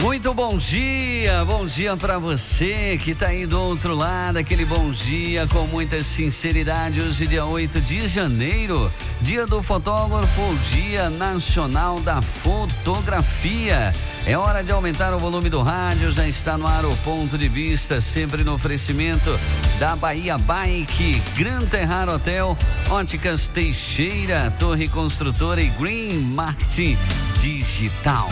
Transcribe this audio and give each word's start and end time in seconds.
Muito 0.00 0.32
bom 0.32 0.56
dia, 0.56 1.44
bom 1.44 1.66
dia 1.66 1.94
para 1.94 2.18
você 2.18 2.98
que 3.02 3.10
está 3.10 3.26
aí 3.26 3.44
do 3.44 3.60
outro 3.60 3.94
lado, 3.94 4.38
aquele 4.38 4.64
bom 4.64 4.90
dia 4.90 5.46
com 5.48 5.66
muita 5.66 6.02
sinceridade. 6.02 7.02
Hoje, 7.02 7.26
dia 7.26 7.44
8 7.44 7.78
de 7.82 8.08
janeiro, 8.08 8.90
dia 9.20 9.46
do 9.46 9.62
fotógrafo, 9.62 10.56
dia 10.72 11.10
nacional 11.10 12.00
da 12.00 12.22
fotografia. 12.22 13.92
É 14.24 14.38
hora 14.38 14.64
de 14.64 14.72
aumentar 14.72 15.12
o 15.12 15.18
volume 15.18 15.50
do 15.50 15.60
rádio, 15.60 16.10
já 16.10 16.26
está 16.26 16.56
no 16.56 16.66
ar 16.66 16.86
o 16.86 16.96
ponto 17.04 17.36
de 17.36 17.48
vista, 17.48 18.00
sempre 18.00 18.42
no 18.42 18.54
oferecimento 18.54 19.38
da 19.78 19.94
Bahia 19.96 20.38
Bike, 20.38 21.20
Gran 21.36 21.66
Terrar 21.66 22.08
Hotel, 22.08 22.56
Óticas 22.88 23.48
Teixeira, 23.48 24.50
Torre 24.58 24.88
Construtora 24.88 25.60
e 25.60 25.68
Green 25.68 26.20
Marketing 26.20 26.96
Digital. 27.36 28.30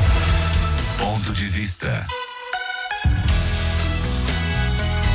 Ponto 0.98 1.32
de 1.32 1.46
vista. 1.46 2.27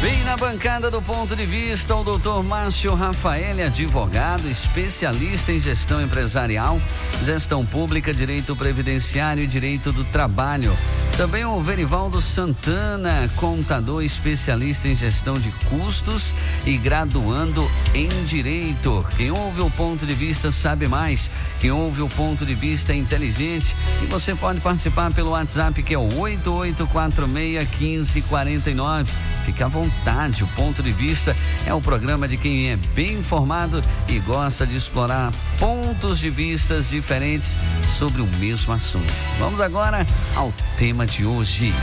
Bem 0.03 0.21
na 0.25 0.35
bancada 0.35 0.91
do 0.91 1.01
ponto 1.01 1.33
de 1.33 1.45
vista, 1.45 1.95
o 1.95 2.03
doutor 2.03 2.43
Márcio 2.43 2.93
Rafael, 2.93 3.65
advogado, 3.65 4.49
especialista 4.49 5.53
em 5.53 5.61
gestão 5.61 6.01
empresarial, 6.01 6.77
gestão 7.23 7.65
pública, 7.65 8.13
direito 8.13 8.53
previdenciário 8.53 9.41
e 9.41 9.47
direito 9.47 9.93
do 9.93 10.03
trabalho. 10.03 10.75
Também 11.15 11.45
o 11.45 11.61
Verivaldo 11.61 12.19
Santana, 12.21 13.31
contador 13.37 14.03
especialista 14.03 14.89
em 14.89 14.95
gestão 14.95 15.35
de 15.35 15.49
custos 15.69 16.35
e 16.65 16.75
graduando 16.75 17.65
em 17.93 18.09
direito. 18.25 19.05
Quem 19.15 19.31
ouve 19.31 19.61
o 19.61 19.69
ponto 19.69 20.05
de 20.05 20.13
vista 20.13 20.51
sabe 20.51 20.85
mais. 20.87 21.31
Quem 21.59 21.71
ouve 21.71 22.01
o 22.01 22.09
ponto 22.09 22.45
de 22.45 22.53
vista 22.55 22.91
é 22.91 22.97
inteligente. 22.97 23.73
E 24.01 24.05
você 24.07 24.35
pode 24.35 24.59
participar 24.59 25.13
pelo 25.13 25.29
WhatsApp 25.29 25.81
que 25.81 25.93
é 25.93 25.97
o 25.97 26.09
88461549. 26.09 29.07
Fique 29.45 29.61
à 29.61 29.67
vontade, 29.67 29.92
o 30.41 30.47
ponto 30.55 30.83
de 30.83 30.91
vista 30.91 31.35
é 31.65 31.73
o 31.73 31.81
programa 31.81 32.27
de 32.27 32.37
quem 32.37 32.71
é 32.71 32.75
bem 32.75 33.13
informado 33.13 33.83
e 34.07 34.19
gosta 34.19 34.65
de 34.65 34.75
explorar 34.75 35.31
pontos 35.59 36.19
de 36.19 36.29
vistas 36.29 36.89
diferentes 36.89 37.55
sobre 37.97 38.21
o 38.21 38.27
mesmo 38.37 38.73
assunto. 38.73 39.13
Vamos 39.39 39.61
agora 39.61 40.05
ao 40.35 40.51
tema 40.77 41.05
de 41.05 41.25
hoje. 41.25 41.73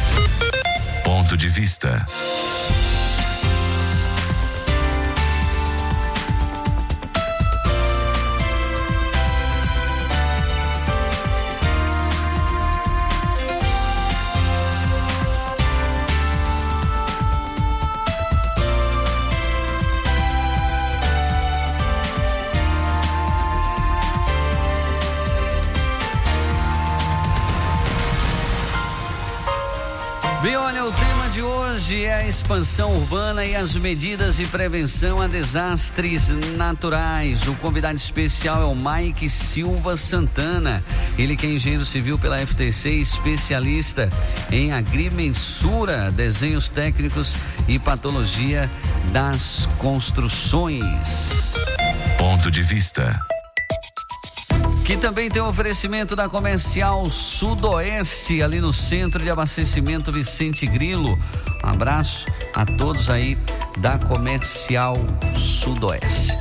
Ponto 1.04 1.36
de 1.36 1.48
vista. 1.48 2.06
Expansão 32.50 32.92
urbana 32.94 33.46
e 33.46 33.54
as 33.54 33.76
medidas 33.76 34.36
de 34.36 34.44
prevenção 34.44 35.20
a 35.22 35.28
desastres 35.28 36.30
naturais. 36.56 37.46
O 37.46 37.54
convidado 37.54 37.94
especial 37.94 38.62
é 38.62 38.66
o 38.66 38.74
Mike 38.74 39.30
Silva 39.30 39.96
Santana. 39.96 40.82
Ele 41.16 41.36
que 41.36 41.46
é 41.46 41.50
engenheiro 41.50 41.84
civil 41.84 42.18
pela 42.18 42.44
FTC, 42.44 42.90
especialista 42.90 44.10
em 44.50 44.72
agrimensura, 44.72 46.10
desenhos 46.10 46.68
técnicos 46.68 47.36
e 47.68 47.78
patologia 47.78 48.68
das 49.12 49.68
construções. 49.78 51.54
Ponto 52.18 52.50
de 52.50 52.64
vista. 52.64 53.29
Que 54.90 54.96
também 54.96 55.30
tem 55.30 55.40
o 55.40 55.46
oferecimento 55.46 56.16
da 56.16 56.28
Comercial 56.28 57.08
Sudoeste, 57.08 58.42
ali 58.42 58.60
no 58.60 58.72
Centro 58.72 59.22
de 59.22 59.30
Abastecimento 59.30 60.10
Vicente 60.10 60.66
Grilo. 60.66 61.16
Um 61.64 61.68
abraço 61.68 62.26
a 62.52 62.66
todos 62.66 63.08
aí 63.08 63.38
da 63.78 64.00
Comercial 64.00 64.96
Sudoeste. 65.36 66.32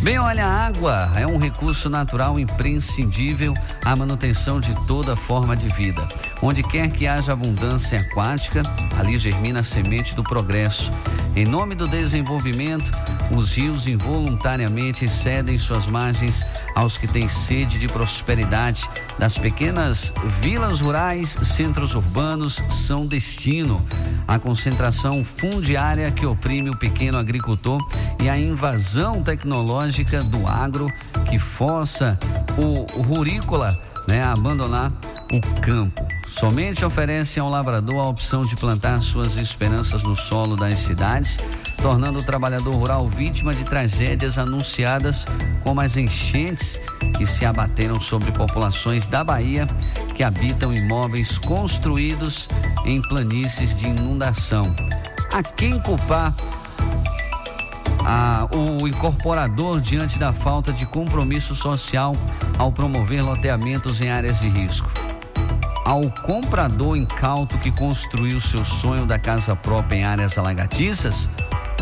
Bem, 0.00 0.16
olha, 0.16 0.46
a 0.46 0.66
água 0.66 1.10
é 1.16 1.26
um 1.26 1.38
recurso 1.38 1.90
natural 1.90 2.38
imprescindível 2.38 3.52
à 3.84 3.96
manutenção 3.96 4.60
de 4.60 4.72
toda 4.86 5.16
forma 5.16 5.56
de 5.56 5.68
vida. 5.70 6.08
Onde 6.40 6.62
quer 6.62 6.88
que 6.92 7.08
haja 7.08 7.32
abundância 7.32 8.00
aquática, 8.00 8.62
ali 8.96 9.18
germina 9.18 9.58
a 9.58 9.64
semente 9.64 10.14
do 10.14 10.22
progresso. 10.22 10.92
Em 11.34 11.44
nome 11.44 11.74
do 11.74 11.88
desenvolvimento, 11.88 12.92
os 13.32 13.56
rios 13.56 13.88
involuntariamente 13.88 15.08
cedem 15.08 15.58
suas 15.58 15.86
margens 15.86 16.46
aos 16.76 16.96
que 16.96 17.08
têm 17.08 17.28
sede 17.28 17.78
de 17.78 17.88
prosperidade. 17.88 18.88
Das 19.18 19.36
pequenas 19.36 20.14
vilas 20.40 20.80
rurais, 20.80 21.28
centros 21.42 21.96
urbanos 21.96 22.62
são 22.70 23.04
destino. 23.04 23.84
A 24.26 24.38
concentração 24.38 25.24
fundiária 25.24 26.10
que 26.10 26.26
oprime 26.26 26.70
o 26.70 26.76
pequeno 26.76 27.18
agricultor 27.18 27.80
e 28.20 28.28
a 28.28 28.38
invasão 28.38 29.22
tecnológica 29.22 29.87
do 30.30 30.46
agro 30.46 30.92
que 31.28 31.38
força 31.38 32.18
o 32.56 33.02
rurícola 33.02 33.78
né, 34.06 34.22
a 34.22 34.32
abandonar 34.32 34.90
o 35.32 35.60
campo. 35.60 36.06
Somente 36.26 36.84
oferece 36.84 37.38
ao 37.38 37.50
lavrador 37.50 37.98
a 37.98 38.08
opção 38.08 38.42
de 38.42 38.56
plantar 38.56 39.00
suas 39.02 39.36
esperanças 39.36 40.02
no 40.02 40.16
solo 40.16 40.56
das 40.56 40.78
cidades, 40.78 41.38
tornando 41.82 42.20
o 42.20 42.24
trabalhador 42.24 42.74
rural 42.74 43.08
vítima 43.08 43.54
de 43.54 43.64
tragédias 43.64 44.38
anunciadas 44.38 45.26
como 45.62 45.80
as 45.80 45.96
enchentes 45.96 46.80
que 47.16 47.26
se 47.26 47.44
abateram 47.44 48.00
sobre 48.00 48.32
populações 48.32 49.08
da 49.08 49.22
Bahia 49.22 49.66
que 50.14 50.22
habitam 50.22 50.72
imóveis 50.72 51.36
construídos 51.38 52.48
em 52.84 53.02
planícies 53.02 53.76
de 53.76 53.86
inundação. 53.86 54.74
A 55.32 55.42
quem 55.42 55.78
culpar 55.80 56.32
a, 58.08 58.48
o 58.50 58.88
incorporador 58.88 59.82
diante 59.82 60.18
da 60.18 60.32
falta 60.32 60.72
de 60.72 60.86
compromisso 60.86 61.54
social 61.54 62.16
ao 62.56 62.72
promover 62.72 63.22
loteamentos 63.22 64.00
em 64.00 64.08
áreas 64.08 64.40
de 64.40 64.48
risco? 64.48 64.90
Ao 65.84 66.02
comprador 66.22 66.96
incauto 66.96 67.58
que 67.58 67.70
construiu 67.70 68.40
seu 68.40 68.64
sonho 68.64 69.04
da 69.04 69.18
casa 69.18 69.54
própria 69.54 69.96
em 69.96 70.04
áreas 70.04 70.38
alagadiças? 70.38 71.28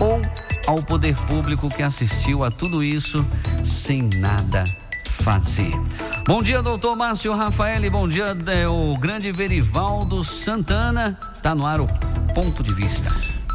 Ou 0.01 0.21
ao 0.67 0.83
poder 0.83 1.17
público 1.17 1.71
que 1.71 1.83
assistiu 1.83 2.45
a 2.45 2.51
tudo 2.51 2.83
isso 2.83 3.25
sem 3.63 4.03
nada 4.03 4.65
fazer? 5.23 5.73
Bom 6.25 6.43
dia, 6.43 6.61
doutor 6.61 6.97
Márcio 6.97 7.33
Rafael, 7.35 7.89
bom 7.89 8.09
dia, 8.09 8.37
é, 8.49 8.67
o 8.67 8.97
grande 8.97 9.31
Verivaldo 9.31 10.25
Santana. 10.25 11.19
Tá 11.41 11.55
no 11.55 11.65
ar 11.65 11.81
o 11.81 11.87
ponto 12.35 12.65
de 12.65 12.75
vista. 12.75 13.13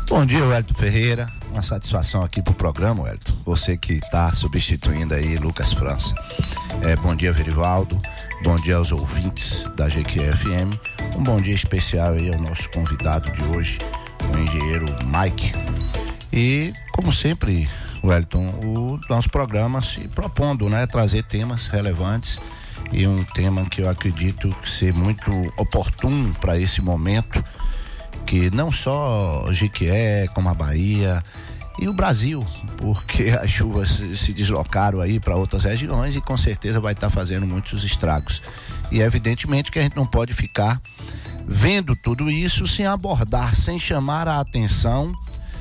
Bom 0.09 0.25
dia, 0.25 0.44
Wellington 0.44 0.73
Ferreira. 0.73 1.40
Uma 1.51 1.62
satisfação 1.62 2.24
aqui 2.24 2.42
pro 2.42 2.53
programa, 2.53 3.03
Wellington. 3.03 3.33
Você 3.45 3.75
que 3.75 3.94
está 3.94 4.31
substituindo 4.31 5.13
aí 5.13 5.38
Lucas 5.38 5.74
França. 5.74 6.15
É, 6.81 6.95
bom 6.95 7.13
dia, 7.13 7.33
Verivaldo. 7.33 8.01
Bom 8.42 8.56
dia 8.56 8.77
aos 8.77 8.94
ouvintes 8.94 9.65
da 9.75 9.89
GQFM. 9.89 10.80
Um 11.18 11.21
bom 11.21 11.42
dia 11.42 11.53
especial 11.53 12.13
aí 12.13 12.33
ao 12.33 12.39
nosso 12.39 12.69
convidado 12.71 13.30
de 13.33 13.44
hoje, 13.44 13.80
o 14.33 14.38
engenheiro 14.38 14.86
Mike. 15.03 15.51
E, 16.31 16.74
como 16.94 17.12
sempre, 17.12 17.69
Wellington, 18.01 18.47
o 18.63 19.00
nosso 19.09 19.30
programa 19.30 19.81
se 19.81 20.07
propondo, 20.07 20.69
né, 20.69 20.88
trazer 20.88 21.24
temas 21.24 21.68
relevantes 21.68 22.39
e 22.94 23.06
um 23.06 23.25
tema 23.25 23.65
que 23.65 23.81
eu 23.81 23.89
acredito 23.89 24.56
ser 24.65 24.94
muito 24.94 25.31
oportuno 25.57 26.33
para 26.36 26.57
esse 26.57 26.81
momento 26.81 27.44
que 28.25 28.49
não 28.51 28.71
só 28.71 29.45
Jiquié, 29.51 30.27
como 30.33 30.49
a 30.49 30.53
Bahia 30.53 31.23
e 31.79 31.87
o 31.87 31.93
Brasil, 31.93 32.45
porque 32.77 33.29
as 33.29 33.49
chuvas 33.49 34.01
se 34.15 34.33
deslocaram 34.33 34.99
aí 34.99 35.19
para 35.19 35.35
outras 35.35 35.63
regiões 35.63 36.15
e 36.15 36.21
com 36.21 36.37
certeza 36.37 36.79
vai 36.79 36.93
estar 36.93 37.07
tá 37.07 37.13
fazendo 37.13 37.45
muitos 37.45 37.83
estragos. 37.83 38.41
E 38.91 39.01
evidentemente 39.01 39.71
que 39.71 39.79
a 39.79 39.81
gente 39.81 39.95
não 39.95 40.05
pode 40.05 40.33
ficar 40.33 40.81
vendo 41.47 41.95
tudo 41.95 42.29
isso, 42.29 42.67
sem 42.67 42.85
abordar, 42.85 43.55
sem 43.55 43.79
chamar 43.79 44.27
a 44.27 44.39
atenção, 44.39 45.13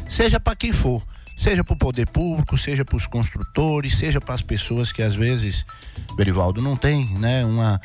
seja 0.08 0.38
para 0.38 0.54
quem 0.54 0.72
for, 0.72 1.02
seja 1.36 1.64
para 1.64 1.74
o 1.74 1.78
poder 1.78 2.06
público, 2.06 2.58
seja 2.58 2.84
para 2.84 2.96
os 2.96 3.06
construtores, 3.06 3.96
seja 3.96 4.20
para 4.20 4.34
as 4.34 4.42
pessoas 4.42 4.92
que 4.92 5.02
às 5.02 5.14
vezes, 5.14 5.64
Berivaldo, 6.16 6.60
não 6.60 6.76
tem 6.76 7.06
né, 7.18 7.44
uma, 7.44 7.80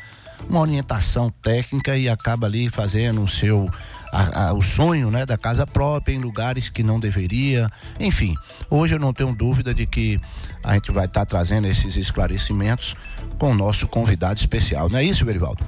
uma 0.48 0.60
orientação 0.60 1.30
técnica 1.42 1.96
e 1.96 2.08
acaba 2.08 2.46
ali 2.46 2.68
fazendo 2.68 3.22
o 3.22 3.28
seu 3.28 3.70
a, 4.16 4.48
a, 4.48 4.52
o 4.54 4.62
sonho 4.62 5.10
né, 5.10 5.26
da 5.26 5.36
casa 5.36 5.66
própria 5.66 6.14
em 6.14 6.18
lugares 6.18 6.70
que 6.70 6.82
não 6.82 6.98
deveria. 6.98 7.68
Enfim, 8.00 8.34
hoje 8.70 8.94
eu 8.94 8.98
não 8.98 9.12
tenho 9.12 9.34
dúvida 9.34 9.74
de 9.74 9.86
que 9.86 10.18
a 10.64 10.72
gente 10.74 10.90
vai 10.90 11.04
estar 11.04 11.20
tá 11.20 11.26
trazendo 11.26 11.66
esses 11.66 11.96
esclarecimentos 11.96 12.96
com 13.38 13.50
o 13.50 13.54
nosso 13.54 13.86
convidado 13.86 14.40
especial. 14.40 14.88
Não 14.88 14.98
é 14.98 15.04
isso, 15.04 15.24
Berivaldo? 15.24 15.62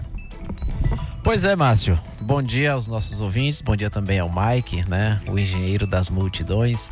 Pois 1.23 1.45
é, 1.45 1.55
Márcio. 1.55 1.99
Bom 2.21 2.43
dia 2.43 2.73
aos 2.73 2.87
nossos 2.87 3.21
ouvintes, 3.21 3.61
bom 3.61 3.77
dia 3.77 3.91
também 3.91 4.19
ao 4.19 4.31
Mike, 4.31 4.89
né? 4.89 5.21
O 5.29 5.39
engenheiro 5.39 5.87
das 5.87 6.09
multidões, 6.09 6.91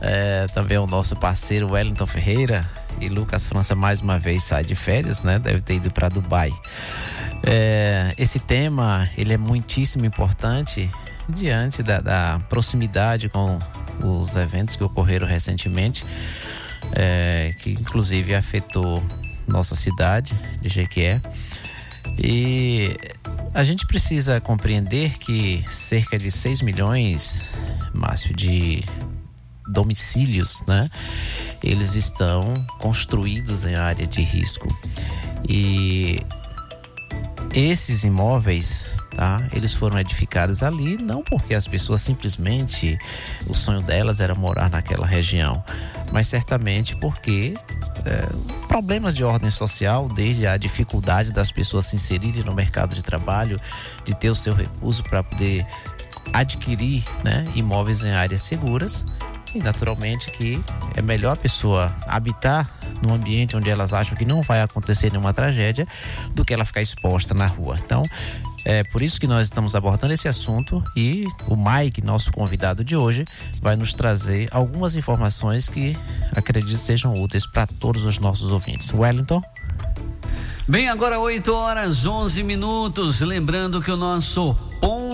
é, 0.00 0.46
também 0.54 0.76
ao 0.76 0.86
nosso 0.86 1.16
parceiro 1.16 1.72
Wellington 1.72 2.06
Ferreira 2.06 2.68
e 3.00 3.08
Lucas 3.08 3.46
França 3.46 3.74
mais 3.74 4.00
uma 4.00 4.18
vez 4.18 4.44
sai 4.44 4.62
de 4.62 4.76
férias, 4.76 5.24
né? 5.24 5.38
Deve 5.38 5.62
ter 5.62 5.74
ido 5.74 5.90
para 5.90 6.08
Dubai. 6.08 6.52
É, 7.44 8.14
esse 8.16 8.38
tema 8.38 9.08
ele 9.16 9.32
é 9.32 9.38
muitíssimo 9.38 10.04
importante 10.04 10.90
diante 11.28 11.82
da, 11.82 12.00
da, 12.00 12.40
proximidade 12.48 13.28
com 13.28 13.58
os 14.00 14.34
eventos 14.36 14.76
que 14.76 14.84
ocorreram 14.84 15.26
recentemente, 15.26 16.04
é, 16.92 17.54
que 17.58 17.70
inclusive 17.70 18.34
afetou 18.34 19.02
nossa 19.46 19.74
cidade 19.74 20.34
de 20.60 20.68
Jequié. 20.68 21.20
E 22.18 22.96
a 23.54 23.64
gente 23.64 23.86
precisa 23.86 24.40
compreender 24.40 25.18
que 25.18 25.64
cerca 25.70 26.18
de 26.18 26.30
6 26.30 26.62
milhões, 26.62 27.48
Márcio, 27.92 28.34
de 28.34 28.82
domicílios, 29.68 30.62
né? 30.66 30.88
Eles 31.62 31.94
estão 31.94 32.66
construídos 32.78 33.64
em 33.64 33.74
área 33.74 34.06
de 34.06 34.20
risco. 34.22 34.66
E 35.48 36.20
esses 37.54 38.02
imóveis, 38.04 38.84
tá? 39.14 39.46
Eles 39.52 39.74
foram 39.74 39.98
edificados 39.98 40.62
ali 40.62 40.96
não 41.02 41.22
porque 41.22 41.54
as 41.54 41.66
pessoas 41.66 42.00
simplesmente 42.00 42.98
o 43.46 43.54
sonho 43.54 43.82
delas 43.82 44.20
era 44.20 44.34
morar 44.34 44.70
naquela 44.70 45.06
região, 45.06 45.62
mas 46.12 46.26
certamente 46.26 46.96
porque 46.96 47.54
é, 48.04 48.28
problemas 48.68 49.14
de 49.14 49.22
ordem 49.22 49.50
social, 49.50 50.08
desde 50.08 50.46
a 50.46 50.56
dificuldade 50.56 51.32
das 51.32 51.50
pessoas 51.50 51.86
se 51.86 51.96
inserirem 51.96 52.42
no 52.42 52.54
mercado 52.54 52.94
de 52.94 53.02
trabalho, 53.02 53.60
de 54.04 54.14
ter 54.14 54.30
o 54.30 54.34
seu 54.34 54.54
recurso 54.54 55.02
para 55.02 55.22
poder 55.22 55.66
adquirir 56.32 57.04
né, 57.22 57.44
imóveis 57.54 58.04
em 58.04 58.12
áreas 58.12 58.42
seguras, 58.42 59.04
e 59.54 59.58
naturalmente 59.58 60.30
que 60.30 60.62
é 60.94 61.02
melhor 61.02 61.32
a 61.32 61.36
pessoa 61.36 61.94
habitar 62.06 62.70
num 63.02 63.14
ambiente 63.14 63.56
onde 63.56 63.68
elas 63.68 63.92
acham 63.92 64.16
que 64.16 64.24
não 64.24 64.42
vai 64.42 64.60
acontecer 64.62 65.10
nenhuma 65.10 65.34
tragédia 65.34 65.86
do 66.34 66.44
que 66.44 66.54
ela 66.54 66.64
ficar 66.64 66.80
exposta 66.80 67.34
na 67.34 67.46
rua. 67.46 67.78
Então, 67.84 68.02
é 68.64 68.84
por 68.84 69.02
isso 69.02 69.20
que 69.20 69.26
nós 69.26 69.46
estamos 69.46 69.74
abordando 69.74 70.14
esse 70.14 70.28
assunto 70.28 70.82
e 70.96 71.26
o 71.48 71.56
Mike, 71.56 72.02
nosso 72.02 72.30
convidado 72.32 72.84
de 72.84 72.96
hoje, 72.96 73.24
vai 73.60 73.74
nos 73.74 73.92
trazer 73.92 74.48
algumas 74.52 74.94
informações 74.94 75.68
que 75.68 75.96
acredito 76.34 76.78
sejam 76.78 77.14
úteis 77.14 77.46
para 77.46 77.66
todos 77.66 78.04
os 78.04 78.18
nossos 78.18 78.50
ouvintes. 78.50 78.92
Wellington? 78.94 79.42
Bem, 80.68 80.88
agora 80.88 81.18
8 81.18 81.52
horas 81.52 82.06
11 82.06 82.42
minutos. 82.44 83.20
Lembrando 83.20 83.82
que 83.82 83.90
o 83.90 83.96
nosso 83.96 84.56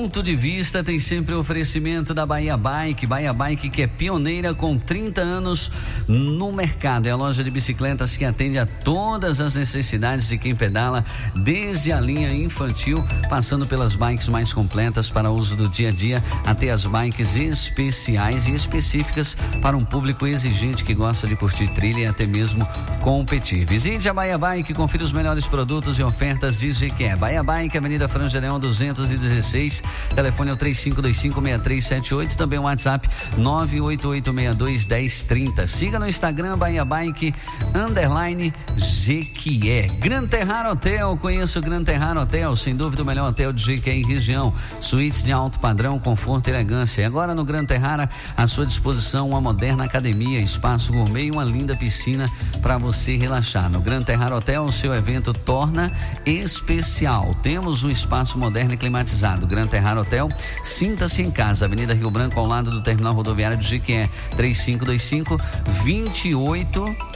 de 0.09 0.35
vista 0.35 0.83
tem 0.83 0.99
sempre 0.99 1.35
o 1.35 1.41
oferecimento 1.41 2.15
da 2.15 2.25
Bahia 2.25 2.57
Bike. 2.57 3.07
Bahia 3.07 3.33
Bike 3.33 3.69
que 3.69 3.83
é 3.83 3.87
pioneira 3.87 4.55
com 4.55 4.79
30 4.79 5.21
anos 5.21 5.71
no 6.09 6.51
mercado. 6.51 7.07
É 7.07 7.11
a 7.11 7.17
loja 7.17 7.45
de 7.45 7.51
bicicletas 7.51 8.17
que 8.17 8.25
atende 8.25 8.59
a 8.59 8.65
todas 8.65 9.41
as 9.41 9.55
necessidades 9.55 10.27
de 10.29 10.39
quem 10.39 10.55
pedala, 10.57 11.05
desde 11.35 11.93
a 11.93 12.01
linha 12.01 12.33
infantil, 12.33 13.05
passando 13.29 13.67
pelas 13.67 13.95
bikes 13.95 14.29
mais 14.29 14.53
completas 14.53 15.11
para 15.11 15.31
uso 15.31 15.55
do 15.55 15.69
dia 15.69 15.91
a 15.91 15.93
dia, 15.93 16.25
até 16.47 16.71
as 16.71 16.87
bikes 16.87 17.37
especiais 17.37 18.47
e 18.47 18.55
específicas 18.55 19.37
para 19.61 19.77
um 19.77 19.85
público 19.85 20.27
exigente 20.27 20.85
que 20.85 20.95
gosta 20.95 21.29
de 21.29 21.37
curtir 21.37 21.69
trilha 21.69 22.01
e 22.01 22.07
até 22.07 22.27
mesmo 22.27 22.67
competir. 23.03 23.67
Visite 23.67 24.09
a 24.09 24.15
Bahia 24.15 24.39
Bike, 24.39 24.73
confira 24.73 25.05
os 25.05 25.13
melhores 25.13 25.47
produtos 25.47 25.99
e 25.99 26.03
ofertas 26.03 26.59
de 26.59 26.73
GQ. 26.73 27.17
Bahia 27.17 27.43
Bike, 27.43 27.77
Avenida 27.77 28.09
Franja 28.09 28.41
Leão 28.41 28.59
216 28.59 29.83
Telefone 30.15 30.51
é 30.51 30.53
o 30.53 30.57
35256378. 30.57 32.37
Também 32.37 32.59
o 32.59 32.63
WhatsApp 32.63 33.09
988621030. 33.39 35.67
Siga 35.67 35.99
no 35.99 36.07
Instagram 36.07 36.59
Bahia 36.59 36.85
Bike 36.85 37.35
underline 37.75 38.53
Jequié. 38.77 39.89
Gran 39.99 40.27
Terrar 40.27 40.67
Hotel. 40.67 41.17
Conheça 41.19 41.59
o 41.59 41.63
Gran 41.63 41.83
Terrar 41.83 42.19
Hotel. 42.19 42.55
Sem 42.57 42.77
dúvida 42.77 43.03
o 43.03 43.07
melhor 43.07 43.29
hotel 43.29 43.53
de 43.53 43.63
Jequié 43.63 43.95
em 43.95 44.05
região. 44.05 44.53
Suítes 44.81 45.23
de 45.23 45.33
alto 45.33 45.59
padrão, 45.59 45.99
conforto 45.99 46.49
e 46.49 46.51
elegância. 46.51 47.03
E 47.03 47.05
agora 47.05 47.35
no 47.35 47.45
Gran 47.45 47.65
Terrara, 47.65 48.09
à 48.37 48.47
sua 48.47 48.67
disposição 48.67 49.31
uma 49.31 49.41
moderna 49.41 49.85
academia, 49.85 50.41
espaço 50.41 50.93
gourmet 50.93 51.25
e 51.25 51.31
uma 51.31 51.45
linda 51.45 51.77
piscina 51.77 52.27
para 52.61 52.79
você 52.79 53.17
relaxar. 53.17 53.71
No 53.71 53.81
Gran 53.81 54.03
Terrar 54.03 54.33
Hotel, 54.33 54.65
o 54.65 54.73
seu 54.73 54.95
evento 54.95 55.33
torna 55.33 55.93
especial. 56.27 57.37
Temos 57.43 57.85
um 57.85 57.91
espaço 57.91 58.39
moderno 58.39 58.75
e 58.75 58.77
climatizado 58.77 59.47
Gran 59.47 59.67
Terrar 59.67 59.78
Hotel. 60.01 60.29
Sinta-se 60.63 61.23
em 61.23 61.31
casa, 61.31 61.65
Avenida 61.65 61.95
Rio 61.95 62.11
Branco, 62.11 62.39
ao 62.39 62.47
lado 62.47 62.71
do 62.71 62.83
terminal 62.83 63.15
rodoviário 63.15 63.57
de 63.57 63.67
Jequié, 63.67 64.09
3525 64.37 65.37
28 65.85 67.08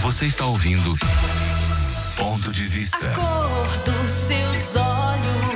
Você 0.00 0.26
está 0.26 0.44
ouvindo 0.46 0.96
Ponto 2.16 2.50
de 2.50 2.64
Vista. 2.64 2.96
A 2.96 3.12
cor 3.12 3.82
dos 3.84 4.10
seus 4.10 4.74
olhos. 4.74 5.55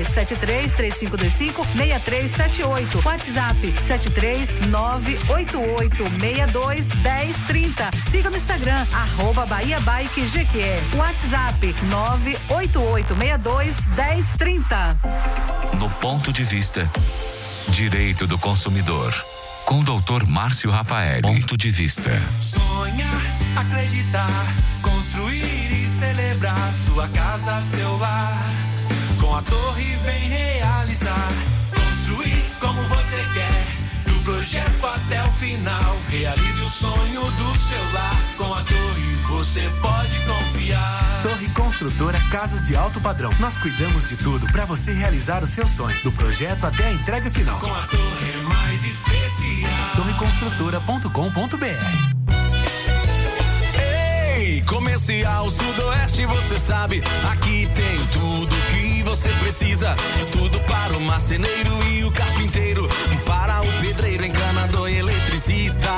Telefone 0.01 0.05
73 0.05 0.71
3525 0.71 1.65
6378. 1.65 3.01
WhatsApp 3.03 3.79
73 3.79 4.67
988 4.67 6.09
62 6.19 6.89
1030. 6.95 7.91
Siga 8.09 8.29
no 8.29 8.37
Instagram, 8.37 8.87
arroba 8.91 9.45
Bahia 9.45 9.79
Bike 9.81 10.21
GQE. 10.21 10.97
WhatsApp 10.97 11.75
988 11.89 13.15
62 13.15 13.75
1030. 13.95 14.97
No 15.77 15.89
ponto 15.89 16.31
de 16.31 16.43
vista, 16.43 16.87
direito 17.69 18.27
do 18.27 18.37
consumidor. 18.37 19.13
Com 19.65 19.79
o 19.79 19.83
doutor 19.83 20.27
Márcio 20.27 20.69
Rafael. 20.71 21.21
Ponto 21.21 21.55
de 21.55 21.69
vista. 21.69 22.09
Sonhar, 22.39 23.21
acreditar, 23.55 24.55
construir 24.81 25.71
e 25.71 25.87
celebrar 25.87 26.73
sua 26.85 27.07
casa, 27.09 27.61
seu 27.61 27.97
lar 27.97 28.43
com 29.31 29.37
a 29.37 29.41
torre 29.43 29.95
vem 30.03 30.27
realizar, 30.27 31.29
construir 31.73 32.43
como 32.59 32.81
você 32.89 33.15
quer. 33.33 33.65
Do 34.11 34.19
projeto 34.25 34.85
até 34.85 35.23
o 35.23 35.31
final, 35.31 35.97
realize 36.09 36.61
o 36.61 36.69
sonho 36.69 37.21
do 37.21 37.57
seu 37.57 37.81
lar. 37.93 38.21
Com 38.37 38.53
a 38.53 38.61
torre 38.61 39.15
você 39.29 39.71
pode 39.81 40.19
confiar. 40.19 40.99
Torre 41.23 41.47
Construtora 41.51 42.19
Casas 42.29 42.67
de 42.67 42.75
Alto 42.75 42.99
Padrão. 42.99 43.31
Nós 43.39 43.57
cuidamos 43.57 44.03
de 44.03 44.17
tudo 44.17 44.45
para 44.51 44.65
você 44.65 44.91
realizar 44.91 45.41
o 45.43 45.47
seu 45.47 45.65
sonho, 45.65 45.95
do 46.03 46.11
projeto 46.11 46.65
até 46.65 46.87
a 46.87 46.91
entrega 46.91 47.31
final. 47.31 47.57
Com 47.57 47.73
a 47.73 47.87
torre 47.87 48.35
mais 48.43 48.83
especial. 48.83 49.95
Torreconstrutora.com.br 49.95 52.50
Comercial 55.11 55.49
Sudoeste, 55.49 56.25
você 56.25 56.57
sabe, 56.57 57.03
aqui 57.29 57.69
tem 57.75 58.07
tudo 58.13 58.55
que 58.71 59.03
você 59.03 59.27
precisa. 59.41 59.93
Tudo 60.31 60.57
para 60.61 60.95
o 60.95 61.01
marceneiro 61.01 61.83
e 61.83 62.05
o 62.05 62.11
carpinteiro, 62.11 62.87
para 63.25 63.61
o 63.61 63.67
pedreiro, 63.81 64.25
encanador 64.25 64.89
e 64.89 64.99
eletricista. 64.99 65.89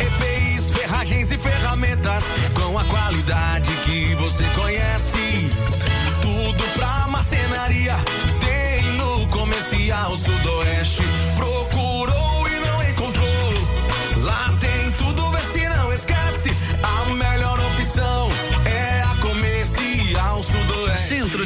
EPIs, 0.00 0.70
ferragens 0.70 1.30
e 1.32 1.36
ferramentas 1.36 2.24
com 2.54 2.78
a 2.78 2.84
qualidade 2.84 3.70
que 3.84 4.14
você 4.14 4.44
conhece. 4.54 5.50
Tudo 6.22 6.64
pra 6.72 7.08
marcenaria 7.08 7.94
tem 8.40 8.90
no 8.92 9.26
Comercial 9.26 10.16
Sudoeste. 10.16 11.02
Procurou 11.36 11.85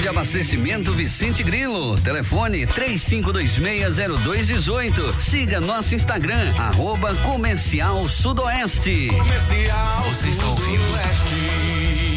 de 0.01 0.09
Abastecimento 0.09 0.93
Vicente 0.93 1.43
Grilo. 1.43 1.99
Telefone 2.01 2.67
35260218. 2.67 5.19
Siga 5.19 5.61
nosso 5.61 5.95
Instagram, 5.95 6.55
arroba 6.57 7.15
Comercial 7.17 8.09
Sudoeste. 8.09 9.09
Comercial 9.09 10.03
Você 10.05 10.29
está 10.29 10.47
ouvindo? 10.47 10.85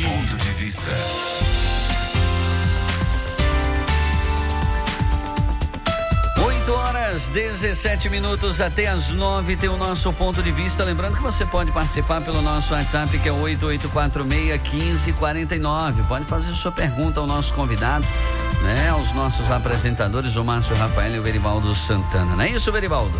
Ponto 0.06 0.38
de 0.38 0.50
vista. 0.52 1.33
Horas 7.14 7.30
17 7.30 8.10
minutos 8.10 8.60
até 8.60 8.88
as 8.88 9.12
9 9.12 9.56
tem 9.56 9.70
o 9.70 9.78
nosso 9.78 10.12
ponto 10.14 10.42
de 10.42 10.52
vista. 10.52 10.84
Lembrando 10.84 11.16
que 11.16 11.22
você 11.22 11.46
pode 11.46 11.72
participar 11.72 12.22
pelo 12.22 12.42
nosso 12.42 12.74
WhatsApp 12.74 13.20
que 13.20 13.30
é 13.30 13.32
88461549. 13.32 16.08
Pode 16.08 16.26
fazer 16.26 16.52
sua 16.54 16.72
pergunta 16.72 17.20
ao 17.20 17.28
nosso 17.28 17.54
convidado, 17.54 18.04
né? 18.64 18.90
Aos 18.90 19.14
nossos 19.14 19.52
apresentadores, 19.52 20.38
o 20.38 20.44
Márcio 20.44 20.76
Rafael 20.76 21.16
e 21.16 21.20
o 21.20 21.24
Verivaldo 21.24 21.76
Santana. 21.76 22.36
Não 22.36 22.44
é 22.44 22.50
isso, 22.50 22.72
Verivaldo? 22.72 23.14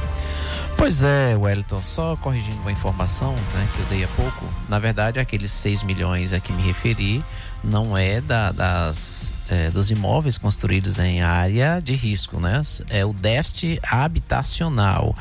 Pois 0.76 1.04
é, 1.04 1.38
Wellington, 1.38 1.84
só 1.84 2.16
corrigindo 2.16 2.60
uma 2.62 2.72
informação 2.72 3.36
né, 3.54 3.68
que 3.76 3.80
eu 3.80 3.86
dei 3.86 4.04
há 4.04 4.08
pouco. 4.16 4.44
Na 4.68 4.80
verdade, 4.80 5.20
aqueles 5.20 5.52
6 5.52 5.84
milhões 5.84 6.34
a 6.34 6.40
que 6.40 6.52
me 6.52 6.64
referi 6.64 7.24
não 7.64 7.96
é 7.96 8.20
da, 8.20 8.52
das 8.52 9.33
é, 9.50 9.70
dos 9.70 9.92
imóveis 9.92 10.38
construídos 10.38 11.00
em 11.00 11.22
área 11.22 11.80
de 11.82 11.94
risco, 11.94 12.40
né? 12.40 12.62
É 12.90 13.06
o 13.06 13.14
déficit 13.14 13.80
habitacional. 13.84 15.16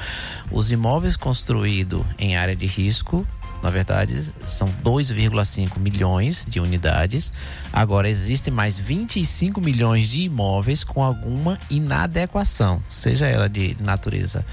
Os 0.50 0.70
imóveis 0.70 1.16
construídos 1.16 2.04
em 2.18 2.36
área 2.36 2.54
de 2.54 2.66
risco, 2.66 3.26
na 3.62 3.70
verdade, 3.70 4.30
são 4.44 4.68
2,5 4.82 5.78
milhões 5.78 6.44
de 6.48 6.58
unidades. 6.58 7.32
Agora 7.72 8.08
existem 8.08 8.52
mais 8.52 8.78
25 8.78 9.60
milhões 9.60 10.08
de 10.08 10.22
imóveis 10.22 10.82
com 10.82 11.02
alguma 11.02 11.58
inadequação, 11.70 12.82
seja 12.88 13.26
ela 13.26 13.48
de 13.48 13.76
natureza 13.80 14.44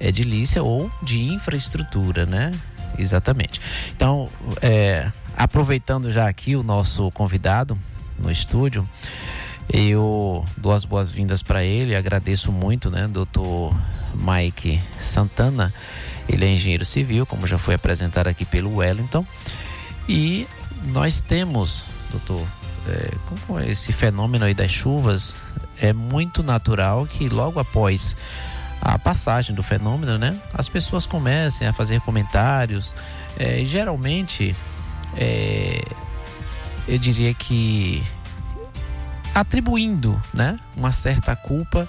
edilícia 0.00 0.62
ou 0.62 0.90
de 1.02 1.22
infraestrutura, 1.24 2.26
né? 2.26 2.52
Exatamente. 2.98 3.60
Então, 3.94 4.28
é, 4.60 5.10
aproveitando 5.36 6.10
já 6.10 6.28
aqui 6.28 6.56
o 6.56 6.62
nosso 6.62 7.10
convidado, 7.12 7.78
no 8.18 8.30
estúdio. 8.30 8.88
Eu 9.70 10.44
dou 10.56 10.72
as 10.72 10.84
boas-vindas 10.84 11.42
para 11.42 11.62
ele, 11.62 11.94
agradeço 11.94 12.50
muito, 12.50 12.90
né, 12.90 13.06
doutor 13.06 13.76
Mike 14.14 14.80
Santana. 14.98 15.72
Ele 16.28 16.44
é 16.44 16.48
engenheiro 16.48 16.84
civil, 16.84 17.26
como 17.26 17.46
já 17.46 17.58
foi 17.58 17.74
apresentado 17.74 18.28
aqui 18.28 18.44
pelo 18.44 18.76
Wellington. 18.76 19.26
E 20.08 20.46
nós 20.86 21.20
temos, 21.20 21.84
doutor, 22.10 22.46
é, 22.88 23.10
como 23.28 23.60
esse 23.60 23.92
fenômeno 23.92 24.44
aí 24.44 24.54
das 24.54 24.70
chuvas, 24.70 25.36
é 25.80 25.92
muito 25.92 26.42
natural 26.42 27.06
que 27.06 27.28
logo 27.28 27.60
após 27.60 28.16
a 28.80 28.98
passagem 28.98 29.54
do 29.54 29.62
fenômeno, 29.62 30.16
né, 30.18 30.40
as 30.54 30.68
pessoas 30.68 31.04
comecem 31.04 31.66
a 31.66 31.72
fazer 31.72 32.00
comentários. 32.00 32.94
É, 33.38 33.62
geralmente, 33.64 34.56
é, 35.16 35.82
eu 36.88 36.98
diria 36.98 37.32
que 37.34 38.02
atribuindo, 39.34 40.20
né, 40.34 40.58
uma 40.76 40.90
certa 40.90 41.36
culpa 41.36 41.88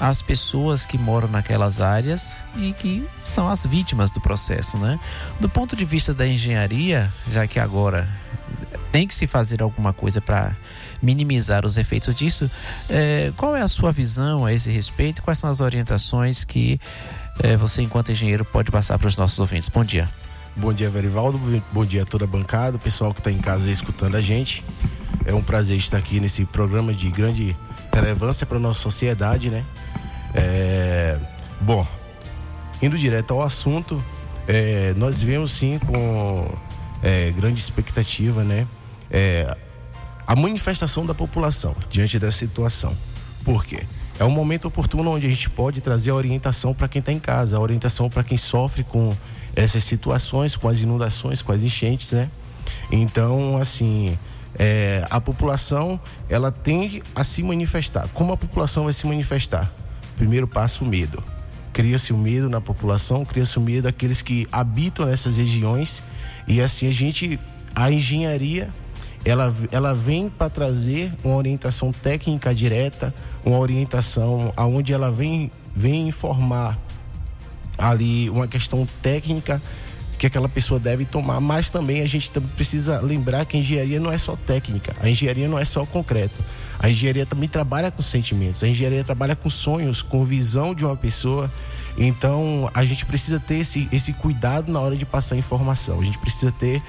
às 0.00 0.22
pessoas 0.22 0.86
que 0.86 0.96
moram 0.96 1.28
naquelas 1.28 1.80
áreas 1.80 2.32
e 2.56 2.72
que 2.72 3.06
são 3.22 3.48
as 3.48 3.66
vítimas 3.66 4.10
do 4.10 4.20
processo, 4.20 4.78
né? 4.78 4.98
Do 5.40 5.48
ponto 5.48 5.74
de 5.74 5.84
vista 5.84 6.14
da 6.14 6.26
engenharia, 6.26 7.10
já 7.30 7.46
que 7.46 7.58
agora 7.58 8.08
tem 8.92 9.06
que 9.06 9.14
se 9.14 9.26
fazer 9.26 9.62
alguma 9.62 9.92
coisa 9.92 10.20
para 10.20 10.54
minimizar 11.02 11.66
os 11.66 11.76
efeitos 11.76 12.14
disso, 12.14 12.50
é, 12.88 13.32
qual 13.36 13.56
é 13.56 13.62
a 13.62 13.68
sua 13.68 13.90
visão 13.90 14.46
a 14.46 14.52
esse 14.52 14.70
respeito? 14.70 15.22
Quais 15.22 15.38
são 15.38 15.50
as 15.50 15.60
orientações 15.60 16.44
que 16.44 16.80
é, 17.42 17.56
você, 17.56 17.82
enquanto 17.82 18.12
engenheiro, 18.12 18.44
pode 18.44 18.70
passar 18.70 18.98
para 18.98 19.08
os 19.08 19.16
nossos 19.16 19.38
ouvintes? 19.38 19.68
Bom 19.68 19.84
dia. 19.84 20.08
Bom 20.58 20.72
dia, 20.72 20.88
Verivaldo. 20.88 21.38
Bom 21.70 21.84
dia 21.84 22.02
a 22.02 22.06
toda 22.06 22.24
a 22.24 22.26
bancada, 22.26 22.78
o 22.78 22.80
pessoal 22.80 23.12
que 23.12 23.20
está 23.20 23.30
em 23.30 23.36
casa 23.36 23.70
escutando 23.70 24.14
a 24.14 24.22
gente. 24.22 24.64
É 25.26 25.34
um 25.34 25.42
prazer 25.42 25.76
estar 25.76 25.98
aqui 25.98 26.18
nesse 26.18 26.46
programa 26.46 26.94
de 26.94 27.10
grande 27.10 27.54
relevância 27.92 28.46
para 28.46 28.58
nossa 28.58 28.80
sociedade, 28.80 29.50
né? 29.50 29.66
É... 30.34 31.18
Bom, 31.60 31.86
indo 32.80 32.96
direto 32.96 33.34
ao 33.34 33.42
assunto, 33.42 34.02
é... 34.48 34.94
nós 34.96 35.22
vemos 35.22 35.52
sim 35.52 35.78
com 35.78 36.50
é, 37.02 37.30
grande 37.32 37.60
expectativa, 37.60 38.42
né? 38.42 38.66
É... 39.10 39.54
A 40.26 40.34
manifestação 40.34 41.04
da 41.04 41.14
população 41.14 41.76
diante 41.90 42.18
dessa 42.18 42.38
situação. 42.38 42.96
Por 43.44 43.62
quê? 43.62 43.82
É 44.18 44.24
um 44.24 44.30
momento 44.30 44.68
oportuno 44.68 45.10
onde 45.10 45.26
a 45.26 45.30
gente 45.30 45.50
pode 45.50 45.82
trazer 45.82 46.12
a 46.12 46.14
orientação 46.14 46.72
para 46.72 46.88
quem 46.88 47.00
está 47.00 47.12
em 47.12 47.20
casa, 47.20 47.58
a 47.58 47.60
orientação 47.60 48.08
para 48.08 48.24
quem 48.24 48.38
sofre 48.38 48.82
com 48.82 49.14
essas 49.56 49.82
situações, 49.82 50.54
com 50.54 50.68
as 50.68 50.80
inundações, 50.80 51.40
com 51.40 51.50
as 51.50 51.62
enchentes, 51.62 52.12
né? 52.12 52.30
Então, 52.92 53.56
assim, 53.56 54.16
é, 54.58 55.04
a 55.10 55.20
população 55.20 55.98
ela 56.28 56.52
tende 56.52 57.02
a 57.14 57.24
se 57.24 57.42
manifestar. 57.42 58.08
Como 58.12 58.32
a 58.32 58.36
população 58.36 58.84
vai 58.84 58.92
se 58.92 59.06
manifestar? 59.06 59.72
Primeiro 60.16 60.46
passo, 60.46 60.84
o 60.84 60.86
medo. 60.86 61.22
Cria-se 61.72 62.12
o 62.12 62.18
medo 62.18 62.48
na 62.48 62.60
população, 62.60 63.24
cria-se 63.24 63.58
o 63.58 63.60
medo 63.60 63.82
daqueles 63.82 64.22
que 64.22 64.46
habitam 64.52 65.06
nessas 65.06 65.36
regiões 65.36 66.02
e 66.46 66.60
assim 66.60 66.88
a 66.88 66.90
gente, 66.90 67.38
a 67.74 67.90
engenharia, 67.90 68.70
ela, 69.24 69.54
ela 69.72 69.92
vem 69.92 70.30
para 70.30 70.48
trazer 70.48 71.12
uma 71.22 71.36
orientação 71.36 71.92
técnica 71.92 72.54
direta, 72.54 73.12
uma 73.44 73.58
orientação 73.58 74.52
aonde 74.56 74.92
ela 74.92 75.10
vem, 75.10 75.50
vem 75.74 76.08
informar 76.08 76.78
ali 77.78 78.30
uma 78.30 78.46
questão 78.46 78.86
técnica 79.02 79.60
que 80.18 80.26
aquela 80.26 80.48
pessoa 80.48 80.80
deve 80.80 81.04
tomar, 81.04 81.40
mas 81.40 81.70
também 81.70 82.00
a 82.00 82.06
gente 82.06 82.30
precisa 82.56 83.00
lembrar 83.00 83.44
que 83.44 83.56
a 83.56 83.60
engenharia 83.60 84.00
não 84.00 84.10
é 84.10 84.18
só 84.18 84.34
técnica, 84.34 84.94
a 85.00 85.08
engenharia 85.08 85.46
não 85.46 85.58
é 85.58 85.64
só 85.64 85.84
concreto. 85.84 86.34
A 86.78 86.90
engenharia 86.90 87.24
também 87.24 87.48
trabalha 87.48 87.90
com 87.90 88.02
sentimentos, 88.02 88.62
a 88.62 88.68
engenharia 88.68 89.02
trabalha 89.02 89.34
com 89.34 89.48
sonhos, 89.48 90.02
com 90.02 90.24
visão 90.24 90.74
de 90.74 90.84
uma 90.84 90.96
pessoa. 90.96 91.50
Então, 91.96 92.70
a 92.74 92.84
gente 92.84 93.06
precisa 93.06 93.40
ter 93.40 93.56
esse, 93.56 93.88
esse 93.90 94.12
cuidado 94.12 94.70
na 94.70 94.80
hora 94.80 94.96
de 94.96 95.06
passar 95.06 95.36
informação. 95.36 96.00
A 96.00 96.04
gente 96.04 96.18
precisa 96.18 96.52
ter 96.52 96.82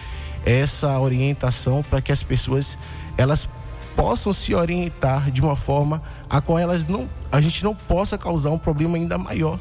essa 0.45 0.99
orientação 0.99 1.83
para 1.89 2.01
que 2.01 2.11
as 2.11 2.21
pessoas 2.21 2.77
elas 3.17 3.47
possam 3.95 4.31
se 4.31 4.53
orientar 4.53 5.31
de 5.31 5.41
uma 5.41 5.55
forma 5.55 6.01
a 6.29 6.39
qual 6.39 6.59
elas 6.59 6.85
não 6.85 7.09
a 7.31 7.41
gente 7.41 7.63
não 7.63 7.73
possa 7.73 8.17
causar 8.17 8.51
um 8.51 8.57
problema 8.57 8.95
ainda 8.95 9.17
maior 9.17 9.59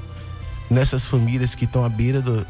nessas 0.71 1.05
famílias 1.05 1.55
que 1.55 1.65
estão 1.65 1.85
à 1.85 1.89
beira 1.89 2.21
do, 2.21 2.47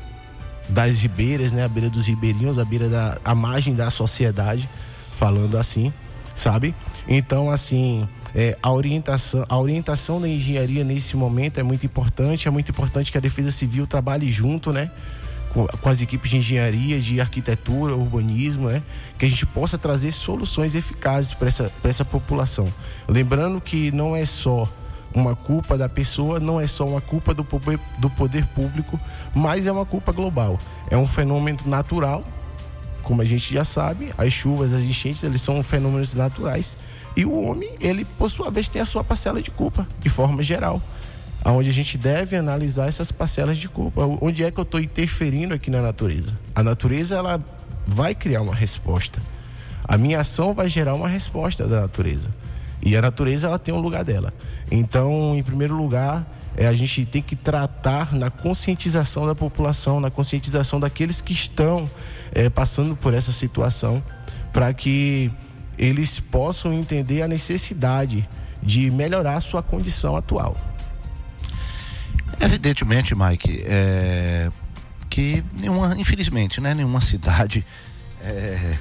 das 0.69 1.01
ribeiras, 1.01 1.53
né, 1.53 1.65
à 1.65 1.69
beira 1.69 1.89
dos 1.89 2.07
ribeirinhos, 2.07 2.59
à 2.59 2.65
beira 2.65 2.89
da 2.89 3.19
à 3.25 3.35
margem 3.35 3.75
da 3.75 3.91
sociedade, 3.91 4.69
falando 5.13 5.57
assim, 5.57 5.93
sabe? 6.35 6.75
Então, 7.09 7.51
assim, 7.51 8.09
é, 8.35 8.57
a 8.63 8.73
orientação 8.73 9.45
a 9.49 9.59
orientação 9.59 10.21
da 10.21 10.29
engenharia 10.29 10.85
nesse 10.85 11.17
momento 11.17 11.59
é 11.59 11.63
muito 11.63 11.87
importante, 11.87 12.49
é 12.49 12.51
muito 12.51 12.71
importante 12.71 13.13
que 13.13 13.19
a 13.19 13.21
Defesa 13.21 13.51
Civil 13.51 13.87
trabalhe 13.87 14.31
junto, 14.31 14.73
né? 14.73 14.91
Com, 15.53 15.89
as 15.89 16.03
equipes 16.03 16.31
de 16.31 16.37
engenharia, 16.37 17.01
de 17.01 17.19
arquitetura, 17.19 17.95
urbanismo, 17.95 18.69
né? 18.69 18.83
Que 19.17 19.25
a 19.25 19.29
gente 19.29 19.47
possa 19.47 19.79
trazer 19.79 20.13
soluções 20.13 20.75
eficazes 20.75 21.33
para 21.33 21.49
essa, 21.49 21.73
essa 21.83 22.05
população. 22.05 22.71
Lembrando 23.09 23.59
que 23.59 23.91
não 23.91 24.15
é 24.15 24.27
só 24.27 24.69
uma 25.17 25.35
culpa 25.35 25.79
da 25.79 25.89
pessoa, 25.89 26.39
não 26.39 26.61
é 26.61 26.67
só 26.67 26.87
uma 26.87 27.01
culpa 27.01 27.33
do 27.33 27.43
poder, 27.43 27.81
do 27.99 28.11
poder 28.11 28.47
público, 28.49 29.01
mas 29.35 29.67
é 29.67 29.73
uma 29.73 29.87
culpa 29.87 30.13
global. 30.13 30.59
É 30.91 30.97
um 30.97 31.07
fenômeno 31.07 31.59
natural, 31.65 32.23
como 33.03 33.23
a 33.23 33.25
gente 33.25 33.53
já 33.55 33.65
sabe, 33.65 34.13
as 34.19 34.31
chuvas, 34.31 34.75
as 34.75 34.83
enchentes, 34.83 35.25
eles 35.25 35.41
são 35.41 35.63
fenômenos 35.63 36.15
naturais. 36.15 36.77
E 37.17 37.25
o 37.25 37.33
homem, 37.43 37.71
ele, 37.81 38.05
por 38.05 38.31
sua 38.31 38.51
vez, 38.51 38.69
tem 38.69 38.83
a 38.83 38.85
sua 38.85 39.03
parcela 39.03 39.41
de 39.41 39.51
culpa, 39.51 39.89
de 39.99 40.11
forma 40.11 40.43
geral. 40.43 40.83
Onde 41.45 41.71
a 41.71 41.73
gente 41.73 41.97
deve 41.97 42.37
analisar 42.37 42.89
essas 42.89 43.11
parcelas 43.11 43.57
de 43.57 43.69
culpa. 43.69 44.03
Onde 44.21 44.45
é 44.45 44.51
que 44.51 44.59
eu 44.59 44.63
estou 44.63 44.81
interferindo 44.81 45.55
aqui 45.55 45.71
na 45.71 45.81
natureza? 45.81 46.37
A 46.55 46.63
natureza, 46.63 47.15
ela 47.17 47.43
vai 47.87 48.15
criar 48.15 48.43
uma 48.43 48.55
resposta. 48.55 49.23
A 49.85 49.97
minha 49.97 50.21
ação 50.21 50.53
vai 50.53 50.69
gerar 50.69 50.95
uma 50.95 51.09
resposta 51.09 51.67
da 51.67 51.83
natureza. 51.83 52.29
E 52.83 52.97
a 52.97 53.03
natureza 53.03 53.47
ela 53.47 53.59
tem 53.59 53.73
um 53.73 53.81
lugar 53.81 54.05
dela. 54.05 54.33
Então, 54.71 55.35
em 55.37 55.43
primeiro 55.43 55.77
lugar, 55.77 56.27
é, 56.57 56.67
a 56.67 56.75
gente 56.75 57.05
tem 57.05 57.21
que 57.21 57.37
tratar 57.37 58.15
na 58.15 58.31
conscientização 58.31 59.27
da 59.27 59.35
população, 59.35 60.01
na 60.01 60.11
conscientização 60.11 60.81
daqueles 60.81 61.21
que 61.21 61.33
estão 61.33 61.89
é, 62.33 62.49
passando 62.49 62.97
por 62.97 63.13
essa 63.13 63.31
situação, 63.31 64.03
para 64.53 64.73
que 64.73 65.31
eles 65.79 66.19
possam 66.19 66.73
entender 66.73 67.23
a 67.23 67.29
necessidade 67.29 68.27
de 68.63 68.91
melhorar 68.91 69.41
sua 69.41 69.63
condição 69.63 70.17
atual. 70.17 70.57
Evidentemente, 72.41 73.15
Mike, 73.15 73.63
é, 73.67 74.51
que 75.11 75.45
nenhuma, 75.53 75.95
infelizmente, 75.99 76.61
né, 76.61 76.75
nenhuma 76.75 77.01
cidade, 77.01 77.65
é, 78.23 78.77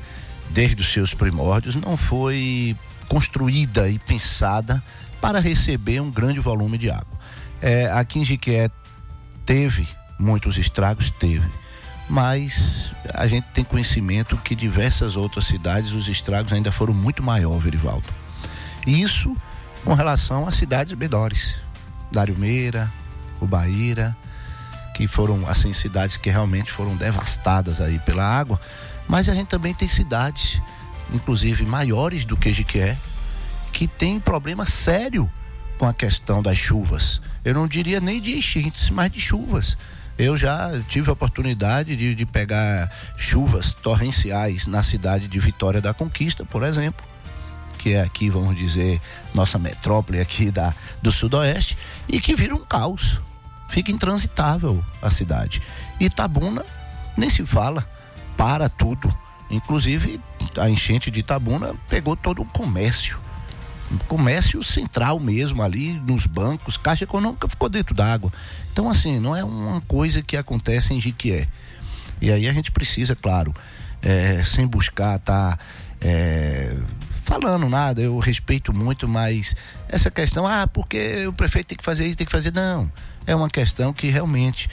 desde 0.49 0.81
os 0.81 0.91
seus 0.91 1.13
primórdios, 1.13 1.75
não 1.75 1.97
foi 1.97 2.75
construída 3.07 3.89
e 3.89 3.99
pensada 3.99 4.83
para 5.21 5.39
receber 5.39 5.99
um 5.99 6.11
grande 6.11 6.39
volume 6.39 6.77
de 6.77 6.89
água. 6.89 7.17
É, 7.61 7.91
aqui 7.91 8.19
em 8.19 8.25
teve 9.45 9.87
muitos 10.19 10.57
estragos, 10.57 11.09
teve, 11.09 11.47
mas 12.09 12.91
a 13.13 13.27
gente 13.27 13.45
tem 13.53 13.63
conhecimento 13.63 14.37
que 14.37 14.55
diversas 14.55 15.15
outras 15.15 15.45
cidades 15.45 15.91
os 15.93 16.07
estragos 16.07 16.53
ainda 16.53 16.71
foram 16.71 16.93
muito 16.93 17.23
maiores, 17.23 17.63
Verivaldo. 17.63 18.07
Isso 18.85 19.35
com 19.83 19.93
relação 19.93 20.47
às 20.47 20.55
cidades 20.55 20.93
menores, 20.93 21.55
Dário 22.11 22.37
Meira, 22.37 22.91
Ubaíra, 23.41 24.15
que 24.95 25.07
foram 25.07 25.47
assim 25.47 25.73
cidades 25.73 26.17
que 26.17 26.29
realmente 26.29 26.71
foram 26.71 26.95
devastadas 26.95 27.81
aí 27.81 27.99
pela 27.99 28.23
água, 28.23 28.59
mas 29.07 29.27
a 29.27 29.35
gente 29.35 29.47
também 29.47 29.73
tem 29.73 29.87
cidades 29.87 30.61
inclusive 31.13 31.65
maiores 31.65 32.25
do 32.25 32.37
que 32.37 32.53
Jiquié, 32.53 32.97
que 33.71 33.87
tem 33.87 34.19
problema 34.19 34.65
sério 34.65 35.29
com 35.77 35.85
a 35.85 35.93
questão 35.93 36.41
das 36.41 36.57
chuvas. 36.57 37.21
Eu 37.43 37.53
não 37.53 37.67
diria 37.67 37.99
nem 37.99 38.21
de 38.21 38.37
enchentes, 38.37 38.89
mas 38.89 39.11
de 39.11 39.19
chuvas. 39.19 39.77
Eu 40.17 40.37
já 40.37 40.71
tive 40.87 41.09
a 41.09 41.13
oportunidade 41.13 41.95
de, 41.95 42.15
de 42.15 42.25
pegar 42.25 42.89
chuvas 43.17 43.73
torrenciais 43.73 44.65
na 44.65 44.81
cidade 44.81 45.27
de 45.27 45.39
Vitória 45.39 45.81
da 45.81 45.93
Conquista, 45.93 46.45
por 46.45 46.63
exemplo, 46.63 47.05
que 47.77 47.93
é 47.93 48.01
aqui, 48.01 48.29
vamos 48.29 48.55
dizer, 48.55 49.01
nossa 49.33 49.59
metrópole 49.59 50.19
aqui 50.19 50.49
da, 50.49 50.73
do 51.01 51.11
Sudoeste, 51.11 51.77
e 52.07 52.21
que 52.21 52.33
vira 52.33 52.55
um 52.55 52.63
caos. 52.63 53.19
Fica 53.67 53.91
intransitável 53.91 54.83
a 55.01 55.09
cidade. 55.09 55.61
Itabuna 55.99 56.65
nem 57.17 57.29
se 57.29 57.45
fala, 57.45 57.85
para 58.37 58.69
tudo. 58.69 59.13
Inclusive, 59.49 60.19
a 60.57 60.69
enchente 60.69 61.11
de 61.11 61.19
Itabuna 61.19 61.75
pegou 61.89 62.15
todo 62.15 62.41
o 62.41 62.45
comércio. 62.45 63.19
O 63.91 63.97
comércio 64.05 64.63
central 64.63 65.19
mesmo 65.19 65.61
ali, 65.61 65.93
nos 65.93 66.25
bancos, 66.25 66.75
Caixa 66.75 67.03
Econômica 67.03 67.47
ficou 67.47 67.69
dentro 67.69 67.93
d'água. 67.93 68.31
Então, 68.71 68.89
assim, 68.89 69.19
não 69.19 69.35
é 69.35 69.43
uma 69.43 69.79
coisa 69.81 70.21
que 70.21 70.35
acontece 70.35 70.93
em 70.93 70.99
Jiquié. 70.99 71.47
E 72.21 72.31
aí 72.31 72.47
a 72.47 72.53
gente 72.53 72.71
precisa, 72.71 73.15
claro, 73.15 73.53
é, 74.01 74.43
sem 74.43 74.65
buscar 74.65 75.19
tá, 75.19 75.57
é, 76.01 76.75
falando 77.23 77.67
nada, 77.67 78.01
eu 78.01 78.17
respeito 78.19 78.71
muito, 78.73 79.07
mas 79.07 79.55
essa 79.87 80.11
questão, 80.11 80.47
ah, 80.47 80.67
porque 80.67 81.25
o 81.27 81.33
prefeito 81.33 81.67
tem 81.67 81.77
que 81.77 81.83
fazer 81.83 82.05
isso, 82.05 82.17
tem 82.17 82.25
que 82.25 82.31
fazer. 82.31 82.53
Não. 82.53 82.91
É 83.27 83.35
uma 83.35 83.49
questão 83.49 83.91
que 83.91 84.09
realmente 84.09 84.69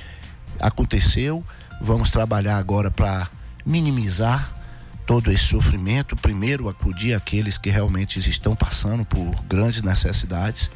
aconteceu. 0.61 1.45
Vamos 1.81 2.11
trabalhar 2.11 2.59
agora 2.59 2.91
para 2.91 3.29
minimizar 3.65 4.62
todo 5.07 5.31
esse 5.31 5.45
sofrimento. 5.45 6.17
Primeiro, 6.17 6.69
acudir 6.69 7.15
aqueles 7.15 7.59
que 7.59 7.71
realmente 7.71 8.19
estão 8.19 8.55
passando 8.55 9.05
por 9.05 9.31
grandes 9.45 9.83
necessidades 9.83 10.71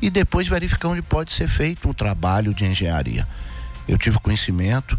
e 0.00 0.10
depois 0.10 0.46
verificar 0.46 0.88
onde 0.88 1.02
pode 1.02 1.32
ser 1.32 1.48
feito 1.48 1.88
um 1.88 1.92
trabalho 1.92 2.54
de 2.54 2.64
engenharia. 2.64 3.26
Eu 3.88 3.98
tive 3.98 4.18
conhecimento 4.18 4.98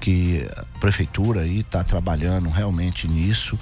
que 0.00 0.46
a 0.56 0.78
prefeitura 0.78 1.40
aí 1.40 1.60
está 1.60 1.82
trabalhando 1.82 2.48
realmente 2.48 3.08
nisso, 3.08 3.58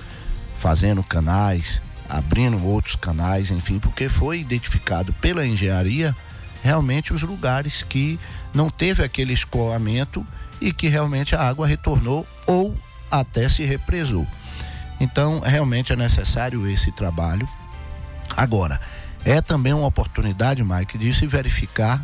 fazendo 0.58 1.02
canais, 1.02 1.80
abrindo 2.08 2.64
outros 2.64 2.96
canais, 2.96 3.50
enfim, 3.50 3.78
porque 3.78 4.08
foi 4.08 4.40
identificado 4.40 5.12
pela 5.14 5.46
engenharia 5.46 6.14
realmente 6.62 7.12
os 7.12 7.22
lugares 7.22 7.82
que 7.82 8.18
não 8.52 8.68
teve 8.68 9.02
aquele 9.04 9.32
escoamento 9.32 10.26
e 10.60 10.72
que 10.72 10.88
realmente 10.88 11.34
a 11.34 11.40
água 11.40 11.66
retornou 11.66 12.26
ou 12.46 12.74
até 13.10 13.48
se 13.48 13.62
represou. 13.64 14.26
Então, 14.98 15.40
realmente 15.40 15.92
é 15.92 15.96
necessário 15.96 16.68
esse 16.68 16.90
trabalho. 16.90 17.48
Agora, 18.36 18.80
é 19.24 19.40
também 19.40 19.72
uma 19.72 19.86
oportunidade, 19.86 20.62
Mike, 20.62 20.96
de 20.96 21.12
se 21.12 21.26
verificar 21.26 22.02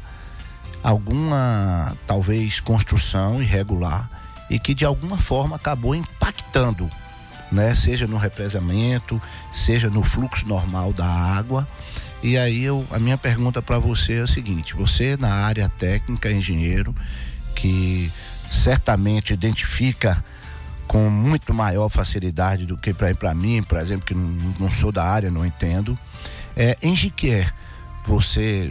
alguma, 0.83 1.97
talvez, 2.07 2.61
construção 2.61 3.41
irregular 3.41 4.11
e 4.51 4.59
que 4.59 4.75
de 4.75 4.85
alguma 4.85 5.17
forma 5.17 5.57
acabou 5.57 5.95
impactando, 5.95 6.91
né? 7.51 7.75
Seja 7.75 8.07
no 8.07 8.17
represamento, 8.17 9.21
seja 9.53 9.89
no 9.89 10.03
fluxo 10.03 10.47
normal 10.47 10.93
da 10.93 11.07
água. 11.07 11.67
E 12.23 12.37
aí 12.37 12.65
eu, 12.65 12.87
a 12.91 12.99
minha 12.99 13.17
pergunta 13.17 13.63
para 13.63 13.79
você 13.79 14.15
é 14.15 14.21
a 14.23 14.27
seguinte: 14.27 14.75
você 14.75 15.17
na 15.17 15.33
área 15.33 15.69
técnica, 15.69 16.31
engenheiro, 16.31 16.95
que 17.55 18.13
certamente 18.51 19.33
identifica 19.33 20.23
com 20.93 21.09
muito 21.09 21.55
maior 21.55 21.89
facilidade 21.89 22.67
do 22.67 22.77
que 22.77 22.93
para 22.93 23.35
mim, 23.35 23.63
por 23.63 23.79
exemplo, 23.79 24.05
que 24.05 24.15
não, 24.15 24.55
não 24.61 24.71
sou 24.71 24.93
da 24.93 25.03
área, 25.03 25.31
não 25.31 25.45
entendo. 25.45 25.99
É, 26.55 26.77
em 26.83 26.95
Jiquier, 26.95 27.51
você 28.05 28.71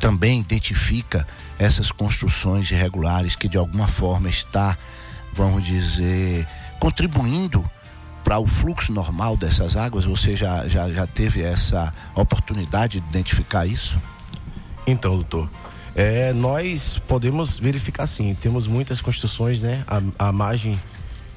também 0.00 0.40
identifica 0.40 1.26
essas 1.58 1.92
construções 1.92 2.70
irregulares 2.70 3.36
que 3.36 3.46
de 3.46 3.58
alguma 3.58 3.86
forma 3.86 4.30
está, 4.30 4.78
vamos 5.34 5.66
dizer, 5.66 6.48
contribuindo 6.80 7.62
para 8.24 8.38
o 8.38 8.46
fluxo 8.46 8.90
normal 8.90 9.36
dessas 9.36 9.76
águas? 9.76 10.06
Você 10.06 10.34
já, 10.34 10.66
já, 10.66 10.90
já 10.90 11.06
teve 11.06 11.42
essa 11.42 11.92
oportunidade 12.14 13.00
de 13.00 13.08
identificar 13.10 13.66
isso? 13.66 14.00
Então, 14.86 15.12
doutor, 15.12 15.50
é, 15.96 16.32
nós 16.32 17.00
podemos 17.08 17.58
verificar 17.58 18.06
sim, 18.06 18.34
temos 18.34 18.68
muitas 18.68 19.00
construções, 19.00 19.62
né? 19.62 19.82
A, 19.88 20.28
a 20.28 20.32
margem 20.32 20.80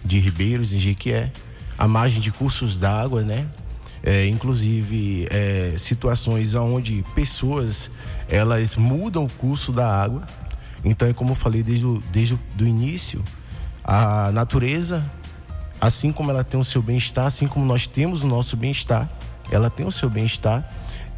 de 0.06 0.20
ribeiros 0.20 0.72
em 0.74 0.80
Jequié, 0.80 1.32
a 1.78 1.88
margem 1.88 2.22
de 2.22 2.32
cursos 2.32 2.80
d'água, 2.80 3.24
né? 3.24 3.48
é, 4.04 4.28
inclusive 4.28 5.28
é, 5.30 5.74
situações 5.78 6.56
onde 6.56 7.04
pessoas 7.14 7.90
elas 8.30 8.76
mudam 8.76 9.26
o 9.26 9.32
curso 9.32 9.72
da 9.72 9.88
água. 9.88 10.24
Então 10.84 11.08
é 11.08 11.14
como 11.14 11.32
eu 11.32 11.36
falei 11.36 11.62
desde 11.62 11.86
o, 11.86 12.02
desde 12.12 12.36
o 12.36 12.40
do 12.56 12.66
início, 12.66 13.22
a 13.84 14.32
natureza, 14.32 15.04
assim 15.80 16.12
como 16.12 16.32
ela 16.32 16.44
tem 16.44 16.60
o 16.60 16.64
seu 16.64 16.82
bem-estar, 16.82 17.26
assim 17.26 17.48
como 17.48 17.66
nós 17.66 17.88
temos 17.88 18.22
o 18.22 18.28
nosso 18.28 18.56
bem-estar, 18.56 19.10
ela 19.52 19.70
tem 19.70 19.86
o 19.86 19.92
seu 19.92 20.10
bem-estar 20.10 20.68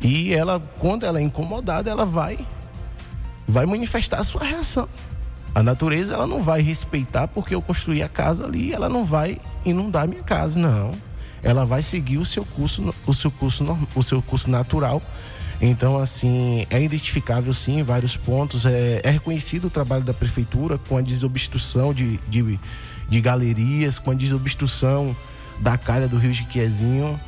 e 0.01 0.33
ela 0.33 0.59
quando 0.79 1.05
ela 1.05 1.19
é 1.19 1.21
incomodada, 1.21 1.91
ela 1.91 2.05
vai 2.05 2.39
vai 3.51 3.65
manifestar 3.65 4.19
a 4.19 4.23
sua 4.23 4.43
reação. 4.43 4.87
A 5.53 5.61
natureza 5.61 6.13
ela 6.13 6.25
não 6.25 6.41
vai 6.41 6.61
respeitar 6.61 7.27
porque 7.27 7.53
eu 7.53 7.61
construí 7.61 8.01
a 8.01 8.09
casa 8.09 8.45
ali, 8.45 8.73
ela 8.73 8.87
não 8.87 9.03
vai 9.03 9.37
inundar 9.65 10.07
minha 10.07 10.23
casa, 10.23 10.59
não 10.59 10.91
ela 11.43 11.65
vai 11.65 11.81
seguir 11.81 12.17
o 12.17 12.25
seu 12.25 12.45
curso, 12.45 12.93
o 13.05 13.13
seu 13.13 13.31
curso, 13.31 13.65
o 13.95 14.03
seu 14.03 14.21
curso 14.21 14.49
natural. 14.49 15.01
Então, 15.59 15.97
assim, 15.97 16.65
é 16.69 16.81
identificável 16.81 17.53
sim 17.53 17.79
em 17.79 17.83
vários 17.83 18.17
pontos. 18.17 18.65
É, 18.65 19.01
é 19.03 19.09
reconhecido 19.11 19.65
o 19.65 19.69
trabalho 19.69 20.03
da 20.03 20.13
prefeitura 20.13 20.77
com 20.77 20.97
a 20.97 21.01
desobstrução 21.01 21.93
de, 21.93 22.19
de, 22.27 22.59
de 23.07 23.21
galerias, 23.21 23.99
com 23.99 24.11
a 24.11 24.13
desobstrução 24.13 25.15
da 25.59 25.77
calha 25.77 26.07
do 26.07 26.17
Rio 26.17 26.33
Jiquiezinho. 26.33 27.19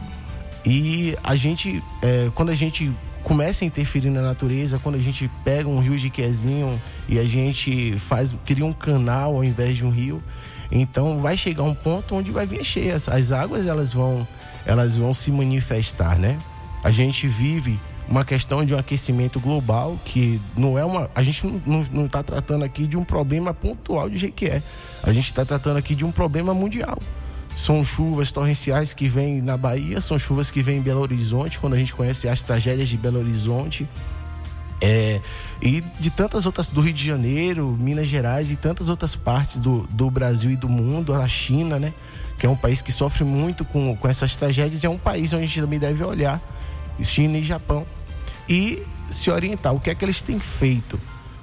E 0.66 1.16
a 1.24 1.36
gente, 1.36 1.84
é, 2.02 2.32
quando 2.34 2.50
a 2.50 2.56
gente 2.56 2.92
começa 3.24 3.64
a 3.64 3.68
interferir 3.68 4.10
na 4.10 4.22
natureza, 4.22 4.80
quando 4.80 4.96
a 4.96 5.00
gente 5.00 5.30
pega 5.44 5.68
um 5.68 5.80
rio 5.80 5.98
Jiquiezinho 5.98 6.80
e 7.08 7.18
a 7.18 7.24
gente 7.24 7.98
faz, 7.98 8.36
cria 8.46 8.66
um 8.66 8.74
canal 8.74 9.36
ao 9.36 9.44
invés 9.44 9.78
de 9.78 9.86
um 9.86 9.90
rio, 9.90 10.22
então 10.72 11.20
vai 11.20 11.38
chegar 11.38 11.64
um 11.64 11.74
ponto 11.74 12.16
onde 12.16 12.32
vai 12.32 12.46
vir 12.46 12.64
cheia. 12.64 12.96
As, 12.96 13.08
as 13.08 13.32
águas 13.32 13.66
elas 13.66 13.94
vão, 13.94 14.28
elas 14.66 14.96
vão 14.96 15.14
se 15.14 15.32
manifestar, 15.32 16.18
né? 16.18 16.38
A 16.84 16.92
gente 16.92 17.28
vive 17.28 17.80
uma 18.08 18.26
questão 18.26 18.66
de 18.66 18.74
um 18.74 18.78
aquecimento 18.78 19.40
global 19.40 19.98
que 20.04 20.42
não 20.58 20.78
é 20.78 20.84
uma. 20.84 21.10
A 21.16 21.24
gente 21.24 21.46
não 21.66 22.06
está 22.06 22.22
tratando 22.22 22.64
aqui 22.64 22.86
de 22.86 22.98
um 22.98 23.04
problema 23.04 23.54
pontual 23.54 24.10
de 24.10 24.18
Jequié. 24.18 24.62
A 25.02 25.14
gente 25.14 25.26
está 25.26 25.46
tratando 25.46 25.78
aqui 25.78 25.96
de 25.96 26.04
um 26.04 26.12
problema 26.12 26.54
mundial. 26.54 26.98
São 27.56 27.84
chuvas 27.84 28.32
torrenciais 28.32 28.94
que 28.94 29.08
vêm 29.08 29.42
na 29.42 29.56
Bahia, 29.56 30.02
são 30.02 30.18
chuvas 30.18 30.50
que 30.50 30.62
vêm 30.62 30.78
em 30.78 30.82
Belo 30.82 31.02
Horizonte, 31.02 31.60
quando 31.60 31.74
a 31.74 31.80
gente 31.80 31.94
conhece 31.94 32.28
as 32.28 32.44
tragédias 32.44 32.90
de 32.90 32.98
Belo 32.98 33.20
Horizonte. 33.20 33.88
É, 34.82 35.22
e 35.62 35.80
de 35.80 36.10
tantas 36.10 36.46
outras 36.46 36.70
do 36.70 36.82
Rio 36.82 36.92
de 36.94 37.06
Janeiro, 37.06 37.70
Minas 37.80 38.08
Gerais 38.08 38.52
e 38.52 38.58
tantas 38.58 38.90
outras 38.90 39.16
partes 39.16 39.62
do, 39.62 39.88
do 39.90 40.12
Brasil 40.12 40.52
e 40.52 40.58
do 40.58 40.68
mundo, 40.68 41.14
a 41.14 41.26
China, 41.26 41.80
né? 41.80 41.94
Que 42.38 42.46
é 42.46 42.50
um 42.50 42.56
país 42.56 42.82
que 42.82 42.92
sofre 42.92 43.24
muito 43.24 43.64
com, 43.64 43.96
com 43.96 44.08
essas 44.10 44.36
tragédias, 44.36 44.84
é 44.84 44.90
um 44.90 44.98
país 44.98 45.32
onde 45.32 45.44
a 45.44 45.48
gente 45.48 45.62
também 45.62 45.80
deve 45.80 46.04
olhar, 46.04 46.42
China 47.02 47.38
e 47.38 47.44
Japão, 47.46 47.86
e 48.50 48.84
se 49.10 49.32
orientar. 49.32 49.74
O 49.74 49.80
que 49.80 49.90
é 49.90 49.96
que 49.96 50.04
eles 50.04 50.22
têm 50.22 50.38
feito 50.38 51.00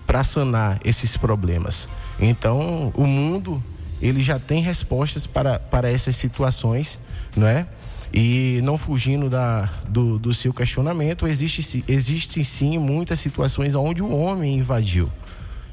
para 0.06 0.22
sanar 0.22 0.78
esses 0.84 1.16
problemas? 1.16 1.88
Então, 2.20 2.92
o 2.94 3.06
mundo 3.06 3.64
ele 4.00 4.22
já 4.22 4.38
tem 4.38 4.62
respostas 4.62 5.26
para, 5.26 5.58
para 5.58 5.90
essas 5.90 6.16
situações, 6.16 6.98
não 7.36 7.46
é? 7.46 7.66
E 8.12 8.60
não 8.64 8.76
fugindo 8.76 9.30
da, 9.30 9.70
do, 9.88 10.18
do 10.18 10.34
seu 10.34 10.52
questionamento, 10.52 11.28
existe, 11.28 11.84
existe 11.86 12.44
sim 12.44 12.76
muitas 12.78 13.20
situações 13.20 13.74
onde 13.74 14.02
o 14.02 14.10
homem 14.10 14.58
invadiu. 14.58 15.08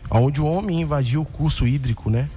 Onde 0.09 0.39
o 0.39 0.45
homem 0.45 0.81
invadiu 0.81 1.21
o 1.21 1.25
curso 1.25 1.67
hídrico, 1.67 2.09
né? 2.09 2.29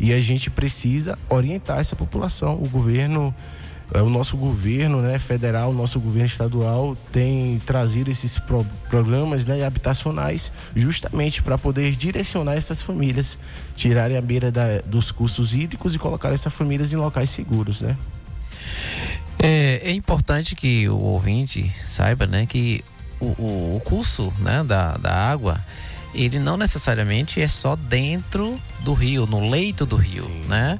E 0.00 0.12
a 0.12 0.20
gente 0.20 0.50
precisa 0.50 1.18
orientar 1.28 1.78
essa 1.78 1.94
população. 1.94 2.54
O 2.54 2.68
governo, 2.68 3.34
o 4.00 4.08
nosso 4.08 4.36
governo 4.36 5.02
né, 5.02 5.18
federal, 5.18 5.70
o 5.70 5.74
nosso 5.74 6.00
governo 6.00 6.26
estadual 6.26 6.96
tem 7.12 7.60
trazido 7.66 8.10
esses 8.10 8.38
pro, 8.38 8.64
programas 8.88 9.44
né, 9.44 9.64
habitacionais 9.64 10.50
justamente 10.74 11.42
para 11.42 11.58
poder 11.58 11.94
direcionar 11.94 12.54
essas 12.54 12.80
famílias, 12.80 13.36
tirarem 13.76 14.16
a 14.16 14.22
beira 14.22 14.50
da, 14.50 14.80
dos 14.80 15.10
cursos 15.10 15.54
hídricos 15.54 15.94
e 15.94 15.98
colocar 15.98 16.32
essas 16.32 16.54
famílias 16.54 16.92
em 16.92 16.96
locais 16.96 17.28
seguros, 17.28 17.82
né? 17.82 17.96
É, 19.38 19.80
é 19.84 19.92
importante 19.92 20.54
que 20.54 20.88
o 20.88 20.96
ouvinte 20.98 21.70
saiba, 21.86 22.26
né, 22.26 22.46
que 22.46 22.84
o, 23.20 23.26
o, 23.26 23.76
o 23.76 23.80
curso, 23.80 24.32
né, 24.38 24.62
da, 24.64 24.96
da 24.96 25.12
água, 25.12 25.60
ele 26.14 26.38
não 26.38 26.56
necessariamente 26.56 27.40
é 27.40 27.48
só 27.48 27.74
dentro 27.74 28.58
do 28.80 28.92
rio, 28.92 29.26
no 29.26 29.48
leito 29.50 29.84
do 29.84 29.96
rio, 29.96 30.24
Sim. 30.24 30.44
né? 30.48 30.78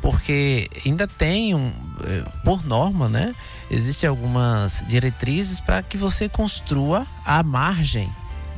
Porque 0.00 0.68
ainda 0.84 1.06
tem 1.06 1.54
um, 1.54 1.72
é, 2.04 2.22
por 2.44 2.64
norma, 2.64 3.08
né? 3.08 3.34
Existem 3.70 4.08
algumas 4.08 4.82
diretrizes 4.88 5.60
para 5.60 5.82
que 5.82 5.96
você 5.96 6.28
construa 6.28 7.06
a 7.24 7.42
margem 7.42 8.10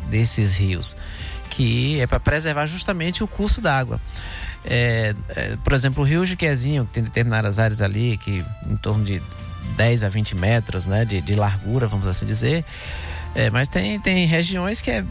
desses 0.09 0.57
rios, 0.57 0.97
que 1.51 2.01
é 2.01 2.07
para 2.07 2.21
preservar 2.21 2.67
justamente 2.67 3.23
o 3.23 3.29
curso 3.29 3.61
d'água. 3.61 4.01
É, 4.65 5.15
é, 5.31 5.57
por 5.63 5.73
exemplo, 5.73 6.03
o 6.03 6.07
Rio 6.07 6.25
Jiquezinho, 6.25 6.87
que 6.87 6.93
tem 6.93 7.03
determinadas 7.03 7.59
áreas 7.59 7.83
ali, 7.83 8.17
que 8.17 8.45
em 8.67 8.77
torno 8.77 9.05
de 9.05 9.21
10 9.77 10.05
a 10.05 10.09
20 10.09 10.37
metros 10.37 10.87
né, 10.87 11.05
de, 11.05 11.21
de 11.21 11.35
largura, 11.35 11.87
vamos 11.87 12.07
assim 12.07 12.25
dizer. 12.25 12.65
É, 13.35 13.51
mas 13.51 13.69
tem, 13.69 13.99
tem 14.01 14.27
regiões 14.27 14.81
que 14.81 14.91
é 14.91 15.05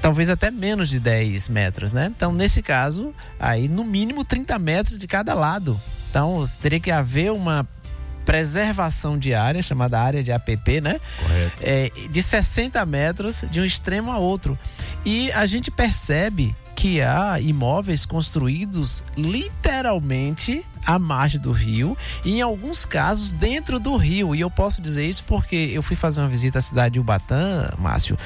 talvez 0.00 0.30
até 0.30 0.50
menos 0.50 0.88
de 0.88 1.00
10 1.00 1.48
metros, 1.48 1.92
né? 1.92 2.12
Então, 2.14 2.32
nesse 2.32 2.62
caso, 2.62 3.14
aí 3.38 3.68
no 3.68 3.84
mínimo 3.84 4.24
30 4.24 4.58
metros 4.58 4.98
de 4.98 5.06
cada 5.06 5.34
lado. 5.34 5.80
Então, 6.10 6.42
teria 6.60 6.80
que 6.80 6.90
haver 6.90 7.30
uma 7.32 7.66
preservação 8.24 9.18
de 9.18 9.34
área, 9.34 9.62
chamada 9.62 10.00
área 10.00 10.22
de 10.22 10.30
APP, 10.30 10.80
né? 10.80 11.00
Correto. 11.20 11.52
É, 11.60 11.90
de 12.10 12.22
60 12.22 12.84
metros 12.86 13.44
de 13.50 13.60
um 13.60 13.64
extremo 13.64 14.10
a 14.10 14.18
outro. 14.18 14.58
E 15.04 15.32
a 15.32 15.46
gente 15.46 15.70
percebe 15.70 16.54
que 16.80 17.02
há 17.02 17.38
imóveis 17.38 18.06
construídos 18.06 19.04
literalmente 19.14 20.64
à 20.86 20.98
margem 20.98 21.38
do 21.38 21.52
rio 21.52 21.94
e 22.24 22.38
em 22.38 22.40
alguns 22.40 22.86
casos 22.86 23.32
dentro 23.32 23.78
do 23.78 23.98
rio. 23.98 24.34
E 24.34 24.40
eu 24.40 24.50
posso 24.50 24.80
dizer 24.80 25.04
isso 25.04 25.22
porque 25.24 25.54
eu 25.74 25.82
fui 25.82 25.94
fazer 25.94 26.20
uma 26.20 26.28
visita 26.30 26.58
à 26.58 26.62
cidade 26.62 26.94
de 26.94 26.98
Ubatã, 26.98 27.70
Márcio, 27.76 28.16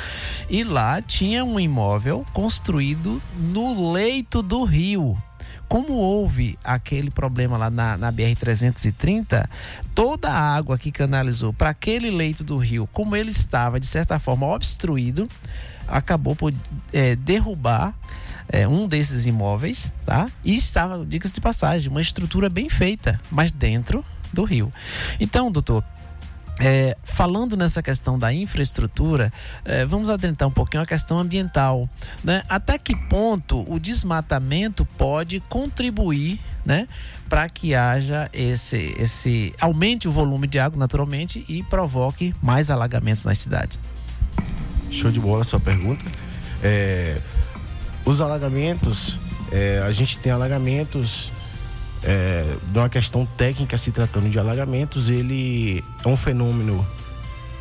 e 0.48 0.62
lá 0.62 1.02
tinha 1.02 1.44
um 1.44 1.58
imóvel 1.58 2.24
construído 2.32 3.20
no 3.36 3.92
leito 3.92 4.40
do 4.40 4.62
rio 4.62 5.18
como 5.66 5.94
houve 5.94 6.56
aquele 6.62 7.10
problema 7.10 7.56
lá 7.56 7.70
na, 7.70 7.96
na 7.96 8.12
BR-330, 8.12 9.48
toda 9.94 10.30
a 10.30 10.54
água 10.54 10.78
que 10.78 10.92
canalizou 10.92 11.52
para 11.52 11.70
aquele 11.70 12.10
leito 12.10 12.44
do 12.44 12.56
rio, 12.58 12.88
como 12.92 13.16
ele 13.16 13.30
estava, 13.30 13.80
de 13.80 13.86
certa 13.86 14.20
forma, 14.20 14.46
obstruído, 14.46 15.26
acabou 15.88 16.36
por 16.36 16.52
é, 16.92 17.16
derrubar 17.16 17.94
é, 18.48 18.66
um 18.68 18.86
desses 18.86 19.26
imóveis, 19.26 19.92
tá? 20.04 20.28
E 20.44 20.56
estava, 20.56 21.04
diga-se 21.04 21.34
de 21.34 21.40
passagem, 21.40 21.90
uma 21.90 22.00
estrutura 22.00 22.48
bem 22.48 22.68
feita, 22.68 23.20
mas 23.30 23.50
dentro 23.50 24.04
do 24.32 24.44
rio. 24.44 24.72
Então, 25.20 25.50
doutor, 25.50 25.84
é, 26.60 26.96
falando 27.02 27.56
nessa 27.56 27.82
questão 27.82 28.18
da 28.18 28.32
infraestrutura, 28.32 29.32
é, 29.64 29.84
vamos 29.84 30.08
adentrar 30.08 30.48
um 30.48 30.52
pouquinho 30.52 30.82
a 30.82 30.86
questão 30.86 31.18
ambiental. 31.18 31.88
Né? 32.22 32.42
Até 32.48 32.78
que 32.78 32.94
ponto 32.94 33.64
o 33.70 33.78
desmatamento 33.78 34.84
pode 34.96 35.40
contribuir 35.40 36.38
né, 36.64 36.86
para 37.28 37.48
que 37.48 37.74
haja 37.74 38.30
esse, 38.32 38.94
esse. 38.98 39.52
aumente 39.60 40.06
o 40.06 40.12
volume 40.12 40.46
de 40.46 40.58
água 40.58 40.78
naturalmente 40.78 41.44
e 41.48 41.62
provoque 41.64 42.34
mais 42.40 42.70
alagamentos 42.70 43.24
nas 43.24 43.38
cidades? 43.38 43.80
Show 44.90 45.10
de 45.10 45.18
bola 45.18 45.40
a 45.40 45.44
sua 45.44 45.60
pergunta. 45.60 46.04
É, 46.62 47.20
os 48.04 48.20
alagamentos, 48.20 49.18
é, 49.50 49.82
a 49.86 49.92
gente 49.92 50.18
tem 50.18 50.30
alagamentos 50.32 51.30
é, 52.02 52.56
de 52.70 52.78
uma 52.78 52.88
questão 52.88 53.24
técnica 53.24 53.78
se 53.78 53.90
tratando 53.90 54.28
de 54.28 54.38
alagamentos, 54.38 55.08
ele 55.08 55.82
é 56.04 56.08
um 56.08 56.16
fenômeno, 56.16 56.86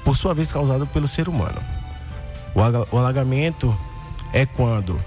por 0.03 0.15
sua 0.15 0.33
vez, 0.33 0.51
causado 0.51 0.85
pelo 0.87 1.07
ser 1.07 1.29
humano. 1.29 1.61
O 2.91 2.97
alagamento 2.97 3.75
é 4.31 4.45
quando 4.45 4.99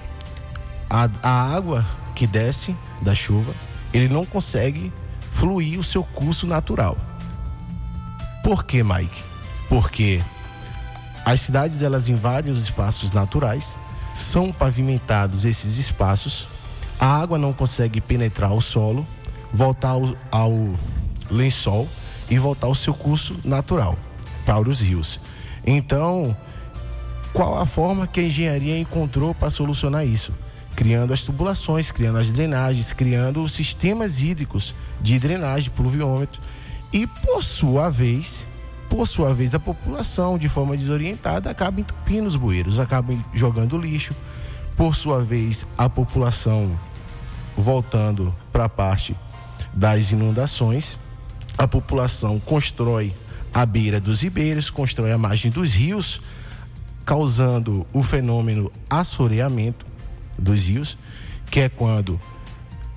a, 0.91 1.09
a 1.23 1.55
água 1.55 1.87
que 2.15 2.27
desce 2.27 2.75
da 3.03 3.15
chuva, 3.15 3.53
ele 3.93 4.09
não 4.09 4.25
consegue 4.25 4.93
fluir 5.31 5.79
o 5.79 5.85
seu 5.85 6.03
curso 6.03 6.47
natural. 6.47 6.97
Por 8.43 8.65
que, 8.65 8.83
Mike? 8.83 9.23
Porque 9.69 10.23
as 11.25 11.41
cidades 11.41 11.83
elas 11.83 12.09
invadem 12.09 12.53
os 12.53 12.63
espaços 12.63 13.13
naturais, 13.13 13.77
são 14.17 14.51
pavimentados 14.51 15.45
esses 15.45 15.79
espaços, 15.79 16.49
a 16.99 17.07
água 17.07 17.39
não 17.39 17.53
consegue 17.53 18.01
penetrar 18.01 18.53
o 18.53 18.61
solo 18.61 19.07
voltar 19.53 19.91
ao, 19.91 20.17
ao 20.31 20.53
lençol 21.31 21.89
e 22.29 22.39
voltar 22.39 22.67
ao 22.67 22.75
seu 22.75 22.95
curso 22.95 23.37
natural 23.45 23.97
para 24.45 24.69
os 24.69 24.81
rios. 24.81 25.21
Então, 25.65 26.37
qual 27.33 27.61
a 27.61 27.67
forma 27.67 28.07
que 28.07 28.21
a 28.21 28.25
engenharia 28.25 28.79
encontrou 28.79 29.35
para 29.35 29.51
solucionar 29.51 30.07
isso? 30.07 30.33
Criando 30.75 31.13
as 31.13 31.23
tubulações, 31.23 31.91
criando 31.91 32.19
as 32.19 32.33
drenagens, 32.33 32.93
criando 32.93 33.43
os 33.43 33.53
sistemas 33.53 34.21
hídricos 34.21 34.75
de 35.01 35.19
drenagem, 35.19 35.71
pluviômetro 35.71 36.41
e, 36.93 37.07
por 37.07 37.43
sua 37.43 37.89
vez, 37.89 38.47
por 38.89 39.07
sua 39.07 39.35
vez, 39.35 39.55
a 39.55 39.59
população, 39.59 40.39
de 40.39 40.49
forma 40.49 40.77
desorientada, 40.77 41.51
acaba 41.51 41.81
entupindo 41.81 42.27
os 42.27 42.37
bueiros, 42.37 42.79
acaba 42.79 43.13
jogando 43.35 43.79
lixo. 43.79 44.15
Por 44.77 44.95
sua 44.95 45.23
vez, 45.23 45.67
a 45.77 45.89
população 45.89 46.79
voltando 47.57 48.35
para 48.53 48.65
a 48.65 48.69
parte 48.69 49.17
das 49.73 50.13
inundações, 50.13 50.99
a 51.57 51.67
população 51.67 52.39
constrói 52.39 53.15
a 53.53 53.65
beira 53.65 53.99
dos 53.99 54.21
ribeiros, 54.21 54.69
constrói 54.69 55.13
a 55.13 55.19
margem 55.19 55.51
dos 55.51 55.73
rios, 55.73 56.21
causando 57.05 57.87
o 57.93 58.03
fenômeno 58.03 58.71
assoreamento 58.91 59.87
dos 60.39 60.67
rios, 60.67 60.99
que 61.51 61.61
é 61.61 61.69
quando 61.69 62.21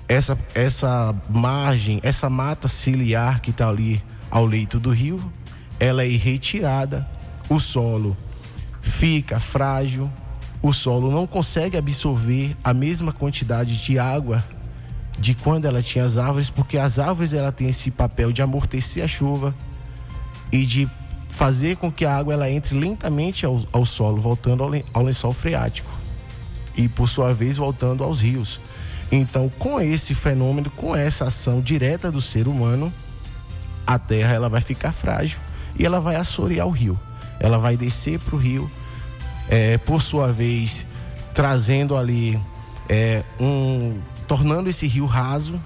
essa, 0.06 0.36
essa 0.54 1.14
margem, 1.30 2.00
essa 2.02 2.28
mata 2.28 2.68
ciliar 2.68 3.40
que 3.40 3.50
está 3.50 3.68
ali 3.68 4.02
ao 4.30 4.44
leito 4.44 4.78
do 4.78 4.90
rio, 4.90 5.32
ela 5.80 6.04
é 6.04 6.08
retirada, 6.08 7.08
o 7.48 7.58
solo 7.58 8.14
fica 8.82 9.40
frágil, 9.40 10.10
o 10.62 10.74
solo 10.74 11.10
não 11.10 11.26
consegue 11.26 11.78
absorver 11.78 12.54
a 12.62 12.74
mesma 12.74 13.12
quantidade 13.12 13.82
de 13.82 13.98
água 13.98 14.44
de 15.18 15.34
quando 15.34 15.64
ela 15.64 15.82
tinha 15.82 16.04
as 16.04 16.18
árvores, 16.18 16.50
porque 16.50 16.76
as 16.76 16.98
árvores 16.98 17.32
ela 17.32 17.50
tem 17.50 17.70
esse 17.70 17.90
papel 17.90 18.30
de 18.30 18.42
amortecer 18.42 19.02
a 19.02 19.08
chuva 19.08 19.54
e 20.52 20.66
de 20.66 20.88
fazer 21.30 21.76
com 21.76 21.90
que 21.90 22.04
a 22.04 22.14
água 22.14 22.34
ela 22.34 22.50
entre 22.50 22.78
lentamente 22.78 23.46
ao, 23.46 23.64
ao 23.72 23.86
solo, 23.86 24.20
voltando 24.20 24.62
ao, 24.62 24.70
ao 24.92 25.02
lençol 25.02 25.32
freático 25.32 25.90
e 26.76 26.88
por 26.88 27.08
sua 27.08 27.32
vez 27.32 27.56
voltando 27.56 28.04
aos 28.04 28.20
rios. 28.20 28.60
Então, 29.10 29.48
com 29.58 29.80
esse 29.80 30.14
fenômeno, 30.14 30.70
com 30.70 30.94
essa 30.94 31.24
ação 31.24 31.60
direta 31.60 32.12
do 32.12 32.20
ser 32.20 32.46
humano, 32.46 32.92
a 33.86 33.98
terra 33.98 34.34
ela 34.34 34.48
vai 34.48 34.60
ficar 34.60 34.92
frágil 34.92 35.40
e 35.78 35.84
ela 35.84 36.00
vai 36.00 36.16
assorear 36.16 36.66
o 36.66 36.70
rio. 36.70 36.98
Ela 37.38 37.58
vai 37.58 37.76
descer 37.76 38.18
para 38.18 38.34
o 38.34 38.38
rio, 38.38 38.70
é, 39.48 39.78
por 39.78 40.02
sua 40.02 40.32
vez, 40.32 40.86
trazendo 41.34 41.96
ali 41.96 42.40
é, 42.88 43.22
um 43.38 43.98
tornando 44.26 44.68
esse 44.68 44.86
rio 44.86 45.06
raso 45.06 45.60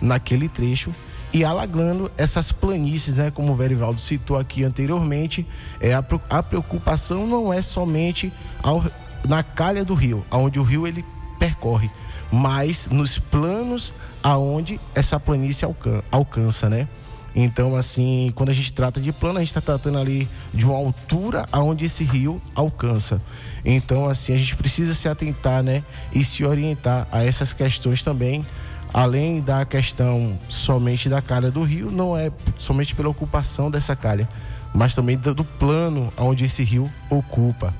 naquele 0.00 0.48
trecho 0.48 0.92
e 1.32 1.44
alagando 1.44 2.10
essas 2.16 2.50
planícies, 2.50 3.16
né? 3.16 3.30
Como 3.30 3.52
o 3.52 3.54
Verivaldo 3.54 4.00
citou 4.00 4.36
aqui 4.36 4.64
anteriormente, 4.64 5.46
é 5.80 5.94
a, 5.94 6.04
a 6.28 6.42
preocupação 6.42 7.26
não 7.26 7.52
é 7.52 7.62
somente 7.62 8.32
ao, 8.62 8.84
na 9.28 9.42
calha 9.42 9.84
do 9.84 9.94
rio, 9.94 10.24
aonde 10.30 10.58
o 10.58 10.62
rio 10.62 10.86
ele 10.86 11.04
percorre, 11.38 11.90
mas 12.32 12.88
nos 12.90 13.18
planos 13.18 13.92
aonde 14.22 14.80
essa 14.94 15.18
planície 15.18 15.64
alcan 15.64 16.02
alcança, 16.10 16.68
né? 16.68 16.88
Então, 17.34 17.76
assim, 17.76 18.32
quando 18.34 18.48
a 18.48 18.52
gente 18.52 18.72
trata 18.72 19.00
de 19.00 19.12
plano, 19.12 19.38
a 19.38 19.40
gente 19.40 19.48
está 19.48 19.60
tratando 19.60 19.98
ali 19.98 20.28
de 20.52 20.64
uma 20.64 20.76
altura 20.76 21.46
aonde 21.52 21.84
esse 21.84 22.02
rio 22.02 22.42
alcança. 22.54 23.20
Então, 23.64 24.08
assim, 24.08 24.34
a 24.34 24.36
gente 24.36 24.56
precisa 24.56 24.94
se 24.94 25.08
atentar, 25.08 25.62
né? 25.62 25.84
E 26.12 26.24
se 26.24 26.44
orientar 26.44 27.06
a 27.12 27.24
essas 27.24 27.52
questões 27.52 28.02
também. 28.02 28.44
Além 28.92 29.40
da 29.40 29.64
questão 29.64 30.36
somente 30.48 31.08
da 31.08 31.22
calha 31.22 31.50
do 31.50 31.62
rio, 31.62 31.90
não 31.92 32.16
é 32.16 32.32
somente 32.58 32.94
pela 32.94 33.08
ocupação 33.08 33.70
dessa 33.70 33.94
calha, 33.94 34.28
mas 34.74 34.94
também 34.94 35.16
do 35.16 35.44
plano 35.44 36.12
onde 36.16 36.44
esse 36.44 36.64
rio 36.64 36.90
ocupa. 37.08 37.72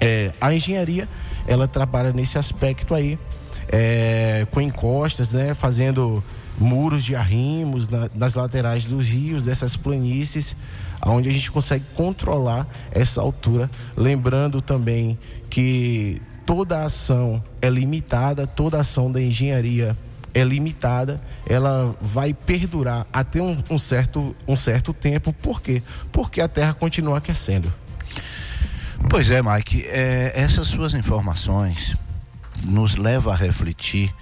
É, 0.00 0.32
a 0.40 0.54
engenharia, 0.54 1.06
ela 1.46 1.68
trabalha 1.68 2.10
nesse 2.10 2.38
aspecto 2.38 2.94
aí, 2.94 3.18
é, 3.68 4.46
com 4.50 4.62
encostas, 4.62 5.32
né? 5.32 5.52
Fazendo 5.52 6.24
muros 6.60 7.02
de 7.02 7.16
arrimos 7.16 7.88
na, 7.88 8.10
nas 8.14 8.34
laterais 8.34 8.84
dos 8.84 9.06
rios, 9.08 9.44
dessas 9.44 9.76
planícies, 9.76 10.54
onde 11.04 11.30
a 11.30 11.32
gente 11.32 11.50
consegue 11.50 11.84
controlar 11.94 12.68
essa 12.92 13.20
altura. 13.20 13.70
Lembrando 13.96 14.60
também 14.60 15.18
que 15.48 16.20
toda 16.44 16.84
ação 16.84 17.42
é 17.62 17.70
limitada, 17.70 18.46
toda 18.46 18.78
ação 18.78 19.10
da 19.10 19.20
engenharia 19.20 19.96
é 20.32 20.44
limitada, 20.44 21.20
ela 21.46 21.96
vai 22.00 22.32
perdurar 22.32 23.06
até 23.12 23.42
um, 23.42 23.60
um, 23.68 23.78
certo, 23.78 24.36
um 24.46 24.54
certo 24.54 24.92
tempo. 24.92 25.32
Por 25.32 25.60
quê? 25.60 25.82
Porque 26.12 26.40
a 26.40 26.46
Terra 26.46 26.74
continua 26.74 27.18
aquecendo. 27.18 27.72
Pois 29.08 29.30
é, 29.30 29.42
Mike, 29.42 29.86
é, 29.86 30.32
essas 30.34 30.68
suas 30.68 30.94
informações 30.94 31.96
nos 32.64 32.96
levam 32.96 33.32
a 33.32 33.36
refletir 33.36 34.14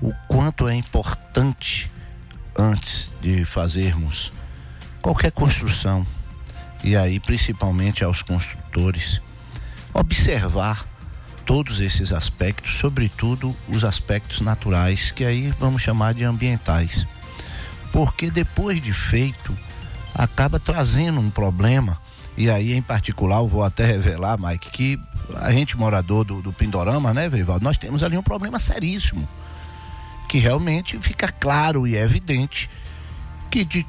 o 0.00 0.12
quanto 0.28 0.68
é 0.68 0.74
importante 0.74 1.90
antes 2.56 3.10
de 3.20 3.44
fazermos 3.44 4.32
qualquer 5.00 5.30
construção, 5.30 6.06
e 6.82 6.96
aí 6.96 7.20
principalmente 7.20 8.04
aos 8.04 8.22
construtores, 8.22 9.20
observar 9.94 10.86
todos 11.46 11.80
esses 11.80 12.12
aspectos, 12.12 12.76
sobretudo 12.78 13.56
os 13.68 13.84
aspectos 13.84 14.40
naturais, 14.40 15.10
que 15.10 15.24
aí 15.24 15.52
vamos 15.58 15.80
chamar 15.80 16.14
de 16.14 16.24
ambientais. 16.24 17.06
Porque 17.90 18.30
depois 18.30 18.82
de 18.82 18.92
feito, 18.92 19.56
acaba 20.14 20.60
trazendo 20.60 21.20
um 21.20 21.30
problema, 21.30 21.98
e 22.36 22.50
aí 22.50 22.74
em 22.74 22.82
particular 22.82 23.38
eu 23.38 23.48
vou 23.48 23.64
até 23.64 23.84
revelar, 23.86 24.38
Mike, 24.38 24.70
que 24.70 25.00
a 25.36 25.50
gente 25.50 25.76
morador 25.76 26.24
do, 26.24 26.42
do 26.42 26.52
Pindorama, 26.52 27.14
né, 27.14 27.28
Verivaldo, 27.28 27.64
nós 27.64 27.78
temos 27.78 28.02
ali 28.02 28.16
um 28.16 28.22
problema 28.22 28.58
seríssimo 28.58 29.26
que 30.28 30.38
realmente 30.38 30.98
fica 30.98 31.32
claro 31.32 31.86
e 31.86 31.96
evidente 31.96 32.68
que 33.50 33.64
de, 33.64 33.86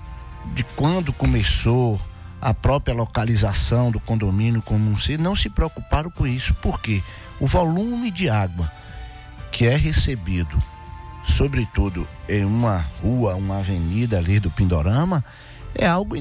de 0.55 0.63
quando 0.75 1.11
começou 1.11 1.99
a 2.41 2.53
própria 2.53 2.95
localização 2.95 3.91
do 3.91 3.99
condomínio 3.99 4.61
como 4.61 4.89
um 4.89 4.97
ser, 4.97 5.19
não 5.19 5.35
se 5.35 5.49
preocuparam 5.49 6.09
com 6.09 6.25
isso. 6.25 6.53
Por 6.55 6.79
quê? 6.79 7.03
O 7.39 7.45
volume 7.45 8.09
de 8.09 8.29
água 8.29 8.71
que 9.51 9.65
é 9.65 9.75
recebido, 9.75 10.57
sobretudo 11.25 12.07
em 12.29 12.45
uma 12.45 12.85
rua, 13.01 13.35
uma 13.35 13.57
avenida 13.57 14.17
ali 14.17 14.39
do 14.39 14.49
Pindorama, 14.49 15.23
é 15.75 15.85
algo 15.85 16.15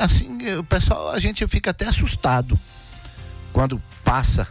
assim, 0.00 0.38
o 0.56 0.64
pessoal, 0.64 1.10
a 1.10 1.18
gente 1.18 1.46
fica 1.48 1.70
até 1.70 1.86
assustado 1.86 2.58
quando 3.52 3.82
passa 4.04 4.46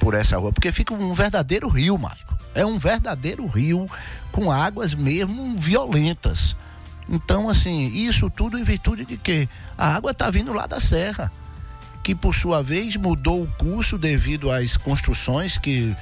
por 0.00 0.14
essa 0.14 0.36
rua, 0.36 0.52
porque 0.52 0.72
fica 0.72 0.92
um 0.92 1.14
verdadeiro 1.14 1.68
rio, 1.68 1.96
Maico. 1.96 2.27
É 2.58 2.66
um 2.66 2.76
verdadeiro 2.76 3.46
rio 3.46 3.86
com 4.32 4.50
águas 4.50 4.92
mesmo 4.92 5.56
violentas. 5.56 6.56
Então, 7.08 7.48
assim, 7.48 7.86
isso 7.94 8.28
tudo 8.28 8.58
em 8.58 8.64
virtude 8.64 9.04
de 9.04 9.16
que 9.16 9.48
a 9.76 9.94
água 9.94 10.10
está 10.10 10.28
vindo 10.28 10.52
lá 10.52 10.66
da 10.66 10.80
serra, 10.80 11.30
que 12.02 12.16
por 12.16 12.34
sua 12.34 12.60
vez 12.60 12.96
mudou 12.96 13.44
o 13.44 13.46
curso 13.52 13.96
devido 13.96 14.50
às 14.50 14.76
construções 14.76 15.56
que 15.56 15.96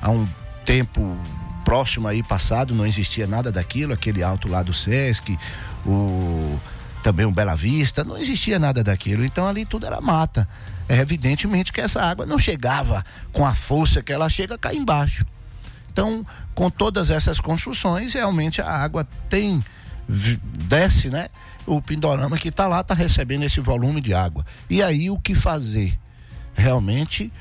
há 0.00 0.08
um 0.10 0.24
tempo 0.64 1.18
próximo 1.64 2.06
aí 2.06 2.22
passado 2.22 2.72
não 2.72 2.86
existia 2.86 3.26
nada 3.26 3.50
daquilo, 3.50 3.92
aquele 3.92 4.22
alto 4.22 4.46
lá 4.46 4.62
do 4.62 4.72
Sesc, 4.72 5.36
o 5.84 6.56
também 7.02 7.26
o 7.26 7.30
Bela 7.32 7.56
Vista, 7.56 8.04
não 8.04 8.16
existia 8.16 8.58
nada 8.58 8.82
daquilo. 8.82 9.24
Então 9.24 9.46
ali 9.46 9.64
tudo 9.64 9.86
era 9.86 10.00
mata. 10.00 10.48
É 10.88 10.98
evidentemente 10.98 11.72
que 11.72 11.80
essa 11.80 12.00
água 12.00 12.26
não 12.26 12.38
chegava 12.38 13.04
com 13.32 13.44
a 13.44 13.54
força 13.54 14.02
que 14.02 14.12
ela 14.12 14.28
chega 14.28 14.56
cá 14.56 14.72
embaixo. 14.72 15.24
Então, 15.96 16.26
com 16.54 16.68
todas 16.68 17.08
essas 17.08 17.40
construções, 17.40 18.12
realmente 18.12 18.60
a 18.60 18.68
água 18.68 19.08
tem 19.30 19.64
desce, 20.06 21.08
né? 21.08 21.30
O 21.66 21.80
Pindorama 21.80 22.36
que 22.36 22.48
está 22.48 22.66
lá 22.66 22.82
está 22.82 22.92
recebendo 22.92 23.44
esse 23.44 23.60
volume 23.60 24.02
de 24.02 24.12
água. 24.12 24.44
E 24.68 24.82
aí 24.82 25.08
o 25.08 25.18
que 25.18 25.34
fazer? 25.34 25.98
Realmente 26.54 27.32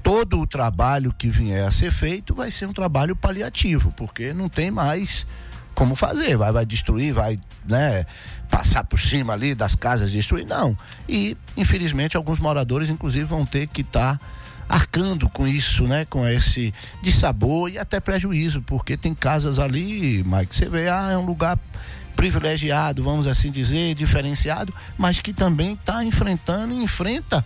todo 0.00 0.38
o 0.38 0.46
trabalho 0.46 1.12
que 1.12 1.28
vier 1.28 1.66
a 1.66 1.72
ser 1.72 1.90
feito 1.90 2.36
vai 2.36 2.52
ser 2.52 2.66
um 2.66 2.72
trabalho 2.72 3.16
paliativo, 3.16 3.92
porque 3.96 4.32
não 4.32 4.48
tem 4.48 4.70
mais 4.70 5.26
como 5.74 5.96
fazer, 5.96 6.36
vai, 6.36 6.52
vai 6.52 6.64
destruir, 6.64 7.12
vai, 7.12 7.36
né, 7.66 8.06
passar 8.48 8.84
por 8.84 9.00
cima 9.00 9.32
ali 9.32 9.56
das 9.56 9.74
casas 9.74 10.12
destruir, 10.12 10.46
não. 10.46 10.78
E, 11.08 11.36
infelizmente, 11.56 12.16
alguns 12.16 12.38
moradores, 12.38 12.88
inclusive, 12.88 13.24
vão 13.24 13.44
ter 13.44 13.66
que 13.66 13.80
estar 13.80 14.18
tá 14.18 14.26
arcando 14.68 15.28
com 15.28 15.46
isso, 15.46 15.84
né, 15.84 16.04
com 16.04 16.26
esse 16.28 16.74
dissabor 17.02 17.70
e 17.70 17.78
até 17.78 18.00
prejuízo, 18.00 18.60
porque 18.62 18.96
tem 18.96 19.14
casas 19.14 19.58
ali, 19.58 20.22
Mike, 20.24 20.54
você 20.54 20.68
vê, 20.68 20.88
ah, 20.88 21.10
é 21.12 21.16
um 21.16 21.24
lugar 21.24 21.58
privilegiado, 22.14 23.02
vamos 23.02 23.26
assim 23.26 23.50
dizer, 23.50 23.94
diferenciado, 23.94 24.74
mas 24.98 25.20
que 25.20 25.32
também 25.32 25.74
está 25.74 26.04
enfrentando 26.04 26.74
e 26.74 26.82
enfrenta 26.82 27.44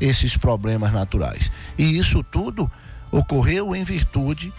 esses 0.00 0.36
problemas 0.36 0.92
naturais. 0.92 1.50
E 1.78 1.96
isso 1.96 2.22
tudo 2.22 2.70
ocorreu 3.10 3.74
em 3.74 3.84
virtude 3.84 4.52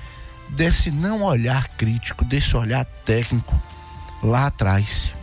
desse 0.50 0.90
não 0.90 1.24
olhar 1.24 1.68
crítico, 1.70 2.26
desse 2.26 2.56
olhar 2.56 2.86
técnico 2.86 3.62
lá 4.24 4.48
atrás, 4.48 5.14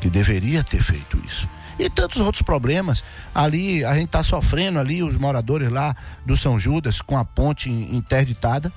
que 0.00 0.10
deveria 0.10 0.64
ter 0.64 0.82
feito 0.82 1.22
isso. 1.26 1.48
E 1.80 1.88
tantos 1.88 2.20
outros 2.20 2.42
problemas. 2.42 3.02
Ali, 3.34 3.82
a 3.86 3.94
gente 3.94 4.04
está 4.06 4.22
sofrendo 4.22 4.78
ali, 4.78 5.02
os 5.02 5.16
moradores 5.16 5.70
lá 5.70 5.96
do 6.26 6.36
São 6.36 6.58
Judas, 6.58 7.00
com 7.00 7.16
a 7.16 7.24
ponte 7.24 7.70
interditada. 7.70 8.70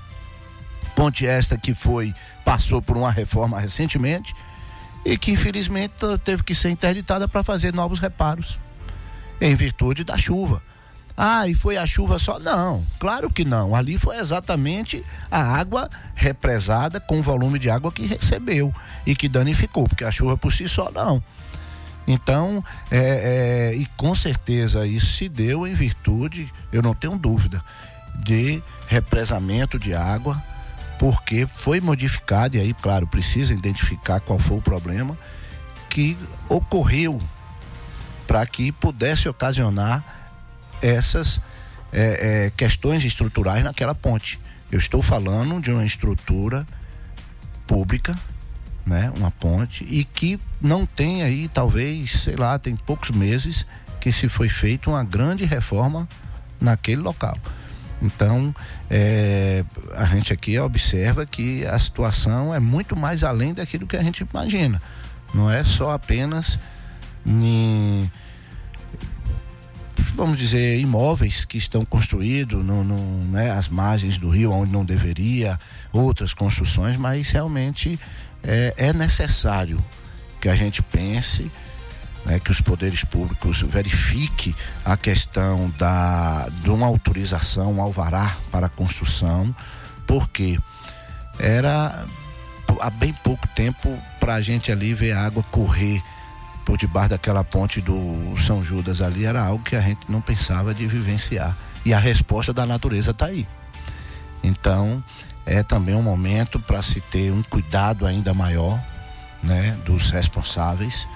Ponte 0.96 1.28
esta 1.28 1.58
que 1.58 1.74
foi, 1.74 2.14
passou 2.46 2.82
por 2.82 2.96
uma 2.96 3.12
reforma 3.12 3.60
recentemente 3.60 4.34
e 5.04 5.18
que 5.18 5.32
infelizmente 5.32 5.96
teve 6.24 6.44
que 6.44 6.56
ser 6.56 6.70
interditada 6.70 7.28
para 7.28 7.44
fazer 7.44 7.74
novos 7.74 8.00
reparos, 8.00 8.58
em 9.42 9.54
virtude 9.54 10.06
da 10.06 10.18
chuva. 10.18 10.64
Ah, 11.18 11.46
e 11.46 11.54
foi 11.54 11.76
a 11.76 11.86
chuva 11.86 12.18
só? 12.18 12.40
Não, 12.40 12.86
claro 13.00 13.30
que 13.30 13.44
não. 13.44 13.76
Ali 13.76 13.98
foi 13.98 14.18
exatamente 14.18 15.04
a 15.30 15.42
água 15.42 15.90
represada 16.16 17.02
com 17.02 17.20
o 17.20 17.24
volume 17.24 17.60
de 17.60 17.70
água 17.70 17.92
que 17.92 18.06
recebeu 18.06 18.74
e 19.06 19.14
que 19.14 19.28
danificou, 19.28 19.90
porque 19.90 20.06
a 20.06 20.12
chuva 20.12 20.38
por 20.38 20.54
si 20.54 20.70
só 20.70 20.90
não. 20.90 21.22
Então, 22.08 22.64
é, 22.92 23.72
é, 23.72 23.76
e 23.76 23.86
com 23.98 24.14
certeza 24.14 24.86
isso 24.86 25.14
se 25.14 25.30
deu 25.30 25.66
em 25.66 25.74
virtude, 25.74 26.52
eu 26.72 26.82
não 26.82 26.94
tenho 26.94 27.18
dúvida, 27.18 27.64
de 28.16 28.62
represamento 28.88 29.80
de 29.80 29.94
água, 29.94 30.42
porque 31.00 31.48
foi 31.56 31.80
modificado, 31.80 32.58
e 32.58 32.60
aí, 32.60 32.74
claro, 32.74 33.08
precisa 33.08 33.54
identificar 33.54 34.20
qual 34.20 34.40
foi 34.40 34.58
o 34.58 34.62
problema 34.62 35.18
que 35.90 36.18
ocorreu 36.50 37.22
para 38.28 38.46
que 38.46 38.72
pudesse 38.72 39.28
ocasionar 39.30 40.04
essas 40.82 41.42
é, 41.92 42.46
é, 42.46 42.52
questões 42.52 43.04
estruturais 43.04 43.64
naquela 43.64 43.94
ponte. 43.94 44.40
Eu 44.72 44.80
estou 44.80 45.02
falando 45.02 45.62
de 45.62 45.72
uma 45.72 45.86
estrutura 45.86 46.66
pública, 47.68 48.16
né, 48.86 49.12
uma 49.18 49.32
ponte, 49.32 49.86
e 49.90 50.04
que 50.04 50.40
não 50.62 50.86
tem 50.86 51.24
aí, 51.24 51.48
talvez, 51.48 52.20
sei 52.20 52.36
lá, 52.36 52.60
tem 52.60 52.76
poucos 52.76 53.12
meses 53.12 53.66
que 54.00 54.12
se 54.12 54.28
foi 54.28 54.50
feita 54.50 54.90
uma 54.90 55.04
grande 55.04 55.46
reforma 55.46 56.08
naquele 56.60 57.02
local. 57.02 57.38
Então, 58.02 58.54
é, 58.90 59.64
a 59.96 60.04
gente 60.06 60.34
aqui 60.34 60.60
observa 60.60 61.26
que 61.26 61.66
a 61.66 61.80
situação 61.80 62.54
é 62.54 62.60
muito 62.60 62.96
mais 62.98 63.24
além 63.24 63.54
daquilo 63.54 63.88
que 63.88 63.96
a 63.96 64.04
gente 64.04 64.26
imagina. 64.30 64.82
Não 65.34 65.50
é 65.50 65.64
só 65.64 65.92
apenas 65.92 66.60
em 67.26 68.12
vamos 70.16 70.38
dizer, 70.38 70.80
imóveis 70.80 71.44
que 71.44 71.58
estão 71.58 71.84
construídos 71.84 72.64
no, 72.64 72.84
no, 72.84 72.98
né, 73.26 73.52
às 73.52 73.68
margens 73.68 74.18
do 74.18 74.30
rio, 74.30 74.52
onde 74.52 74.72
não 74.72 74.86
deveria, 74.86 75.60
outras 75.92 76.34
construções, 76.34 76.98
mas 76.98 77.30
realmente 77.30 78.00
é, 78.44 78.74
é 78.78 78.94
necessário 78.94 79.84
que 80.40 80.50
a 80.50 80.56
gente 80.56 80.82
pense, 80.82 81.52
né, 82.26 82.40
que 82.40 82.52
os 82.52 82.62
poderes 82.62 83.04
públicos 83.04 83.62
verifiquem 83.62 84.56
a 84.84 84.98
questão 84.98 85.70
da, 85.78 86.48
de 86.62 86.70
uma 86.70 86.86
autorização, 86.86 87.74
um 87.74 87.82
alvará 87.82 88.36
para 88.52 88.68
a 88.68 88.70
construção, 88.70 89.56
porque 90.06 90.58
era 91.40 92.06
há 92.80 92.90
bem 92.90 93.14
pouco 93.24 93.48
tempo 93.50 93.98
para 94.20 94.36
a 94.36 94.42
gente 94.42 94.72
ali 94.72 94.94
ver 94.94 95.14
a 95.14 95.26
água 95.26 95.44
correr 95.52 96.02
por 96.66 96.78
debaixo 96.78 97.10
daquela 97.10 97.44
ponte 97.44 97.82
do 97.82 98.36
São 98.38 98.64
Judas 98.64 99.02
ali 99.02 99.26
era 99.26 99.44
algo 99.44 99.64
que 99.64 99.76
a 99.76 99.82
gente 99.82 100.10
não 100.10 100.22
pensava 100.22 100.74
de 100.74 100.88
vivenciar. 100.88 101.56
E 101.86 101.94
a 101.94 102.00
resposta 102.00 102.54
da 102.54 102.66
natureza 102.66 103.12
está 103.12 103.26
aí. 103.26 103.46
Então, 104.42 105.04
é 105.46 105.64
também 105.64 105.96
um 105.96 106.02
momento 106.02 106.60
para 106.60 106.82
se 106.82 107.02
ter 107.02 107.32
um 107.32 107.44
cuidado 107.44 108.06
ainda 108.06 108.34
maior 108.34 108.80
né, 109.42 109.78
dos 109.86 110.10
responsáveis, 110.10 111.08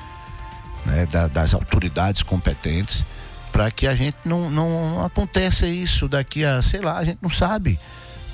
né, 0.85 1.05
da, 1.05 1.27
das 1.27 1.53
autoridades 1.53 2.23
competentes, 2.23 3.05
para 3.51 3.71
que 3.71 3.87
a 3.87 3.95
gente 3.95 4.17
não, 4.25 4.49
não 4.49 5.03
aconteça 5.03 5.65
isso 5.67 6.07
daqui 6.07 6.43
a, 6.43 6.61
sei 6.61 6.81
lá, 6.81 6.97
a 6.97 7.05
gente 7.05 7.19
não 7.21 7.29
sabe. 7.29 7.79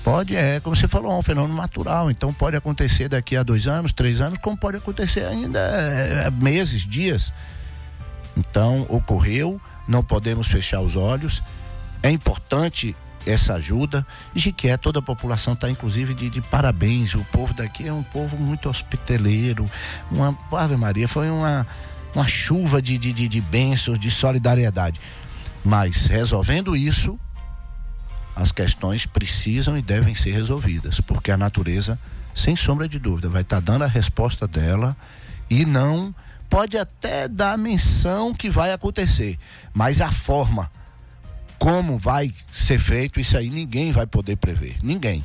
Pode, 0.04 0.36
é, 0.36 0.60
como 0.60 0.76
você 0.76 0.86
falou, 0.88 1.14
é 1.14 1.16
um 1.16 1.22
fenômeno 1.22 1.56
natural. 1.56 2.12
Então 2.12 2.34
pode 2.34 2.58
acontecer 2.58 3.08
daqui 3.08 3.38
a 3.38 3.44
dois 3.44 3.68
anos, 3.68 3.94
três 3.94 4.20
anos, 4.20 4.38
como 4.40 4.58
pode 4.58 4.76
acontecer 4.76 5.26
ainda 5.26 5.60
é, 5.60 6.28
é, 6.28 6.32
meses, 6.32 6.82
dias. 6.82 7.32
Então 8.36 8.86
ocorreu, 8.90 9.62
não 9.88 10.04
podemos 10.04 10.48
fechar 10.48 10.82
os 10.82 10.98
olhos. 10.98 11.42
É 12.02 12.12
importante 12.12 12.94
essa 13.26 13.54
ajuda. 13.54 14.06
Jiqué, 14.36 14.78
toda 14.78 15.00
a 15.00 15.02
população 15.02 15.54
está 15.54 15.70
inclusive 15.70 16.14
de, 16.14 16.30
de, 16.30 16.42
parabéns. 16.42 17.14
O 17.16 17.24
povo 17.26 17.54
daqui 17.54 17.88
é 17.88 17.94
um 17.94 18.04
povo 18.04 18.38
muito 18.38 18.70
hospitaleiro. 18.70 19.70
Uma 20.12 20.38
Ave 20.52 20.76
Maria, 20.76 21.08
foi 21.08 21.30
uma, 21.30 21.66
uma 22.14 22.26
chuva 22.26 22.82
de, 22.82 22.98
de, 22.98 23.14
de, 23.14 23.28
de 23.28 23.42
bênçãos, 23.42 24.00
de 24.00 24.12
solidariedade. 24.12 25.00
Mas 25.64 26.06
resolvendo 26.06 26.76
isso, 26.76 27.18
as 28.36 28.52
questões 28.52 29.06
precisam 29.06 29.78
e 29.78 29.82
devem 29.82 30.16
ser 30.16 30.32
resolvidas, 30.32 31.00
porque 31.00 31.32
a 31.32 31.38
natureza, 31.38 31.98
sem 32.36 32.56
sombra 32.56 32.88
de 32.88 33.00
dúvida, 33.00 33.30
vai 33.30 33.44
estar 33.44 33.62
tá 33.62 33.72
dando 33.72 33.84
a 33.84 33.88
resposta 33.88 34.48
dela 34.48 34.96
e 35.50 35.66
não 35.66 36.14
pode 36.50 36.78
até 36.78 37.28
dar 37.28 37.54
a 37.54 37.58
menção 37.58 38.34
que 38.34 38.50
vai 38.50 38.74
acontecer, 38.74 39.40
mas 39.74 40.02
a 40.02 40.12
forma 40.12 40.70
como 41.64 41.98
vai 41.98 42.30
ser 42.52 42.78
feito, 42.78 43.22
isso 43.22 43.38
aí 43.38 43.50
ninguém 43.50 43.94
vai 43.94 44.06
poder 44.06 44.36
prever, 44.36 44.76
ninguém. 44.84 45.24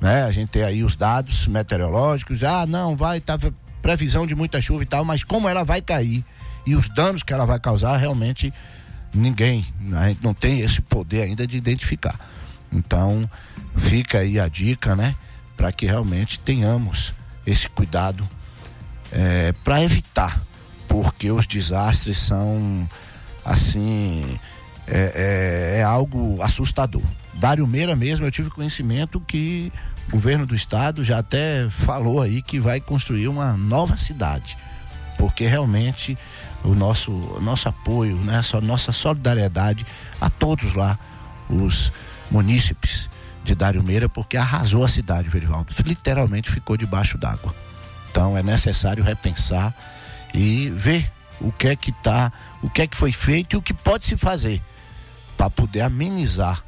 Né? 0.00 0.24
A 0.24 0.32
gente 0.32 0.48
tem 0.48 0.64
aí 0.64 0.82
os 0.82 0.96
dados 0.96 1.46
meteorológicos, 1.46 2.42
ah, 2.42 2.66
não, 2.66 2.96
vai 2.96 3.20
tá 3.20 3.38
previsão 3.80 4.26
de 4.26 4.34
muita 4.34 4.60
chuva 4.60 4.82
e 4.82 4.86
tal, 4.86 5.04
mas 5.04 5.22
como 5.22 5.48
ela 5.48 5.62
vai 5.62 5.80
cair 5.80 6.24
e 6.66 6.74
os 6.74 6.88
danos 6.88 7.22
que 7.22 7.32
ela 7.32 7.46
vai 7.46 7.60
causar 7.60 7.96
realmente 7.98 8.52
ninguém, 9.14 9.64
a 9.92 10.08
gente 10.08 10.24
não 10.24 10.34
tem 10.34 10.58
esse 10.58 10.82
poder 10.82 11.22
ainda 11.22 11.46
de 11.46 11.56
identificar. 11.56 12.18
Então, 12.72 13.30
fica 13.76 14.18
aí 14.18 14.40
a 14.40 14.48
dica, 14.48 14.96
né? 14.96 15.14
Para 15.56 15.70
que 15.70 15.86
realmente 15.86 16.40
tenhamos 16.40 17.14
esse 17.46 17.68
cuidado 17.68 18.28
é, 19.12 19.52
para 19.62 19.84
evitar, 19.84 20.42
porque 20.88 21.30
os 21.30 21.46
desastres 21.46 22.18
são 22.18 22.90
assim 23.44 24.36
é, 24.90 25.76
é, 25.76 25.80
é, 25.80 25.82
algo 25.82 26.40
assustador. 26.42 27.02
Dário 27.34 27.66
Meira 27.66 27.94
mesmo, 27.94 28.26
eu 28.26 28.30
tive 28.30 28.50
conhecimento 28.50 29.20
que 29.20 29.70
O 30.08 30.12
governo 30.12 30.46
do 30.46 30.54
estado 30.54 31.04
já 31.04 31.18
até 31.18 31.68
falou 31.68 32.22
aí 32.22 32.40
que 32.40 32.58
vai 32.58 32.80
construir 32.80 33.28
uma 33.28 33.52
nova 33.52 33.98
cidade, 33.98 34.56
porque 35.18 35.46
realmente 35.46 36.16
o 36.64 36.74
nosso, 36.74 37.12
nosso 37.42 37.68
apoio, 37.68 38.16
né, 38.16 38.40
nossa 38.62 38.90
solidariedade 38.90 39.86
a 40.18 40.30
todos 40.30 40.72
lá, 40.72 40.98
os 41.50 41.92
munícipes 42.30 43.10
de 43.44 43.54
Dário 43.54 43.82
Meira, 43.82 44.08
porque 44.08 44.38
arrasou 44.38 44.82
a 44.82 44.88
cidade, 44.88 45.28
Verivaldo. 45.28 45.74
Literalmente 45.84 46.50
ficou 46.50 46.76
debaixo 46.76 47.18
d'água. 47.18 47.54
Então 48.10 48.36
é 48.36 48.42
necessário 48.42 49.04
repensar 49.04 49.74
e 50.32 50.70
ver 50.70 51.10
o 51.40 51.52
que 51.52 51.68
é 51.68 51.76
que 51.76 51.92
tá, 51.92 52.32
o 52.62 52.70
que 52.70 52.82
é 52.82 52.86
que 52.86 52.96
foi 52.96 53.12
feito 53.12 53.54
e 53.54 53.56
o 53.58 53.62
que 53.62 53.74
pode 53.74 54.06
se 54.06 54.16
fazer 54.16 54.62
para 55.38 55.48
poder 55.48 55.82
amenizar, 55.82 56.64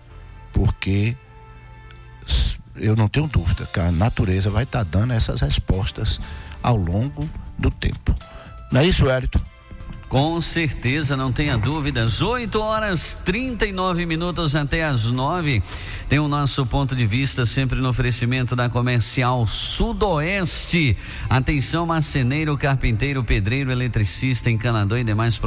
porque 0.52 1.16
eu 2.76 2.94
não 2.94 3.08
tenho 3.08 3.26
dúvida 3.26 3.66
que 3.66 3.80
a 3.80 3.90
natureza 3.90 4.48
vai 4.48 4.62
estar 4.62 4.84
tá 4.84 4.98
dando 4.98 5.12
essas 5.12 5.40
respostas 5.40 6.20
ao 6.62 6.76
longo 6.76 7.28
do 7.58 7.70
tempo. 7.70 8.14
Não 8.70 8.80
é 8.80 8.86
isso, 8.86 9.04
Wellington? 9.04 9.40
Com 10.10 10.40
certeza, 10.40 11.16
não 11.16 11.30
tenha 11.30 11.56
dúvidas. 11.56 12.20
8 12.20 12.60
horas 12.60 13.16
39 13.24 14.06
minutos 14.06 14.56
até 14.56 14.84
as 14.84 15.04
9. 15.04 15.62
Tem 16.08 16.18
o 16.18 16.26
nosso 16.26 16.66
ponto 16.66 16.96
de 16.96 17.06
vista 17.06 17.46
sempre 17.46 17.78
no 17.78 17.88
oferecimento 17.88 18.56
da 18.56 18.68
Comercial 18.68 19.46
Sudoeste. 19.46 20.96
Atenção, 21.28 21.86
marceneiro, 21.86 22.58
carpinteiro, 22.58 23.22
pedreiro, 23.22 23.70
eletricista, 23.70 24.50
encanador 24.50 24.98
e 24.98 25.04
demais 25.04 25.38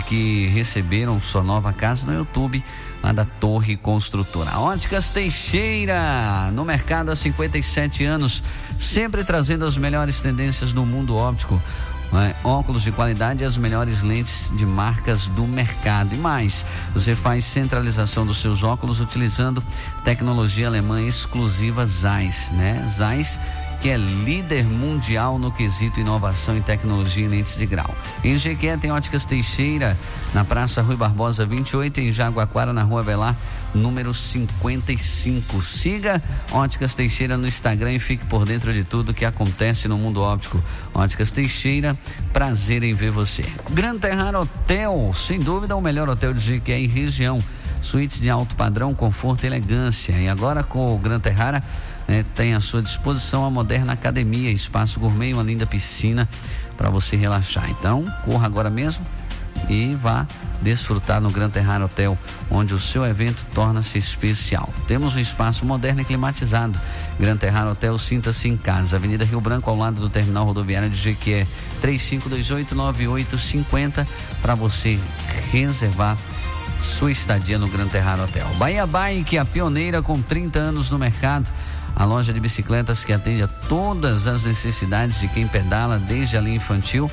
que 0.00 0.46
receberam 0.48 1.20
sua 1.20 1.42
nova 1.42 1.72
casa 1.72 2.06
no 2.06 2.14
YouTube, 2.16 2.64
lá 3.02 3.12
da 3.12 3.24
Torre 3.24 3.76
Construtora. 3.76 4.58
Óticas 4.58 5.10
Teixeira, 5.10 6.50
no 6.52 6.64
mercado 6.64 7.10
há 7.10 7.16
57 7.16 8.04
anos, 8.04 8.42
sempre 8.78 9.22
trazendo 9.22 9.64
as 9.64 9.76
melhores 9.76 10.20
tendências 10.20 10.72
do 10.72 10.84
mundo 10.84 11.14
óptico. 11.14 11.60
Né? 12.12 12.36
óculos 12.44 12.82
de 12.82 12.92
qualidade 12.92 13.42
e 13.42 13.46
as 13.46 13.56
melhores 13.56 14.02
lentes 14.02 14.52
de 14.54 14.66
marcas 14.66 15.26
do 15.28 15.46
mercado. 15.46 16.14
E 16.14 16.18
mais, 16.18 16.64
você 16.92 17.14
faz 17.14 17.44
centralização 17.46 18.26
dos 18.26 18.38
seus 18.38 18.62
óculos 18.62 19.00
utilizando 19.00 19.62
tecnologia 20.04 20.66
alemã 20.66 21.00
exclusiva 21.00 21.86
Zeiss, 21.86 22.50
né? 22.52 22.86
Zeiss 22.94 23.40
que 23.82 23.90
é 23.90 23.96
líder 23.96 24.64
mundial 24.64 25.40
no 25.40 25.50
quesito 25.50 25.98
inovação 25.98 26.56
em 26.56 26.62
tecnologia 26.62 27.24
e 27.24 27.28
lentes 27.28 27.56
de 27.56 27.66
grau. 27.66 27.92
Em 28.22 28.36
Jequié 28.36 28.76
tem 28.76 28.92
Óticas 28.92 29.26
Teixeira, 29.26 29.98
na 30.32 30.44
Praça 30.44 30.80
Rui 30.80 30.94
Barbosa 30.94 31.44
28, 31.44 32.00
em 32.00 32.12
Jaguaquara, 32.12 32.72
na 32.72 32.84
Rua 32.84 33.02
Velar, 33.02 33.36
número 33.74 34.14
55. 34.14 35.60
Siga 35.64 36.22
Óticas 36.52 36.94
Teixeira 36.94 37.36
no 37.36 37.44
Instagram 37.44 37.92
e 37.94 37.98
fique 37.98 38.24
por 38.26 38.44
dentro 38.44 38.72
de 38.72 38.84
tudo 38.84 39.12
que 39.12 39.24
acontece 39.24 39.88
no 39.88 39.96
mundo 39.96 40.22
óptico. 40.22 40.62
Óticas 40.94 41.32
Teixeira, 41.32 41.98
prazer 42.32 42.84
em 42.84 42.92
ver 42.92 43.10
você. 43.10 43.44
Gran 43.72 43.98
Terrar 43.98 44.36
Hotel, 44.36 45.12
sem 45.12 45.40
dúvida 45.40 45.74
o 45.74 45.80
melhor 45.80 46.08
hotel 46.08 46.32
de 46.32 46.40
Jequié 46.40 46.78
e 46.78 46.86
região. 46.86 47.40
Suítes 47.82 48.20
de 48.20 48.30
alto 48.30 48.54
padrão, 48.54 48.94
conforto 48.94 49.42
e 49.42 49.48
elegância. 49.48 50.12
E 50.12 50.28
agora 50.28 50.62
com 50.62 50.94
o 50.94 50.98
Gran 50.98 51.18
Terrara 51.18 51.60
né, 52.12 52.24
tem 52.34 52.52
à 52.52 52.60
sua 52.60 52.82
disposição 52.82 53.46
a 53.46 53.50
moderna 53.50 53.94
academia, 53.94 54.50
espaço 54.50 55.00
gourmet 55.00 55.32
uma 55.32 55.42
linda 55.42 55.64
piscina 55.64 56.28
para 56.76 56.90
você 56.90 57.16
relaxar. 57.16 57.70
Então, 57.70 58.04
corra 58.22 58.44
agora 58.44 58.68
mesmo 58.68 59.02
e 59.66 59.94
vá 59.94 60.26
desfrutar 60.60 61.22
no 61.22 61.30
Gran 61.30 61.48
Terrar 61.48 61.82
Hotel, 61.82 62.18
onde 62.50 62.74
o 62.74 62.78
seu 62.78 63.02
evento 63.06 63.46
torna-se 63.54 63.96
especial. 63.96 64.68
Temos 64.86 65.16
um 65.16 65.20
espaço 65.20 65.64
moderno 65.64 66.02
e 66.02 66.04
climatizado. 66.04 66.78
Gran 67.18 67.38
Terrar 67.38 67.66
Hotel, 67.66 67.96
sinta-se 67.96 68.46
em 68.46 68.58
casa. 68.58 68.96
Avenida 68.96 69.24
Rio 69.24 69.40
Branco, 69.40 69.70
ao 69.70 69.76
lado 69.76 69.98
do 69.98 70.10
terminal 70.10 70.44
rodoviário 70.44 70.90
de 70.90 70.96
Jequié, 70.96 71.46
35289850, 71.80 74.06
para 74.42 74.54
você 74.54 75.00
reservar 75.50 76.18
sua 76.78 77.10
estadia 77.10 77.58
no 77.58 77.68
Gran 77.68 77.88
Terrar 77.88 78.20
Hotel. 78.20 78.46
Bahia 78.58 78.86
Bike, 78.86 79.38
a 79.38 79.46
pioneira 79.46 80.02
com 80.02 80.20
30 80.20 80.58
anos 80.58 80.90
no 80.90 80.98
mercado 80.98 81.50
a 81.94 82.04
loja 82.04 82.32
de 82.32 82.40
bicicletas 82.40 83.04
que 83.04 83.12
atende 83.12 83.42
a 83.42 83.46
todas 83.46 84.26
as 84.26 84.44
necessidades 84.44 85.20
de 85.20 85.28
quem 85.28 85.46
pedala, 85.46 85.98
desde 85.98 86.36
a 86.36 86.40
linha 86.40 86.56
infantil, 86.56 87.10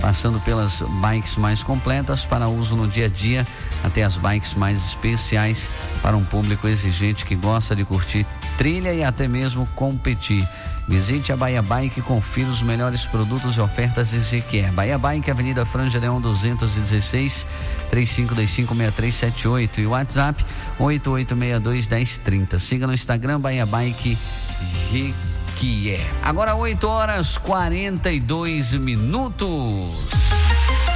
passando 0.00 0.40
pelas 0.40 0.82
bikes 1.00 1.36
mais 1.36 1.62
completas 1.62 2.24
para 2.24 2.48
uso 2.48 2.76
no 2.76 2.88
dia 2.88 3.06
a 3.06 3.08
dia, 3.08 3.46
até 3.84 4.02
as 4.02 4.16
bikes 4.16 4.54
mais 4.54 4.84
especiais 4.84 5.70
para 6.02 6.16
um 6.16 6.24
público 6.24 6.66
exigente 6.66 7.24
que 7.24 7.36
gosta 7.36 7.76
de 7.76 7.84
curtir 7.84 8.26
trilha 8.58 8.92
e 8.92 9.02
até 9.02 9.28
mesmo 9.28 9.66
competir. 9.74 10.46
Visite 10.86 11.32
a 11.32 11.36
Bahia 11.36 11.62
Bike 11.62 12.00
e 12.00 12.02
confira 12.02 12.48
os 12.48 12.60
melhores 12.62 13.06
produtos 13.06 13.56
e 13.56 13.60
ofertas 13.60 14.10
de 14.10 14.20
Jequié. 14.20 14.70
Bahia 14.70 14.98
Bike, 14.98 15.30
Avenida 15.30 15.64
Franja 15.64 15.98
Leão 15.98 16.20
216, 16.20 17.46
35256378 17.90 19.78
e 19.78 19.86
WhatsApp 19.86 20.44
88621030. 20.78 22.58
Siga 22.58 22.86
no 22.86 22.92
Instagram 22.92 23.40
Bahia 23.40 23.64
Bike 23.64 24.18
Jequié. 24.90 26.04
Agora 26.22 26.54
8 26.54 26.86
horas 26.86 27.38
42 27.38 28.74
minutos. 28.74 30.10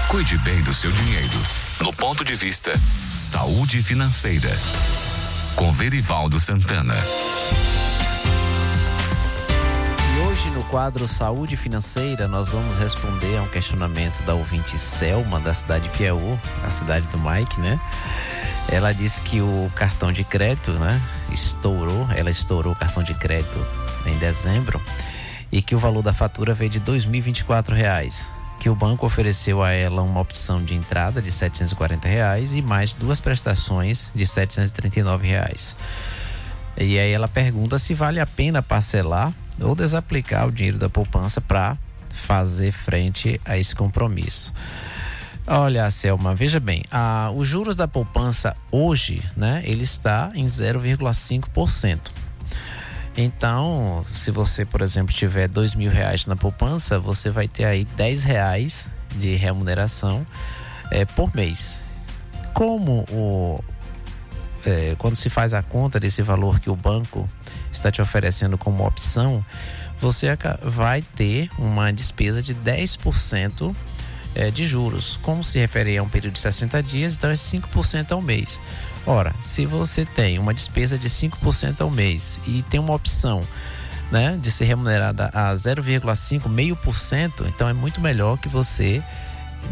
Cuide 0.09 0.37
bem 0.39 0.63
do 0.63 0.73
seu 0.75 0.91
dinheiro. 0.91 1.39
No 1.81 1.93
ponto 1.93 2.25
de 2.25 2.35
vista 2.35 2.77
Saúde 2.79 3.83
Financeira. 3.83 4.59
Com 5.55 5.73
Verivaldo 5.73 6.39
Santana. 6.39 6.97
Hoje, 10.25 10.51
no 10.51 10.65
quadro 10.65 11.07
Saúde 11.07 11.59
Financeira, 11.59 12.27
nós 12.27 12.49
vamos 12.49 12.79
responder 12.79 13.37
a 13.37 13.43
um 13.43 13.49
questionamento 13.49 14.25
da 14.25 14.33
ouvinte 14.33 14.79
Selma, 14.79 15.39
da 15.39 15.53
cidade 15.53 15.89
de 15.89 15.99
Piauí, 15.99 16.39
a 16.65 16.71
cidade 16.71 17.07
do 17.09 17.19
Mike, 17.19 17.61
né? 17.61 17.79
Ela 18.71 18.95
disse 18.95 19.21
que 19.21 19.43
o 19.43 19.71
cartão 19.75 20.11
de 20.11 20.25
crédito, 20.25 20.73
né, 20.73 21.03
estourou, 21.31 22.09
ela 22.17 22.31
estourou 22.31 22.73
o 22.73 22.77
cartão 22.77 23.03
de 23.03 23.13
crédito 23.13 23.59
em 24.07 24.17
dezembro 24.17 24.81
e 25.53 25.61
que 25.61 25.75
o 25.75 25.79
valor 25.79 26.03
da 26.03 26.15
fatura 26.15 26.55
veio 26.55 26.71
de 26.71 26.81
2.024 26.81 27.75
reais, 27.75 28.31
que 28.59 28.71
o 28.71 28.75
banco 28.75 29.05
ofereceu 29.05 29.63
a 29.63 29.71
ela 29.71 30.01
uma 30.01 30.21
opção 30.21 30.65
de 30.65 30.75
entrada 30.75 31.21
de 31.21 31.31
740 31.31 32.09
reais 32.09 32.55
e 32.55 32.63
mais 32.63 32.95
duas 32.95 33.21
prestações 33.21 34.11
de 34.15 34.27
739 34.27 35.29
reais. 35.29 35.77
E 36.75 36.99
aí 36.99 37.13
ela 37.13 37.29
pergunta 37.29 37.79
se 37.79 37.93
vale 37.93 38.19
a 38.19 38.27
pena 38.27 38.63
parcelar 38.63 39.33
ou 39.61 39.75
desaplicar 39.75 40.47
o 40.47 40.53
dinheiro 40.53 40.79
da 40.79 40.89
poupança 40.89 41.41
para 41.41 41.77
fazer 42.11 42.73
frente 42.73 43.41
a 43.45 43.57
esse 43.59 43.75
compromisso. 43.75 44.53
Olha, 45.47 45.89
Selma, 45.91 46.35
veja 46.35 46.59
bem, 46.59 46.83
a, 46.91 47.31
os 47.35 47.47
juros 47.47 47.77
da 47.77 47.87
poupança 47.87 48.57
hoje, 48.73 49.23
né, 49.37 49.63
ele 49.65 49.85
está 49.85 50.33
em 50.35 50.47
0,5%. 50.47 52.11
Então, 53.17 54.05
se 54.13 54.31
você, 54.31 54.65
por 54.65 54.83
exemplo, 54.83 55.15
tiver 55.15 55.49
dois 55.49 55.75
mil 55.75 55.91
reais 55.91 56.27
na 56.27 56.37
poupança, 56.37 56.99
você 56.99 57.31
vai 57.31 57.49
ter 57.49 57.65
aí 57.65 57.85
10 57.85 58.25
reais 58.25 58.87
de 59.15 59.35
remuneração 59.37 60.27
é, 60.91 61.05
por 61.05 61.35
mês. 61.35 61.79
Como 62.53 63.07
o, 63.11 63.65
é, 64.67 64.95
quando 64.99 65.17
se 65.17 65.31
faz 65.31 65.55
a 65.55 65.63
conta 65.63 65.99
desse 65.99 66.23
valor 66.23 66.61
que 66.61 66.69
o 66.69 66.77
banco 66.77 67.27
está 67.77 67.91
te 67.91 68.03
oferecendo 68.03 68.57
como 68.59 68.87
opção, 68.87 69.45
você 70.01 70.27
vai 70.63 71.03
ter 71.03 71.49
uma 71.59 71.93
despesa 71.93 72.43
de 72.43 72.55
10% 72.55 73.75
é, 74.35 74.51
de 74.51 74.67
juros. 74.67 75.19
Como 75.23 75.43
se 75.43 75.59
refere 75.59 75.97
a 75.97 76.03
um 76.03 76.09
período 76.09 76.35
de 76.35 76.41
60 76.41 76.83
dias, 76.83 77.17
então 77.17 77.31
é 77.31 77.35
5% 77.35 78.13
ao 78.13 78.21
mês. 78.21 78.61
Ora, 79.07 79.33
se 79.41 79.65
você 79.65 80.05
tem 80.05 80.39
uma 80.39 80.53
despesa 80.53 80.99
de 80.99 81.09
5% 81.09 81.81
ao 81.81 81.91
mês 81.91 82.41
e 82.47 82.63
tem 82.63 82.81
uma 82.81 82.95
opção 82.95 83.47
né, 84.11 84.39
de 84.41 84.51
ser 84.51 84.65
remunerada 84.65 85.31
a 85.33 85.55
0,5, 85.55 86.49
meio 86.49 86.77
por 86.77 86.97
cento, 86.97 87.45
então 87.49 87.69
é 87.69 87.73
muito 87.73 88.01
melhor 88.01 88.39
que 88.39 88.49
você 88.49 89.03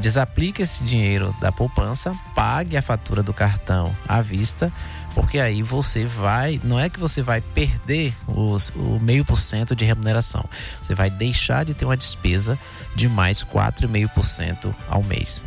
desaplique 0.01 0.63
esse 0.63 0.83
dinheiro 0.83 1.35
da 1.41 1.53
poupança, 1.53 2.13
pague 2.35 2.77
a 2.77 2.83
fatura 2.83 3.23
do 3.23 3.33
cartão 3.33 3.95
à 4.09 4.21
vista 4.21 4.73
porque 5.15 5.39
aí 5.39 5.63
você 5.63 6.05
vai, 6.05 6.61
não 6.65 6.79
é 6.79 6.91
que 6.91 6.99
você 6.99 7.23
vai 7.23 7.41
perder 7.41 8.13
os, 8.27 8.71
o 8.71 8.99
meio 9.01 9.25
por 9.25 9.39
cento 9.39 9.75
de 9.77 9.85
remuneração, 9.85 10.45
você 10.81 10.95
vai 10.95 11.09
deixar 11.09 11.65
de 11.65 11.75
ter 11.75 11.85
uma 11.85 11.97
despesa 11.97 12.59
de 12.95 13.09
mais 13.09 13.45
4,5% 13.45 14.75
ao 14.89 15.03
mês. 15.03 15.45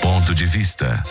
Ponto 0.00 0.34
de 0.34 0.46
vista. 0.46 1.02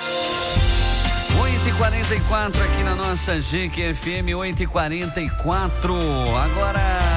8h44 1.35 2.61
aqui 2.63 2.83
na 2.83 2.95
nossa 2.95 3.37
GQFM 3.37 4.31
8h44. 4.35 5.89
Agora 6.43 7.14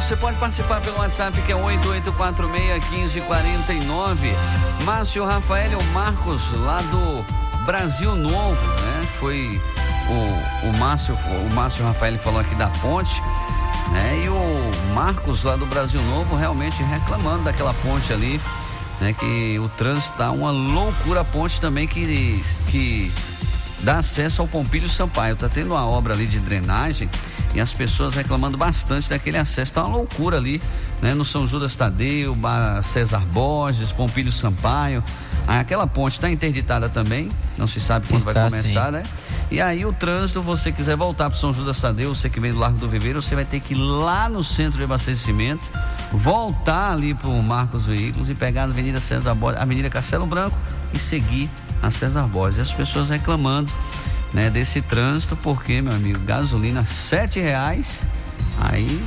você 0.00 0.16
pode 0.16 0.38
participar 0.38 0.80
pelo 0.80 0.98
WhatsApp 0.98 1.40
que 1.42 1.52
é 1.52 1.54
88461549. 1.54 4.34
Márcio 4.84 5.24
Rafael 5.24 5.78
o 5.78 5.84
Marcos 5.92 6.50
lá 6.52 6.78
do 6.78 7.24
Brasil 7.64 8.16
Novo, 8.16 8.66
né? 8.82 9.06
Foi 9.18 9.60
o, 10.08 10.68
o 10.68 10.78
Márcio, 10.78 11.14
o 11.14 11.54
Márcio 11.54 11.84
Rafael 11.84 12.18
falou 12.18 12.40
aqui 12.40 12.54
da 12.54 12.68
ponte, 12.68 13.20
né? 13.92 14.22
E 14.24 14.28
o 14.28 14.70
Marcos 14.94 15.44
lá 15.44 15.56
do 15.56 15.66
Brasil 15.66 16.00
Novo 16.02 16.34
realmente 16.34 16.82
reclamando 16.82 17.44
daquela 17.44 17.74
ponte 17.74 18.12
ali, 18.12 18.40
né? 19.00 19.12
Que 19.12 19.58
o 19.58 19.68
trânsito 19.68 20.14
tá 20.16 20.30
uma 20.30 20.50
loucura 20.50 21.20
a 21.20 21.24
ponte 21.24 21.60
também 21.60 21.86
que 21.86 22.42
que 22.70 23.12
dá 23.82 23.98
acesso 23.98 24.42
ao 24.42 24.48
Pompílio 24.48 24.88
Sampaio. 24.88 25.36
Tá 25.36 25.48
tendo 25.48 25.70
uma 25.72 25.86
obra 25.86 26.14
ali 26.14 26.26
de 26.26 26.38
drenagem 26.40 27.08
e 27.54 27.60
as 27.60 27.74
pessoas 27.74 28.14
reclamando 28.14 28.56
bastante 28.56 29.08
daquele 29.08 29.38
acesso. 29.38 29.72
Tá 29.72 29.84
uma 29.84 29.96
loucura 29.96 30.36
ali, 30.36 30.60
né? 31.02 31.14
No 31.14 31.24
São 31.24 31.46
Judas 31.46 31.74
Tadeu, 31.76 32.36
César 32.82 33.20
Borges, 33.32 33.92
Pompílio 33.92 34.32
Sampaio. 34.32 35.02
Aquela 35.46 35.86
ponte 35.86 36.12
está 36.12 36.30
interditada 36.30 36.88
também, 36.88 37.28
não 37.58 37.66
se 37.66 37.80
sabe 37.80 38.06
quando 38.06 38.18
Está, 38.18 38.32
vai 38.32 38.50
começar, 38.50 38.86
sim. 38.86 38.92
né? 38.92 39.02
E 39.50 39.60
aí 39.60 39.84
o 39.84 39.92
trânsito, 39.92 40.40
você 40.40 40.70
quiser 40.70 40.96
voltar 40.96 41.28
para 41.28 41.36
São 41.36 41.52
Judas 41.52 41.80
Tadeu, 41.80 42.14
você 42.14 42.30
que 42.30 42.38
vem 42.38 42.52
do 42.52 42.58
Largo 42.58 42.78
do 42.78 42.88
Viveiro, 42.88 43.20
você 43.20 43.34
vai 43.34 43.44
ter 43.44 43.58
que 43.58 43.74
ir 43.74 43.76
lá 43.76 44.28
no 44.28 44.44
centro 44.44 44.78
de 44.78 44.84
abastecimento, 44.84 45.62
voltar 46.12 46.92
ali 46.92 47.14
para 47.14 47.28
o 47.28 47.42
Marcos 47.42 47.86
Veículos 47.86 48.30
e 48.30 48.34
pegar 48.34 48.62
a 48.62 48.64
Avenida 48.66 49.00
César 49.00 49.34
Borges, 49.34 49.58
a 49.58 49.64
Avenida 49.64 49.90
Castelo 49.90 50.24
Branco 50.24 50.56
e 50.92 50.98
seguir 50.98 51.50
a 51.82 51.90
César 51.90 52.26
Borges. 52.28 52.58
E 52.58 52.60
as 52.62 52.72
pessoas 52.72 53.08
reclamando 53.08 53.72
né, 54.32 54.50
desse 54.50 54.80
trânsito, 54.80 55.36
porque, 55.36 55.80
meu 55.80 55.92
amigo, 55.92 56.18
gasolina 56.20 56.84
sete 56.84 57.40
reais, 57.40 58.04
aí 58.58 59.00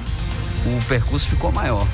o 0.65 0.85
percurso 0.85 1.27
ficou 1.27 1.51
maior. 1.51 1.87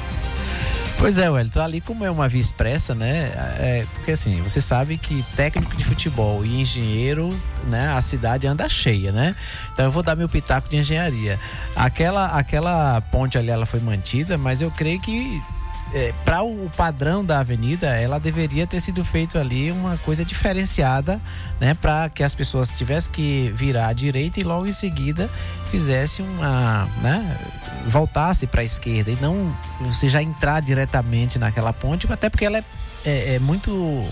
Pois 1.00 1.18
é, 1.18 1.30
Wellington, 1.30 1.62
ali 1.62 1.80
como 1.80 2.04
é 2.04 2.12
uma 2.12 2.28
via 2.28 2.42
expressa, 2.42 2.94
né? 2.94 3.32
É, 3.58 3.86
porque 3.94 4.12
assim, 4.12 4.42
você 4.42 4.60
sabe 4.60 4.98
que 4.98 5.24
técnico 5.34 5.74
de 5.78 5.86
futebol 5.86 6.46
e 6.46 6.60
engenheiro, 6.60 7.34
né? 7.68 7.94
A 7.94 8.02
cidade 8.02 8.46
anda 8.46 8.68
cheia, 8.68 9.10
né? 9.10 9.34
Então 9.74 9.86
eu 9.86 9.92
vou 9.92 10.04
dar 10.04 10.18
meu 10.18 10.28
pitaco 10.28 10.68
de 10.68 10.76
engenharia. 10.76 11.40
Aquela, 11.74 12.38
aquela 12.38 13.00
ponte 13.00 13.38
ali, 13.38 13.50
ela 13.50 13.66
foi 13.66 13.80
mantida, 13.80 14.38
mas 14.38 14.60
eu 14.60 14.70
creio 14.72 15.00
que 15.00 15.42
é, 15.94 16.14
para 16.24 16.44
o 16.44 16.70
padrão 16.76 17.24
da 17.24 17.40
avenida, 17.40 17.88
ela 17.88 18.20
deveria 18.20 18.68
ter 18.68 18.80
sido 18.80 19.04
feito 19.04 19.38
ali 19.38 19.72
uma 19.72 19.98
coisa 19.98 20.24
diferenciada, 20.24 21.20
né, 21.60 21.74
para 21.74 22.10
que 22.10 22.24
as 22.24 22.36
pessoas 22.36 22.70
tivessem 22.70 23.12
que 23.12 23.52
virar 23.56 23.88
à 23.88 23.94
direita 23.94 24.40
e 24.40 24.44
logo 24.44 24.68
em 24.68 24.72
seguida 24.72 25.30
fizesse 25.72 26.22
uma, 26.22 26.88
né, 27.02 27.38
voltasse 27.88 28.48
para 28.48 28.62
a 28.62 28.64
esquerda 28.64 29.12
e 29.12 29.18
não 29.22 29.56
você 29.82 30.08
já 30.10 30.22
entrar 30.22 30.62
diretamente 30.62 31.40
naquela 31.40 31.74
ponte, 31.74 32.12
até 32.12 32.30
porque 32.30 32.46
ela 32.46 32.58
é, 32.58 32.64
é, 33.06 33.36
é 33.36 33.40
muito 33.40 34.06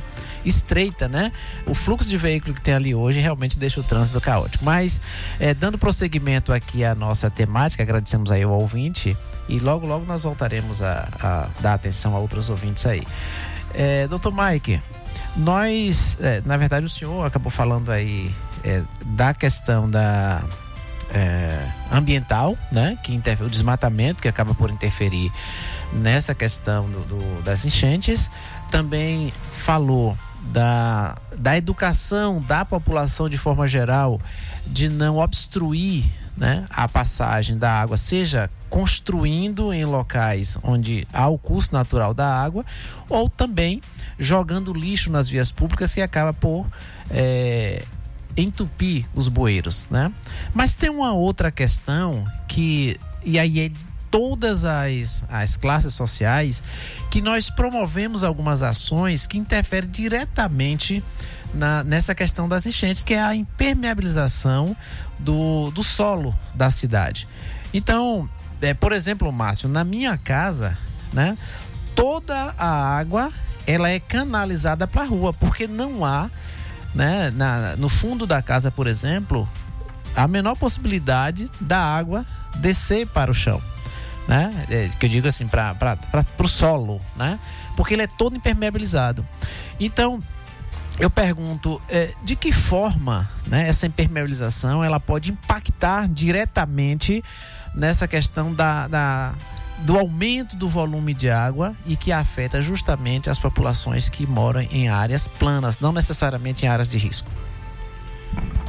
estreita, 0.45 1.07
né? 1.07 1.31
O 1.65 1.73
fluxo 1.73 2.07
de 2.09 2.17
veículo 2.17 2.53
que 2.53 2.61
tem 2.61 2.73
ali 2.73 2.95
hoje 2.95 3.19
realmente 3.19 3.59
deixa 3.59 3.79
o 3.81 3.83
trânsito 3.83 4.21
caótico. 4.21 4.63
Mas, 4.63 5.01
é, 5.39 5.53
dando 5.53 5.77
prosseguimento 5.77 6.53
aqui 6.53 6.85
à 6.85 6.95
nossa 6.95 7.29
temática, 7.29 7.83
agradecemos 7.83 8.31
aí 8.31 8.43
ao 8.43 8.51
ouvinte 8.51 9.17
e 9.47 9.59
logo, 9.59 9.85
logo 9.85 10.05
nós 10.05 10.23
voltaremos 10.23 10.81
a, 10.81 11.07
a 11.21 11.47
dar 11.61 11.73
atenção 11.73 12.15
a 12.15 12.19
outros 12.19 12.49
ouvintes 12.49 12.85
aí. 12.85 13.03
É, 13.73 14.07
Doutor 14.07 14.33
Mike, 14.33 14.81
nós, 15.35 16.17
é, 16.21 16.41
na 16.45 16.57
verdade, 16.57 16.85
o 16.85 16.89
senhor 16.89 17.25
acabou 17.25 17.51
falando 17.51 17.91
aí 17.91 18.33
é, 18.63 18.81
da 19.05 19.33
questão 19.33 19.89
da 19.89 20.41
é, 21.11 21.71
ambiental, 21.91 22.57
né? 22.71 22.97
Que 23.03 23.13
interfere, 23.13 23.47
o 23.47 23.51
desmatamento 23.51 24.21
que 24.21 24.27
acaba 24.27 24.53
por 24.53 24.69
interferir 24.69 25.31
nessa 25.93 26.33
questão 26.35 26.89
do, 26.89 26.99
do, 27.01 27.41
das 27.43 27.65
enchentes. 27.65 28.29
Também 28.69 29.31
falou 29.51 30.17
da, 30.41 31.15
da 31.37 31.57
educação 31.57 32.41
da 32.41 32.63
população 32.63 33.29
de 33.29 33.37
forma 33.37 33.67
geral 33.67 34.19
de 34.65 34.89
não 34.89 35.17
obstruir 35.17 36.05
né, 36.37 36.65
a 36.69 36.87
passagem 36.87 37.57
da 37.57 37.81
água, 37.81 37.97
seja 37.97 38.49
construindo 38.69 39.73
em 39.73 39.85
locais 39.85 40.57
onde 40.61 41.07
há 41.11 41.27
o 41.27 41.37
curso 41.37 41.73
natural 41.73 42.13
da 42.13 42.27
água, 42.27 42.65
ou 43.09 43.29
também 43.29 43.81
jogando 44.19 44.73
lixo 44.73 45.11
nas 45.11 45.27
vias 45.27 45.51
públicas 45.51 45.93
que 45.93 46.01
acaba 46.01 46.33
por 46.33 46.67
é, 47.09 47.83
entupir 48.35 49.05
os 49.15 49.27
bueiros, 49.27 49.87
né? 49.89 50.11
Mas 50.53 50.75
tem 50.75 50.89
uma 50.89 51.13
outra 51.13 51.51
questão 51.51 52.23
que 52.47 52.97
e 53.25 53.39
aí 53.39 53.59
é 53.59 53.71
todas 54.11 54.63
as, 54.63 55.23
as 55.29 55.57
classes 55.57 55.93
sociais 55.93 56.63
que 57.09 57.21
nós 57.21 57.49
promovemos 57.49 58.23
algumas 58.23 58.61
ações 58.61 59.27
que 59.27 59.37
interferem 59.37 59.89
diretamente 59.89 61.03
na, 61.53 61.83
nessa 61.83 62.13
questão 62.13 62.47
das 62.47 62.65
enchentes, 62.65 63.03
que 63.03 63.13
é 63.13 63.21
a 63.21 63.35
impermeabilização 63.35 64.75
do, 65.19 65.71
do 65.71 65.83
solo 65.83 66.35
da 66.53 66.69
cidade. 66.69 67.27
Então, 67.73 68.29
é, 68.61 68.73
por 68.73 68.91
exemplo, 68.91 69.31
Márcio, 69.31 69.69
na 69.69 69.83
minha 69.83 70.17
casa, 70.17 70.77
né, 71.13 71.37
toda 71.95 72.53
a 72.57 72.97
água 72.97 73.31
ela 73.65 73.89
é 73.89 73.99
canalizada 73.99 74.87
para 74.87 75.01
a 75.01 75.05
rua, 75.05 75.33
porque 75.33 75.67
não 75.67 76.05
há, 76.05 76.29
né, 76.95 77.31
na, 77.31 77.75
no 77.75 77.89
fundo 77.89 78.25
da 78.25 78.41
casa, 78.41 78.71
por 78.71 78.87
exemplo, 78.87 79.47
a 80.15 80.27
menor 80.27 80.55
possibilidade 80.55 81.51
da 81.59 81.77
água 81.77 82.25
descer 82.55 83.05
para 83.07 83.29
o 83.29 83.33
chão. 83.33 83.61
Né? 84.27 84.65
É, 84.69 84.89
que 84.99 85.05
eu 85.05 85.09
digo 85.09 85.27
assim, 85.27 85.47
para 85.47 85.97
o 86.39 86.47
solo, 86.47 86.99
né? 87.15 87.39
Porque 87.77 87.93
ele 87.93 88.01
é 88.01 88.07
todo 88.07 88.35
impermeabilizado. 88.35 89.25
Então, 89.79 90.19
eu 90.99 91.09
pergunto 91.09 91.81
é, 91.89 92.09
de 92.23 92.35
que 92.35 92.51
forma 92.51 93.29
né, 93.45 93.67
essa 93.67 93.85
impermeabilização 93.85 94.83
ela 94.83 94.99
pode 94.99 95.31
impactar 95.31 96.07
diretamente 96.07 97.23
nessa 97.75 98.07
questão 98.07 98.53
da, 98.53 98.87
da, 98.87 99.35
do 99.79 99.97
aumento 99.97 100.55
do 100.55 100.67
volume 100.67 101.13
de 101.13 101.29
água 101.29 101.75
e 101.85 101.95
que 101.95 102.11
afeta 102.11 102.61
justamente 102.61 103.29
as 103.29 103.37
populações 103.37 104.09
que 104.09 104.25
moram 104.25 104.61
em 104.61 104.89
áreas 104.89 105.27
planas, 105.27 105.79
não 105.79 105.91
necessariamente 105.91 106.65
em 106.65 106.69
áreas 106.69 106.89
de 106.89 106.97
risco. 106.97 107.29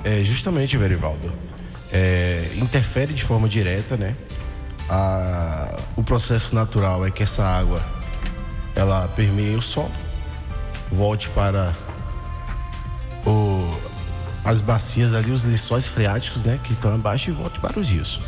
É, 0.04 0.22
justamente, 0.22 0.76
Verivaldo. 0.76 1.32
É, 1.90 2.50
interfere 2.56 3.14
de 3.14 3.24
forma 3.24 3.48
direta, 3.48 3.96
né? 3.96 4.14
A, 4.90 5.74
o 5.96 6.04
processo 6.04 6.54
natural 6.54 7.06
é 7.06 7.10
que 7.10 7.22
essa 7.22 7.42
água 7.42 7.82
ela 8.74 9.08
permeie 9.08 9.56
o 9.56 9.62
solo, 9.62 9.90
volte 10.90 11.28
para 11.30 11.72
as 14.48 14.62
bacias 14.62 15.14
ali, 15.14 15.30
os 15.30 15.44
lençóis 15.44 15.84
freáticos, 15.84 16.42
né, 16.42 16.58
que 16.64 16.72
estão 16.72 16.94
abaixo 16.94 17.28
e 17.28 17.32
voltam 17.34 17.60
para 17.60 17.78
os 17.78 17.90
rios. 17.90 18.18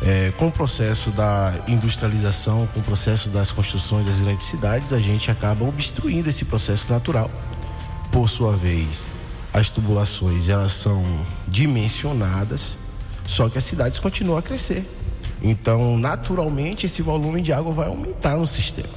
É, 0.00 0.32
com 0.38 0.46
o 0.46 0.52
processo 0.52 1.10
da 1.10 1.54
industrialização, 1.66 2.68
com 2.72 2.78
o 2.78 2.82
processo 2.84 3.28
das 3.30 3.50
construções 3.50 4.06
das 4.06 4.20
grandes 4.20 4.46
cidades, 4.46 4.92
a 4.92 5.00
gente 5.00 5.28
acaba 5.28 5.64
obstruindo 5.64 6.30
esse 6.30 6.44
processo 6.44 6.92
natural. 6.92 7.28
Por 8.12 8.28
sua 8.28 8.54
vez, 8.54 9.10
as 9.52 9.68
tubulações 9.68 10.48
elas 10.48 10.70
são 10.70 11.04
dimensionadas, 11.48 12.76
só 13.26 13.48
que 13.48 13.58
as 13.58 13.64
cidades 13.64 13.98
continuam 13.98 14.38
a 14.38 14.42
crescer. 14.42 14.88
Então, 15.42 15.98
naturalmente, 15.98 16.86
esse 16.86 17.02
volume 17.02 17.42
de 17.42 17.52
água 17.52 17.72
vai 17.72 17.88
aumentar 17.88 18.36
no 18.36 18.46
sistema. 18.46 18.94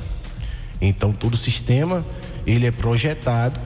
Então, 0.79 1.13
todo 1.13 1.33
o 1.33 1.37
sistema 1.37 2.05
ele 2.45 2.67
é 2.67 2.71
projetado, 2.71 3.59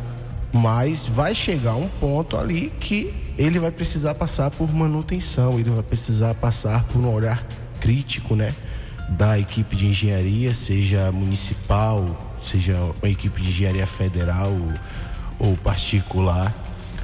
mas 0.54 1.08
vai 1.08 1.34
chegar 1.34 1.76
um 1.76 1.88
ponto 1.88 2.38
ali 2.38 2.72
que 2.80 3.12
ele 3.38 3.58
vai 3.58 3.72
precisar 3.72 4.14
passar 4.14 4.52
por 4.52 4.72
manutenção, 4.72 5.60
ele 5.60 5.72
vai 5.72 5.82
precisar 5.82 6.36
passar 6.36 6.84
por 6.84 7.02
um 7.02 7.12
olhar 7.12 7.44
crítico, 7.82 8.36
né? 8.36 8.54
Da 9.10 9.40
equipe 9.40 9.76
de 9.76 9.88
engenharia, 9.88 10.54
seja 10.54 11.12
municipal, 11.12 12.36
seja 12.40 12.78
uma 13.02 13.10
equipe 13.10 13.42
de 13.42 13.50
engenharia 13.50 13.88
federal 13.88 14.56
ou, 15.40 15.58
particular. 15.58 16.54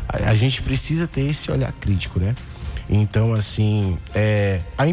A, 0.08 0.36
gente 0.36 0.62
precisa 0.62 1.08
ter 1.08 1.22
esse 1.22 1.52
olhar 1.52 1.74
crítico, 1.74 2.20
né? 2.20 2.36
Então, 2.88 3.34
assim, 3.34 3.98
é, 4.14 4.62
a, 4.78 4.84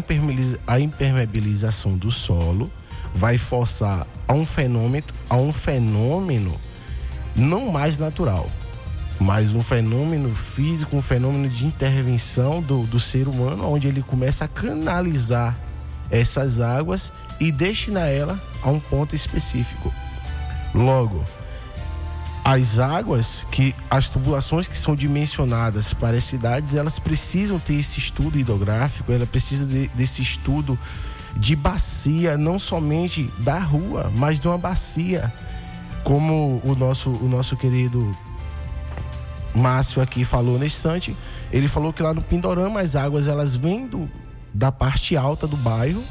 a 0.73 0.79
impermeabilização 0.79 1.95
do 1.95 2.11
solo 2.11 2.71
vai 3.13 3.37
forçar 3.37 4.05
a 4.27 4.33
um 4.33 4.45
fenômeno, 4.45 5.05
a 5.29 5.37
um 5.37 5.51
fenômeno 5.51 6.53
não 7.37 7.71
mais 7.71 7.97
natural, 7.97 8.49
mas 9.19 9.53
um 9.53 9.61
fenômeno 9.61 10.33
físico, 10.33 10.95
um 10.95 11.01
fenômeno 11.01 11.47
de 11.47 11.65
intervenção 11.65 12.61
do, 12.61 12.83
do 12.83 12.99
ser 12.99 13.27
humano, 13.27 13.71
onde 13.71 13.87
ele 13.87 14.01
começa 14.01 14.45
a 14.45 14.47
canalizar 14.47 15.55
essas 16.09 16.59
águas 16.59 17.11
e 17.39 17.51
destinar 17.51 18.07
ela 18.07 18.39
a 18.63 18.69
um 18.69 18.79
ponto 18.79 19.15
específico. 19.15 19.93
Logo, 20.73 21.23
as 22.43 22.79
águas 22.79 23.45
que 23.51 23.75
as 23.89 24.09
tubulações 24.09 24.67
que 24.67 24.77
são 24.77 24.95
dimensionadas 24.95 25.93
para 25.93 26.15
as 26.17 26.23
cidades, 26.23 26.73
elas 26.73 26.97
precisam 26.97 27.59
ter 27.59 27.73
esse 27.73 27.99
estudo 27.99 28.39
hidrográfico, 28.39 29.11
ela 29.11 29.25
precisa 29.25 29.65
de, 29.65 29.87
desse 29.89 30.21
estudo 30.21 30.79
de 31.35 31.55
bacia, 31.55 32.37
não 32.37 32.57
somente 32.57 33.31
da 33.39 33.59
rua, 33.59 34.11
mas 34.15 34.39
de 34.39 34.47
uma 34.47 34.57
bacia, 34.57 35.31
como 36.07 36.61
o 36.63 36.73
nosso 36.73 37.09
o 37.09 37.27
nosso 37.27 37.57
querido 37.57 38.09
Márcio 39.53 40.01
aqui 40.01 40.23
falou 40.23 40.57
nesse 40.57 40.77
instante, 40.77 41.17
ele 41.51 41.67
falou 41.67 41.91
que 41.91 42.01
lá 42.01 42.13
no 42.13 42.21
Pindorama 42.21 42.79
as 42.79 42.95
águas 42.95 43.27
elas 43.27 43.57
vêm 43.57 43.85
do, 43.85 44.09
da 44.53 44.71
parte 44.71 45.17
alta 45.17 45.45
do 45.45 45.57
bairro, 45.57 46.01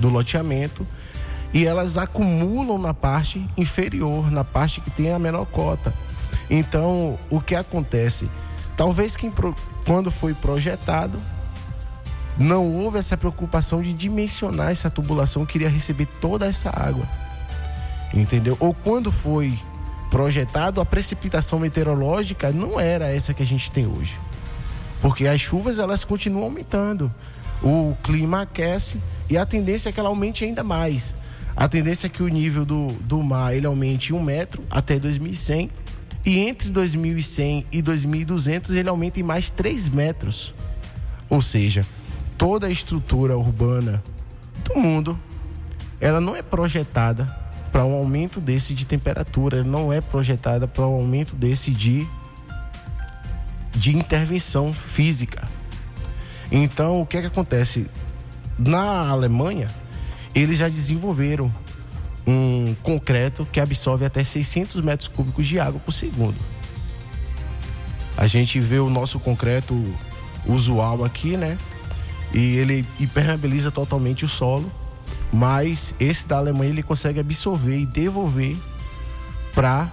do 0.00 0.08
loteamento, 0.08 0.84
e 1.54 1.64
elas 1.64 1.96
acumulam 1.96 2.76
na 2.76 2.92
parte 2.92 3.48
inferior, 3.56 4.32
na 4.32 4.42
parte 4.42 4.80
que 4.80 4.90
tem 4.90 5.12
a 5.12 5.18
menor 5.18 5.44
cota. 5.46 5.94
Então, 6.50 7.16
o 7.30 7.40
que 7.40 7.54
acontece? 7.54 8.28
Talvez 8.76 9.14
quem 9.14 9.32
quando 9.86 10.10
foi 10.10 10.34
projetado 10.34 11.22
não 12.36 12.74
houve 12.74 12.98
essa 12.98 13.16
preocupação 13.16 13.80
de 13.80 13.92
dimensionar 13.92 14.72
essa 14.72 14.90
tubulação, 14.90 15.46
queria 15.46 15.68
receber 15.68 16.06
toda 16.20 16.46
essa 16.46 16.68
água. 16.68 17.06
Entendeu? 18.16 18.56
Ou 18.58 18.72
quando 18.72 19.12
foi 19.12 19.52
projetado, 20.10 20.80
a 20.80 20.86
precipitação 20.86 21.58
meteorológica 21.58 22.50
não 22.50 22.80
era 22.80 23.14
essa 23.14 23.34
que 23.34 23.42
a 23.42 23.46
gente 23.46 23.70
tem 23.70 23.86
hoje. 23.86 24.18
Porque 25.02 25.26
as 25.26 25.40
chuvas 25.40 25.78
elas 25.78 26.04
continuam 26.04 26.44
aumentando. 26.44 27.12
O 27.62 27.94
clima 28.02 28.42
aquece 28.42 28.98
e 29.28 29.36
a 29.36 29.44
tendência 29.44 29.90
é 29.90 29.92
que 29.92 30.00
ela 30.00 30.08
aumente 30.08 30.44
ainda 30.44 30.62
mais. 30.62 31.14
A 31.54 31.68
tendência 31.68 32.06
é 32.06 32.10
que 32.10 32.22
o 32.22 32.28
nível 32.28 32.64
do, 32.64 32.86
do 33.00 33.22
mar 33.22 33.54
ele 33.54 33.66
aumente 33.66 34.12
um 34.14 34.22
metro 34.22 34.62
até 34.70 34.98
2100 34.98 35.70
e 36.24 36.38
entre 36.38 36.70
2100 36.70 37.66
e 37.70 37.82
2200 37.82 38.70
ele 38.72 38.88
aumenta 38.88 39.20
em 39.20 39.22
mais 39.22 39.50
3 39.50 39.88
metros. 39.88 40.54
Ou 41.28 41.40
seja, 41.40 41.84
toda 42.38 42.66
a 42.66 42.70
estrutura 42.70 43.36
urbana 43.36 44.02
do 44.64 44.78
mundo 44.78 45.18
ela 46.00 46.20
não 46.20 46.36
é 46.36 46.42
projetada 46.42 47.45
para 47.76 47.84
um 47.84 47.92
aumento 47.92 48.40
desse 48.40 48.72
de 48.72 48.86
temperatura, 48.86 49.62
não 49.62 49.92
é 49.92 50.00
projetada 50.00 50.66
para 50.66 50.86
um 50.86 50.94
aumento 50.94 51.36
desse 51.36 51.70
de, 51.70 52.08
de 53.72 53.94
intervenção 53.94 54.72
física. 54.72 55.46
Então, 56.50 57.02
o 57.02 57.06
que 57.06 57.18
é 57.18 57.20
que 57.20 57.26
acontece? 57.26 57.86
Na 58.56 59.10
Alemanha, 59.10 59.66
eles 60.34 60.56
já 60.56 60.70
desenvolveram 60.70 61.54
um 62.26 62.74
concreto 62.82 63.46
que 63.52 63.60
absorve 63.60 64.06
até 64.06 64.24
600 64.24 64.80
metros 64.80 65.06
cúbicos 65.06 65.46
de 65.46 65.60
água 65.60 65.78
por 65.78 65.92
segundo. 65.92 66.38
A 68.16 68.26
gente 68.26 68.58
vê 68.58 68.78
o 68.78 68.88
nosso 68.88 69.20
concreto 69.20 69.74
usual 70.46 71.04
aqui, 71.04 71.36
né? 71.36 71.58
E 72.32 72.56
ele 72.56 72.86
impermeabiliza 72.98 73.70
totalmente 73.70 74.24
o 74.24 74.28
solo 74.28 74.72
mas 75.32 75.94
esse 75.98 76.26
da 76.26 76.36
Alemanha 76.38 76.70
ele 76.70 76.82
consegue 76.82 77.20
absorver 77.20 77.78
e 77.78 77.86
devolver 77.86 78.56
para 79.54 79.90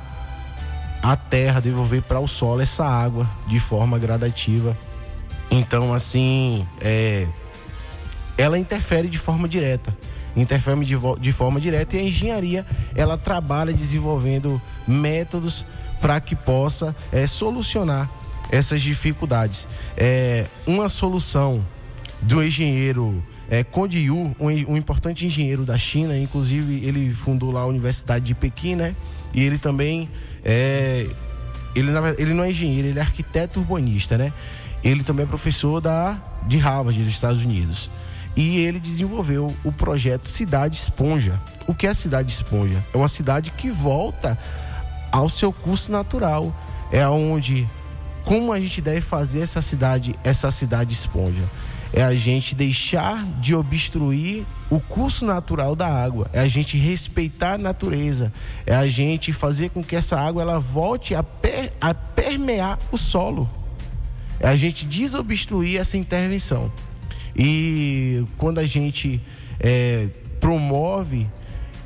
a 1.02 1.16
terra, 1.16 1.60
devolver 1.60 2.02
para 2.02 2.20
o 2.20 2.28
solo 2.28 2.62
essa 2.62 2.86
água 2.86 3.30
de 3.48 3.60
forma 3.60 4.00
gradativa. 4.00 4.78
Então, 5.52 5.94
assim, 5.94 6.68
é, 6.80 7.28
ela 8.38 8.58
interfere 8.58 9.08
de 9.10 9.20
forma 9.20 9.48
direta. 9.48 9.96
Interfere 10.36 10.84
de, 10.84 10.96
de 11.20 11.32
forma 11.32 11.60
direta 11.60 11.96
e 11.96 12.00
a 12.00 12.04
engenharia 12.04 12.66
ela 12.96 13.18
trabalha 13.18 13.72
desenvolvendo 13.72 14.62
métodos 14.88 15.66
para 16.02 16.20
que 16.20 16.36
possa 16.36 16.96
é, 17.12 17.28
solucionar 17.28 18.10
essas 18.52 18.82
dificuldades. 18.82 19.68
É, 19.96 20.46
uma 20.66 20.90
solução 20.90 21.64
do 22.22 22.44
engenheiro 22.44 23.24
é, 23.50 23.64
Conde 23.64 24.00
Yu, 24.00 24.36
um, 24.40 24.48
um, 24.72 24.78
importante 24.78 25.26
engenheiro 25.26 25.66
da 25.66 25.78
China, 25.78 26.18
inclusive 26.18 26.86
ele 26.86 27.12
fundou 27.12 27.52
lá 27.52 27.62
a 27.62 27.66
Universidade 27.66 28.26
de 28.26 28.34
Pequim, 28.34 28.76
né? 28.76 28.96
E 29.34 29.44
ele 29.44 29.58
também 29.58 30.10
é, 30.44 31.08
ele, 31.76 31.92
ele 32.18 32.34
não 32.34 32.44
é 32.44 32.50
engenheiro, 32.50 32.88
ele 32.88 33.00
é 33.00 33.02
arquiteto 33.02 33.60
urbanista, 33.60 34.18
né? 34.18 34.32
Ele 34.84 35.04
também 35.04 35.26
é 35.26 35.28
professor 35.28 35.80
da, 35.80 36.22
de 36.48 36.58
Harvard, 36.58 37.00
dos 37.00 37.08
Estados 37.08 37.42
Unidos. 37.44 37.90
E 38.36 38.58
ele 38.58 38.80
desenvolveu 38.80 39.56
o 39.64 39.72
projeto 39.72 40.28
Cidade 40.28 40.76
Esponja. 40.76 41.40
O 41.68 41.74
que 41.74 41.88
é 41.88 41.94
Cidade 41.94 42.32
Esponja? 42.32 42.84
É 42.94 42.98
uma 42.98 43.08
cidade 43.08 43.52
que 43.52 43.70
volta 43.70 44.38
ao 45.12 45.30
seu 45.30 45.54
curso 45.54 45.92
natural. 45.92 46.54
É 46.92 47.08
onde 47.08 47.68
como 48.26 48.52
a 48.54 48.60
gente 48.60 48.82
deve 48.82 49.02
fazer 49.02 49.42
essa 49.42 49.62
cidade, 49.62 50.16
essa 50.24 50.50
cidade 50.50 50.94
esponja 50.94 51.44
é 51.94 52.02
a 52.02 52.16
gente 52.16 52.56
deixar 52.56 53.24
de 53.40 53.54
obstruir 53.54 54.44
o 54.70 54.80
curso 54.80 55.24
natural 55.26 55.76
da 55.76 55.88
água, 55.88 56.28
é 56.34 56.40
a 56.40 56.48
gente 56.48 56.76
respeitar 56.76 57.54
a 57.54 57.58
natureza, 57.58 58.34
é 58.66 58.74
a 58.74 58.88
gente 58.88 59.32
fazer 59.32 59.70
com 59.70 59.84
que 59.84 59.96
essa 59.96 60.20
água 60.20 60.42
ela 60.42 60.60
volte 60.60 61.14
a, 61.14 61.22
per, 61.22 61.72
a 61.80 61.94
permear 61.94 62.80
o 62.92 62.98
solo, 62.98 63.48
é 64.40 64.48
a 64.48 64.56
gente 64.56 64.86
desobstruir 64.86 65.80
essa 65.80 65.96
intervenção. 65.96 66.72
E 67.36 68.26
quando 68.38 68.60
a 68.60 68.66
gente 68.66 69.22
é, 69.60 70.08
promove 70.40 71.28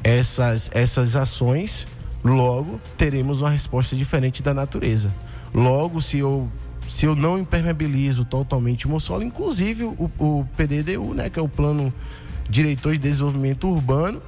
essas, 0.03 0.71
essas 0.73 1.17
ações, 1.17 1.85
logo 2.23 2.79
teremos 2.97 3.41
uma 3.41 3.49
resposta 3.49 3.95
diferente 3.95 4.41
da 4.41 4.53
natureza. 4.53 5.13
Logo, 5.53 6.01
se 6.01 6.17
eu 6.17 6.49
se 6.87 7.05
eu 7.05 7.15
não 7.15 7.37
impermeabilizo 7.37 8.23
totalmente 8.25 8.87
o 8.87 8.99
solo, 8.99 9.23
inclusive 9.23 9.83
o, 9.83 10.11
o 10.17 10.47
PDDU, 10.55 11.13
né, 11.13 11.29
que 11.29 11.39
é 11.39 11.41
o 11.41 11.49
Plano 11.49 11.93
Diretor 12.49 12.93
de 12.93 12.99
Desenvolvimento 12.99 13.67
Urbano, 13.67 14.21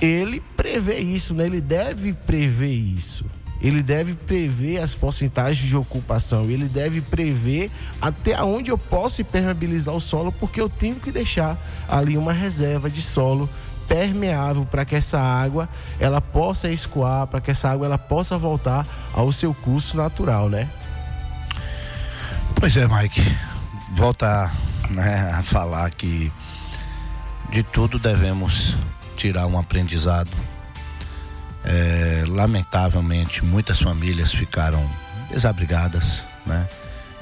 ele 0.00 0.42
prevê 0.56 0.98
isso, 0.98 1.34
né? 1.34 1.46
Ele 1.46 1.60
deve 1.60 2.12
prever 2.12 2.72
isso. 2.72 3.24
Ele 3.60 3.82
deve 3.82 4.14
prever 4.14 4.78
as 4.78 4.94
porcentagens 4.94 5.68
de 5.68 5.76
ocupação, 5.76 6.50
ele 6.50 6.64
deve 6.64 7.02
prever 7.02 7.70
até 8.00 8.42
onde 8.42 8.70
eu 8.70 8.78
posso 8.78 9.20
impermeabilizar 9.20 9.94
o 9.94 10.00
solo, 10.00 10.32
porque 10.32 10.58
eu 10.58 10.68
tenho 10.70 10.94
que 10.96 11.12
deixar 11.12 11.58
ali 11.86 12.16
uma 12.16 12.32
reserva 12.32 12.88
de 12.88 13.02
solo 13.02 13.48
permeável 13.86 14.64
para 14.64 14.86
que 14.86 14.94
essa 14.94 15.20
água 15.20 15.68
ela 15.98 16.22
possa 16.22 16.70
escoar, 16.70 17.26
para 17.26 17.40
que 17.40 17.50
essa 17.50 17.68
água 17.68 17.84
ela 17.84 17.98
possa 17.98 18.38
voltar 18.38 18.86
ao 19.12 19.30
seu 19.30 19.52
curso 19.52 19.94
natural, 19.94 20.48
né? 20.48 20.70
Pois 22.60 22.76
é, 22.76 22.86
Mike. 22.86 23.22
Volta 23.92 24.52
né, 24.90 25.32
a 25.34 25.42
falar 25.42 25.90
que 25.92 26.30
de 27.50 27.62
tudo 27.62 27.98
devemos 27.98 28.76
tirar 29.16 29.46
um 29.46 29.58
aprendizado. 29.58 30.30
É, 31.64 32.22
lamentavelmente, 32.28 33.42
muitas 33.42 33.80
famílias 33.80 34.34
ficaram 34.34 34.88
desabrigadas, 35.30 36.22
né? 36.44 36.68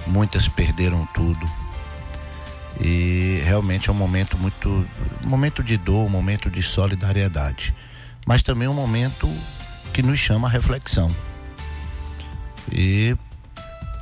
muitas 0.09 0.49
perderam 0.49 1.07
tudo. 1.15 1.49
E 2.81 3.41
realmente 3.45 3.89
é 3.89 3.93
um 3.93 3.97
momento 3.97 4.37
muito. 4.37 4.85
Um 5.23 5.29
momento 5.29 5.63
de 5.63 5.77
dor, 5.77 6.05
um 6.05 6.11
momento 6.11 6.51
de 6.51 6.63
solidariedade. 6.65 7.73
Mas 8.27 8.43
também 8.43 8.67
um 8.67 8.75
momento 8.75 9.33
que 9.93 10.03
nos 10.03 10.19
chama 10.19 10.49
a 10.49 10.51
reflexão. 10.51 11.15
E 12.73 13.17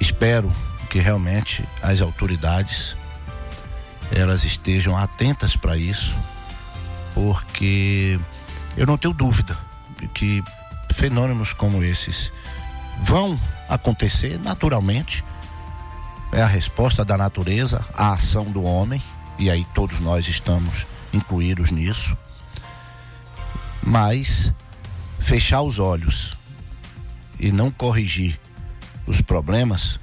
espero 0.00 0.50
que 0.96 1.02
realmente 1.02 1.62
as 1.82 2.00
autoridades 2.00 2.96
elas 4.10 4.44
estejam 4.44 4.96
atentas 4.96 5.54
para 5.54 5.76
isso, 5.76 6.16
porque 7.12 8.18
eu 8.78 8.86
não 8.86 8.96
tenho 8.96 9.12
dúvida 9.12 9.54
de 10.00 10.08
que 10.08 10.42
fenômenos 10.94 11.52
como 11.52 11.84
esses 11.84 12.32
vão 13.02 13.38
acontecer 13.68 14.40
naturalmente. 14.40 15.22
É 16.32 16.40
a 16.40 16.46
resposta 16.46 17.04
da 17.04 17.18
natureza 17.18 17.84
à 17.92 18.14
ação 18.14 18.44
do 18.44 18.62
homem, 18.62 19.02
e 19.38 19.50
aí 19.50 19.66
todos 19.74 20.00
nós 20.00 20.26
estamos 20.26 20.86
incluídos 21.12 21.70
nisso. 21.70 22.16
Mas 23.82 24.50
fechar 25.20 25.60
os 25.60 25.78
olhos 25.78 26.34
e 27.38 27.52
não 27.52 27.70
corrigir 27.70 28.40
os 29.06 29.20
problemas 29.20 30.00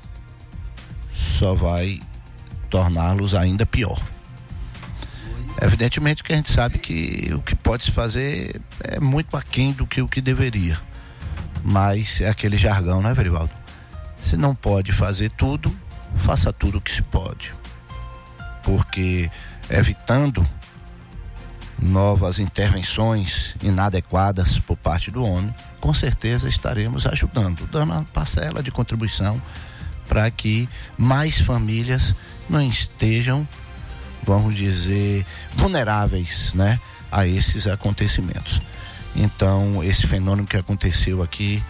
só 1.34 1.53
vai 1.55 1.99
torná-los 2.69 3.34
ainda 3.34 3.65
pior. 3.65 3.99
Evidentemente 5.61 6.23
que 6.23 6.34
a 6.34 6.36
gente 6.36 6.51
sabe 6.51 6.77
que 6.77 7.31
o 7.34 7.41
que 7.41 7.55
pode 7.55 7.86
se 7.86 7.91
fazer 7.91 8.61
é 8.84 8.99
muito 8.99 9.36
aquém 9.38 9.71
do 9.71 9.86
que 9.86 10.01
o 10.01 10.07
que 10.07 10.21
deveria. 10.21 10.79
Mas 11.63 12.19
é 12.21 12.29
aquele 12.29 12.57
jargão, 12.57 13.01
né, 13.01 13.13
Verivaldo? 13.13 13.53
Se 14.21 14.36
não 14.36 14.55
pode 14.55 14.91
fazer 14.91 15.29
tudo, 15.31 15.75
faça 16.15 16.51
tudo 16.51 16.77
o 16.77 16.81
que 16.81 16.91
se 16.91 17.01
pode. 17.01 17.53
Porque 18.63 19.29
evitando 19.69 20.45
novas 21.79 22.39
intervenções 22.39 23.55
inadequadas 23.61 24.59
por 24.59 24.77
parte 24.77 25.11
do 25.11 25.23
homem, 25.23 25.53
com 25.79 25.93
certeza 25.93 26.47
estaremos 26.47 27.05
ajudando, 27.05 27.67
dando 27.71 27.91
uma 27.91 28.03
parcela 28.03 28.63
de 28.63 28.71
contribuição 28.71 29.41
para 30.08 30.30
que 30.32 30.68
mais 30.97 31.39
famílias 31.39 32.16
não 32.49 32.62
estejam, 32.62 33.47
vamos 34.24 34.56
dizer, 34.56 35.26
vulneráveis, 35.56 36.54
né, 36.54 36.80
a 37.12 37.28
esses 37.28 37.68
acontecimentos. 37.68 38.62
Então, 39.16 39.84
esse 39.84 40.08
fenômeno 40.08 40.47
que 40.47 40.58
aconteceu 40.58 41.22
aqui 41.22 41.64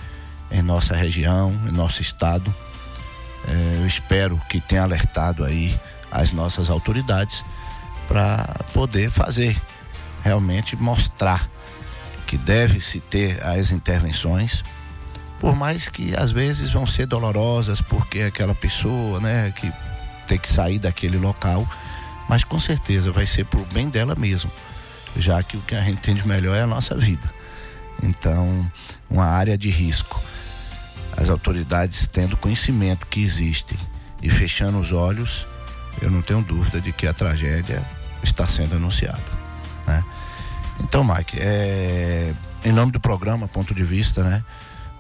em 0.52 0.62
nossa 0.62 0.96
região, 0.96 1.52
em 1.68 1.72
nosso 1.72 2.02
estado, 2.02 2.54
eh, 3.48 3.78
eu 3.82 3.88
espero 3.88 4.40
que 4.50 4.62
tenha 4.62 4.84
alertado 4.84 5.44
aí 5.44 5.78
as 6.12 6.32
nossas 6.32 6.70
autoridades 6.70 7.44
para 8.08 8.46
poder 8.74 9.10
fazer, 9.10 9.60
realmente 10.24 10.76
mostrar 10.76 11.50
que 12.28 12.38
deve-se 12.38 13.00
ter 13.00 13.44
as 13.44 13.72
intervenções, 13.72 14.64
por 15.44 15.56
mais 15.58 15.90
que 15.90 16.16
às 16.16 16.32
vezes 16.32 16.72
vão 16.72 16.88
ser 16.88 17.06
dolorosas, 17.06 17.82
porque 17.82 18.22
aquela 18.22 18.56
pessoa, 18.56 19.20
né, 19.20 19.52
que 19.52 19.70
tem 20.26 20.38
que 20.38 20.50
sair 20.50 20.80
daquele 20.80 21.18
local, 21.18 21.68
mas 22.30 22.46
com 22.46 22.58
certeza 22.58 23.12
vai 23.12 23.26
ser 23.26 23.44
pro 23.44 23.66
bem 23.74 23.90
dela 23.90 24.16
mesmo 24.16 24.50
já 25.16 25.42
que 25.44 25.58
o 25.58 25.62
que 25.62 25.76
a 25.76 25.82
gente 25.82 26.02
tem 26.02 26.16
de 26.16 26.28
melhor 26.28 26.56
é 26.56 26.62
a 26.62 26.68
nossa 26.68 26.96
vida. 26.96 27.32
Então, 28.02 28.70
uma 29.10 29.26
área 29.26 29.58
de 29.58 29.70
risco. 29.70 30.22
As 31.16 31.30
autoridades 31.30 32.08
tendo 32.08 32.36
conhecimento 32.36 33.06
que 33.06 33.22
existe 33.22 33.78
e 34.22 34.30
fechando 34.30 34.80
os 34.80 34.92
olhos, 34.92 35.48
eu 36.02 36.10
não 36.10 36.22
tenho 36.22 36.42
dúvida 36.42 36.82
de 36.82 36.92
que 36.92 37.06
a 37.06 37.14
tragédia 37.14 37.84
está 38.24 38.48
sendo 38.48 38.76
anunciada. 38.76 39.22
Né? 39.86 40.04
Então, 40.80 41.04
Mike, 41.04 41.38
é, 41.40 42.34
em 42.66 42.72
nome 42.72 42.92
do 42.92 43.00
programa 43.00 43.48
Ponto 43.48 43.76
de 43.76 43.84
Vista, 43.84 44.24
né, 44.24 44.44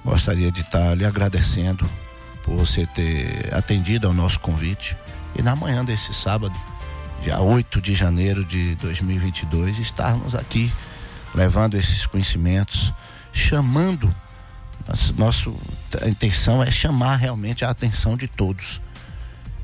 gostaria 0.03 0.51
de 0.51 0.61
estar 0.61 0.95
lhe 0.95 1.05
agradecendo 1.05 1.89
por 2.43 2.57
você 2.57 2.85
ter 2.85 3.53
atendido 3.53 4.07
ao 4.07 4.13
nosso 4.13 4.39
convite. 4.39 4.95
E 5.35 5.41
na 5.41 5.55
manhã 5.55 5.83
desse 5.83 6.13
sábado, 6.13 6.53
dia 7.21 7.39
8 7.39 7.81
de 7.81 7.95
janeiro 7.95 8.43
de 8.43 8.75
2022, 8.75 9.79
estarmos 9.79 10.35
aqui 10.35 10.71
levando 11.33 11.75
esses 11.75 12.05
conhecimentos, 12.05 12.93
chamando. 13.31 14.13
Nosso, 14.87 15.13
nosso, 15.13 15.61
a 16.01 16.09
intenção 16.09 16.61
é 16.61 16.69
chamar 16.69 17.15
realmente 17.15 17.63
a 17.63 17.69
atenção 17.69 18.17
de 18.17 18.27
todos, 18.27 18.81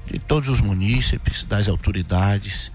de 0.10 0.18
todos 0.18 0.50
os 0.50 0.62
munícipes, 0.62 1.44
das 1.44 1.68
autoridades. 1.68 2.72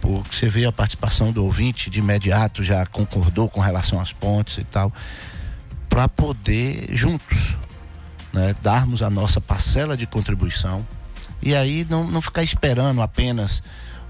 Porque 0.00 0.36
você 0.36 0.48
vê 0.48 0.66
a 0.66 0.72
participação 0.72 1.32
do 1.32 1.42
ouvinte 1.42 1.88
de 1.88 1.98
imediato 1.98 2.62
já 2.62 2.84
concordou 2.86 3.48
com 3.48 3.60
relação 3.60 3.98
às 3.98 4.12
pontes 4.12 4.58
e 4.58 4.64
tal, 4.64 4.92
para 5.96 6.10
poder 6.10 6.88
juntos 6.90 7.56
né, 8.30 8.54
darmos 8.60 9.00
a 9.00 9.08
nossa 9.08 9.40
parcela 9.40 9.96
de 9.96 10.06
contribuição 10.06 10.86
e 11.42 11.54
aí 11.54 11.86
não, 11.88 12.06
não 12.06 12.20
ficar 12.20 12.42
esperando 12.42 13.00
apenas 13.00 13.62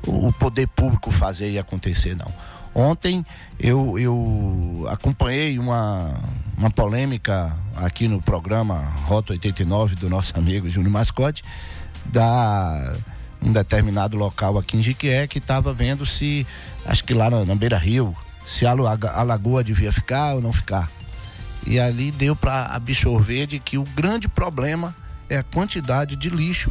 o, 0.04 0.26
o 0.26 0.32
poder 0.32 0.66
público 0.66 1.12
fazer 1.12 1.48
e 1.48 1.60
acontecer, 1.60 2.16
não. 2.16 2.26
Ontem 2.74 3.24
eu, 3.56 3.96
eu 4.00 4.84
acompanhei 4.88 5.60
uma, 5.60 6.12
uma 6.58 6.72
polêmica 6.72 7.56
aqui 7.76 8.08
no 8.08 8.20
programa 8.20 8.78
Rota 9.04 9.32
89 9.34 9.94
do 9.94 10.10
nosso 10.10 10.36
amigo 10.36 10.68
Júnior 10.68 10.90
Mascote, 10.92 11.44
da 12.06 12.96
um 13.40 13.52
determinado 13.52 14.16
local 14.16 14.58
aqui 14.58 14.76
em 14.76 14.82
Jiquié 14.82 15.28
que 15.28 15.38
estava 15.38 15.72
vendo 15.72 16.04
se, 16.04 16.44
acho 16.84 17.04
que 17.04 17.14
lá 17.14 17.30
na, 17.30 17.44
na 17.44 17.54
Beira 17.54 17.78
Rio, 17.78 18.12
se 18.44 18.66
a, 18.66 18.72
a 18.72 19.22
lagoa 19.22 19.62
devia 19.62 19.92
ficar 19.92 20.34
ou 20.34 20.42
não 20.42 20.52
ficar. 20.52 20.90
E 21.66 21.80
ali 21.80 22.10
deu 22.10 22.36
para 22.36 22.66
absorver 22.66 23.46
de 23.46 23.58
que 23.58 23.76
o 23.76 23.82
grande 23.82 24.28
problema 24.28 24.94
é 25.28 25.36
a 25.36 25.42
quantidade 25.42 26.14
de 26.14 26.30
lixo 26.30 26.70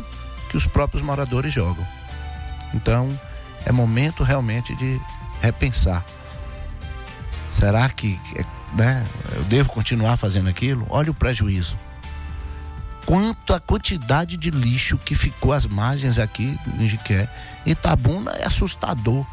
que 0.50 0.58
os 0.58 0.66
próprios 0.66 1.04
moradores 1.04 1.54
jogam. 1.54 1.86
Então, 2.74 3.10
é 3.66 3.72
momento 3.72 4.24
realmente 4.24 4.76
de 4.76 5.00
repensar. 5.42 6.06
Será 7.50 7.90
que 7.90 8.20
né, 8.74 9.04
eu 9.34 9.44
devo 9.44 9.70
continuar 9.70 10.18
fazendo 10.18 10.50
aquilo? 10.50 10.86
Olha 10.90 11.12
o 11.12 11.14
prejuízo. 11.14 11.76
Quanto 13.06 13.54
a 13.54 13.60
quantidade 13.60 14.36
de 14.36 14.50
lixo 14.50 14.98
que 14.98 15.14
ficou 15.14 15.54
às 15.54 15.66
margens 15.66 16.18
aqui 16.18 16.60
em 16.80 16.88
Jiqué. 16.88 17.30
Itabuna 17.66 18.32
é 18.32 18.46
assustador. 18.46 19.26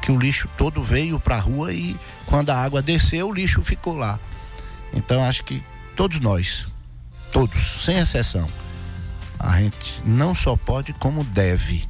Que 0.00 0.12
o 0.12 0.18
lixo 0.18 0.48
todo 0.56 0.82
veio 0.82 1.18
para 1.18 1.36
a 1.36 1.40
rua 1.40 1.72
e 1.72 1.98
quando 2.24 2.50
a 2.50 2.56
água 2.56 2.80
desceu, 2.80 3.28
o 3.28 3.32
lixo 3.32 3.60
ficou 3.62 3.94
lá. 3.94 4.18
Então 4.92 5.22
acho 5.24 5.44
que 5.44 5.62
todos 5.96 6.20
nós, 6.20 6.66
todos, 7.32 7.84
sem 7.84 7.98
exceção, 7.98 8.48
a 9.38 9.60
gente 9.60 10.02
não 10.04 10.34
só 10.34 10.56
pode, 10.56 10.92
como 10.94 11.22
deve 11.24 11.88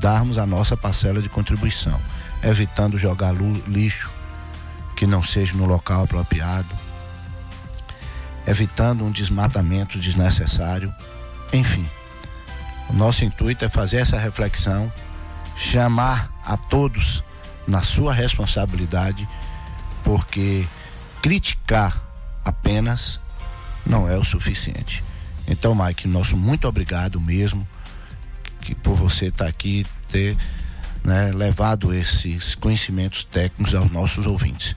darmos 0.00 0.38
a 0.38 0.46
nossa 0.46 0.76
parcela 0.76 1.22
de 1.22 1.28
contribuição, 1.28 2.00
evitando 2.42 2.98
jogar 2.98 3.34
lixo 3.66 4.12
que 4.94 5.06
não 5.06 5.24
seja 5.24 5.54
no 5.54 5.66
local 5.66 6.04
apropriado, 6.04 6.74
evitando 8.46 9.04
um 9.04 9.10
desmatamento 9.10 9.98
desnecessário, 9.98 10.92
enfim. 11.52 11.88
O 12.88 12.92
nosso 12.92 13.24
intuito 13.24 13.64
é 13.64 13.68
fazer 13.68 13.98
essa 13.98 14.18
reflexão, 14.18 14.92
chamar 15.56 16.30
a 16.44 16.56
todos 16.56 17.22
na 17.66 17.82
sua 17.82 18.14
responsabilidade, 18.14 19.28
porque 20.04 20.66
criticar 21.20 22.05
apenas 22.46 23.20
não 23.84 24.08
é 24.08 24.16
o 24.16 24.24
suficiente. 24.24 25.02
Então, 25.48 25.74
Mike, 25.74 26.06
nosso 26.06 26.36
muito 26.36 26.68
obrigado 26.68 27.20
mesmo 27.20 27.66
que 28.60 28.74
por 28.74 28.94
você 28.94 29.26
estar 29.26 29.44
tá 29.44 29.50
aqui 29.50 29.84
ter 30.08 30.36
né, 31.04 31.32
levado 31.32 31.92
esses 31.92 32.54
conhecimentos 32.54 33.24
técnicos 33.24 33.74
aos 33.74 33.90
nossos 33.90 34.26
ouvintes. 34.26 34.76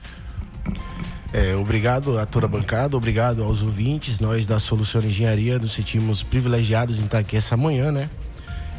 É, 1.32 1.54
obrigado 1.54 2.18
a 2.18 2.26
toda 2.26 2.46
a 2.46 2.48
bancada, 2.48 2.96
obrigado 2.96 3.44
aos 3.44 3.62
ouvintes. 3.62 4.18
Nós 4.18 4.46
da 4.46 4.58
Solução 4.58 5.00
Engenharia 5.00 5.58
nos 5.58 5.72
sentimos 5.72 6.24
privilegiados 6.24 6.98
em 6.98 7.04
estar 7.04 7.18
aqui 7.18 7.36
essa 7.36 7.56
manhã, 7.56 7.92
né? 7.92 8.10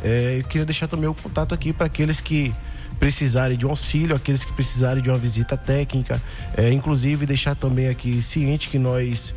É, 0.03 0.37
eu 0.39 0.43
queria 0.43 0.65
deixar 0.65 0.87
também 0.87 1.09
o 1.09 1.13
contato 1.13 1.53
aqui 1.53 1.71
para 1.71 1.85
aqueles 1.85 2.19
que 2.19 2.53
precisarem 2.99 3.57
de 3.57 3.65
um 3.65 3.69
auxílio, 3.69 4.15
aqueles 4.15 4.43
que 4.43 4.53
precisarem 4.53 5.01
de 5.01 5.09
uma 5.09 5.17
visita 5.17 5.57
técnica, 5.57 6.21
é, 6.55 6.71
inclusive 6.71 7.25
deixar 7.25 7.55
também 7.55 7.87
aqui 7.89 8.21
ciente 8.21 8.69
que 8.69 8.77
nós 8.77 9.33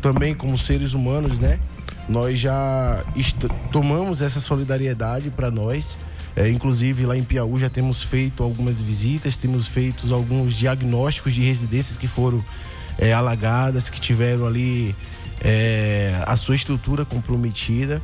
também 0.00 0.34
como 0.34 0.58
seres 0.58 0.92
humanos, 0.92 1.40
né, 1.40 1.58
nós 2.08 2.38
já 2.38 3.02
tomamos 3.72 4.20
essa 4.20 4.40
solidariedade 4.40 5.30
para 5.30 5.50
nós. 5.50 5.98
É, 6.36 6.48
inclusive 6.48 7.06
lá 7.06 7.16
em 7.16 7.22
Piauí 7.22 7.60
já 7.60 7.70
temos 7.70 8.02
feito 8.02 8.42
algumas 8.42 8.80
visitas, 8.80 9.36
temos 9.36 9.68
feito 9.68 10.12
alguns 10.12 10.54
diagnósticos 10.54 11.32
de 11.32 11.42
residências 11.42 11.96
que 11.96 12.08
foram 12.08 12.44
é, 12.98 13.12
alagadas, 13.12 13.88
que 13.88 14.00
tiveram 14.00 14.44
ali 14.44 14.96
é, 15.40 16.12
a 16.26 16.36
sua 16.36 16.56
estrutura 16.56 17.04
comprometida. 17.04 18.02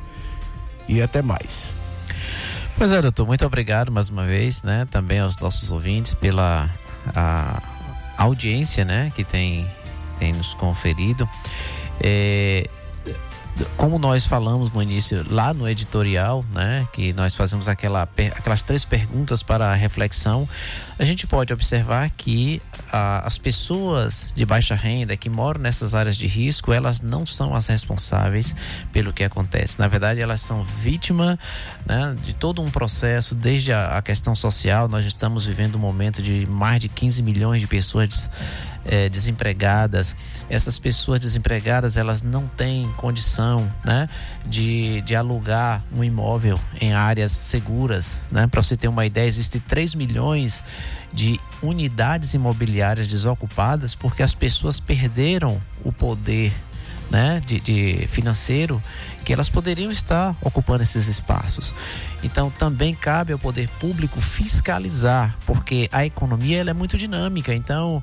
e 0.88 1.00
até 1.00 1.22
mais. 1.22 1.72
Pois 2.76 2.90
é, 2.92 3.00
doutor, 3.02 3.26
muito 3.26 3.44
obrigado 3.44 3.90
mais 3.90 4.08
uma 4.08 4.24
vez, 4.24 4.62
né? 4.62 4.86
Também 4.90 5.18
aos 5.18 5.36
nossos 5.38 5.72
ouvintes 5.72 6.14
pela 6.14 6.70
a 7.14 7.62
audiência, 8.16 8.84
né? 8.84 9.12
Que 9.14 9.24
tem, 9.24 9.66
tem 10.18 10.32
nos 10.32 10.54
conferido. 10.54 11.28
É, 12.00 12.68
como 13.76 13.98
nós 13.98 14.26
falamos 14.26 14.70
no 14.70 14.82
início, 14.82 15.24
lá 15.28 15.52
no 15.52 15.68
editorial, 15.68 16.44
né, 16.52 16.86
que 16.92 17.12
nós 17.12 17.34
fazemos 17.34 17.68
aquela, 17.68 18.02
aquelas 18.02 18.62
três 18.62 18.84
perguntas 18.84 19.42
para 19.42 19.72
reflexão, 19.74 20.48
a 20.98 21.04
gente 21.04 21.26
pode 21.26 21.52
observar 21.52 22.10
que 22.10 22.60
a, 22.90 23.24
as 23.26 23.38
pessoas 23.38 24.32
de 24.34 24.44
baixa 24.44 24.74
renda 24.74 25.16
que 25.16 25.28
moram 25.28 25.60
nessas 25.60 25.94
áreas 25.94 26.16
de 26.16 26.26
risco, 26.26 26.72
elas 26.72 27.00
não 27.00 27.24
são 27.24 27.54
as 27.54 27.68
responsáveis 27.68 28.54
pelo 28.92 29.12
que 29.12 29.22
acontece. 29.22 29.78
Na 29.78 29.86
verdade, 29.86 30.20
elas 30.20 30.40
são 30.40 30.64
vítimas 30.64 31.38
né, 31.86 32.16
de 32.24 32.34
todo 32.34 32.60
um 32.60 32.70
processo, 32.70 33.34
desde 33.34 33.72
a, 33.72 33.98
a, 33.98 34.02
questão 34.02 34.34
social. 34.34 34.88
Nós 34.88 35.06
estamos 35.06 35.46
vivendo 35.46 35.76
um 35.76 35.80
momento 35.80 36.20
de 36.20 36.46
mais 36.46 36.80
de 36.80 36.88
15 36.88 37.22
milhões 37.22 37.60
de 37.60 37.68
pessoas 37.68 38.28
é, 38.84 39.08
desempregadas. 39.08 40.16
Essas 40.50 40.78
pessoas 40.78 41.20
desempregadas, 41.20 41.96
elas 41.96 42.22
não 42.22 42.48
têm 42.48 42.90
condição 42.96 43.70
né, 43.84 44.08
de, 44.46 45.00
de 45.02 45.14
alugar 45.14 45.82
um 45.92 46.02
imóvel 46.02 46.58
em 46.80 46.92
áreas 46.92 47.30
seguras. 47.32 48.18
Né? 48.30 48.46
Para 48.46 48.62
você 48.62 48.76
ter 48.76 48.88
uma 48.88 49.06
ideia, 49.06 49.26
existem 49.26 49.60
3 49.60 49.94
milhões 49.94 50.64
de 51.12 51.40
unidades 51.62 52.34
imobiliárias 52.34 53.08
desocupadas 53.08 53.94
porque 53.94 54.22
as 54.22 54.34
pessoas 54.34 54.78
perderam 54.78 55.60
o 55.84 55.92
poder 55.92 56.52
né, 57.10 57.40
de, 57.44 57.58
de, 57.60 58.06
financeiro 58.08 58.82
que 59.24 59.32
elas 59.32 59.48
poderiam 59.48 59.90
estar 59.90 60.36
ocupando 60.42 60.82
esses 60.82 61.08
espaços. 61.08 61.74
Então 62.22 62.50
também 62.50 62.94
cabe 62.94 63.32
ao 63.32 63.38
poder 63.38 63.68
público 63.80 64.20
fiscalizar, 64.20 65.36
porque 65.46 65.88
a 65.92 66.04
economia 66.04 66.58
ela 66.58 66.70
é 66.70 66.74
muito 66.74 66.96
dinâmica. 66.96 67.54
Então 67.54 68.02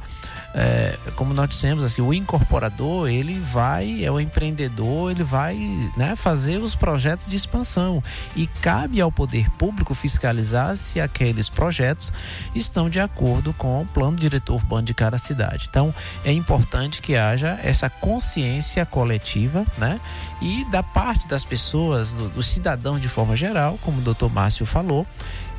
é, 0.58 0.97
como 1.18 1.34
nós 1.34 1.49
dissemos, 1.49 1.84
assim, 1.84 2.01
o 2.01 2.14
incorporador 2.14 3.10
ele 3.10 3.38
vai, 3.39 4.06
é 4.06 4.10
o 4.10 4.22
empreendedor, 4.22 5.12
ele 5.12 5.24
vai 5.24 5.58
né, 5.97 6.16
fazer 6.16 6.60
os 6.60 6.76
projetos 6.76 7.28
de 7.28 7.36
expansão 7.36 8.01
e 8.38 8.47
cabe 8.47 9.01
ao 9.01 9.12
poder 9.12 9.49
público 9.51 9.93
fiscalizar 9.93 10.78
se 10.78 11.01
aqueles 11.01 11.49
projetos 11.49 12.12
estão 12.56 12.89
de 12.89 13.01
acordo 13.01 13.53
com 13.53 13.82
o 13.82 13.86
plano 13.86 14.16
diretor 14.16 14.56
urbano 14.56 14.84
de 14.84 14.93
cada 14.93 15.18
cidade. 15.18 15.68
Então 15.70 15.93
é 16.24 16.32
importante 16.32 17.01
que 17.01 17.18
haja 17.18 17.60
essa 17.62 17.89
consciência 17.89 18.86
coletiva, 18.86 19.66
né? 19.78 19.99
E 20.41 20.64
da 20.72 20.82
parte 20.82 21.28
das 21.28 21.43
pessoas, 21.43 22.14
do, 22.14 22.30
do 22.30 22.41
cidadão 22.41 22.97
de 22.97 23.10
forma 23.10 23.36
geral, 23.36 23.78
como 23.82 23.97
o 23.97 24.01
doutor 24.01 24.32
Márcio 24.32 24.66
falou, 24.66 25.06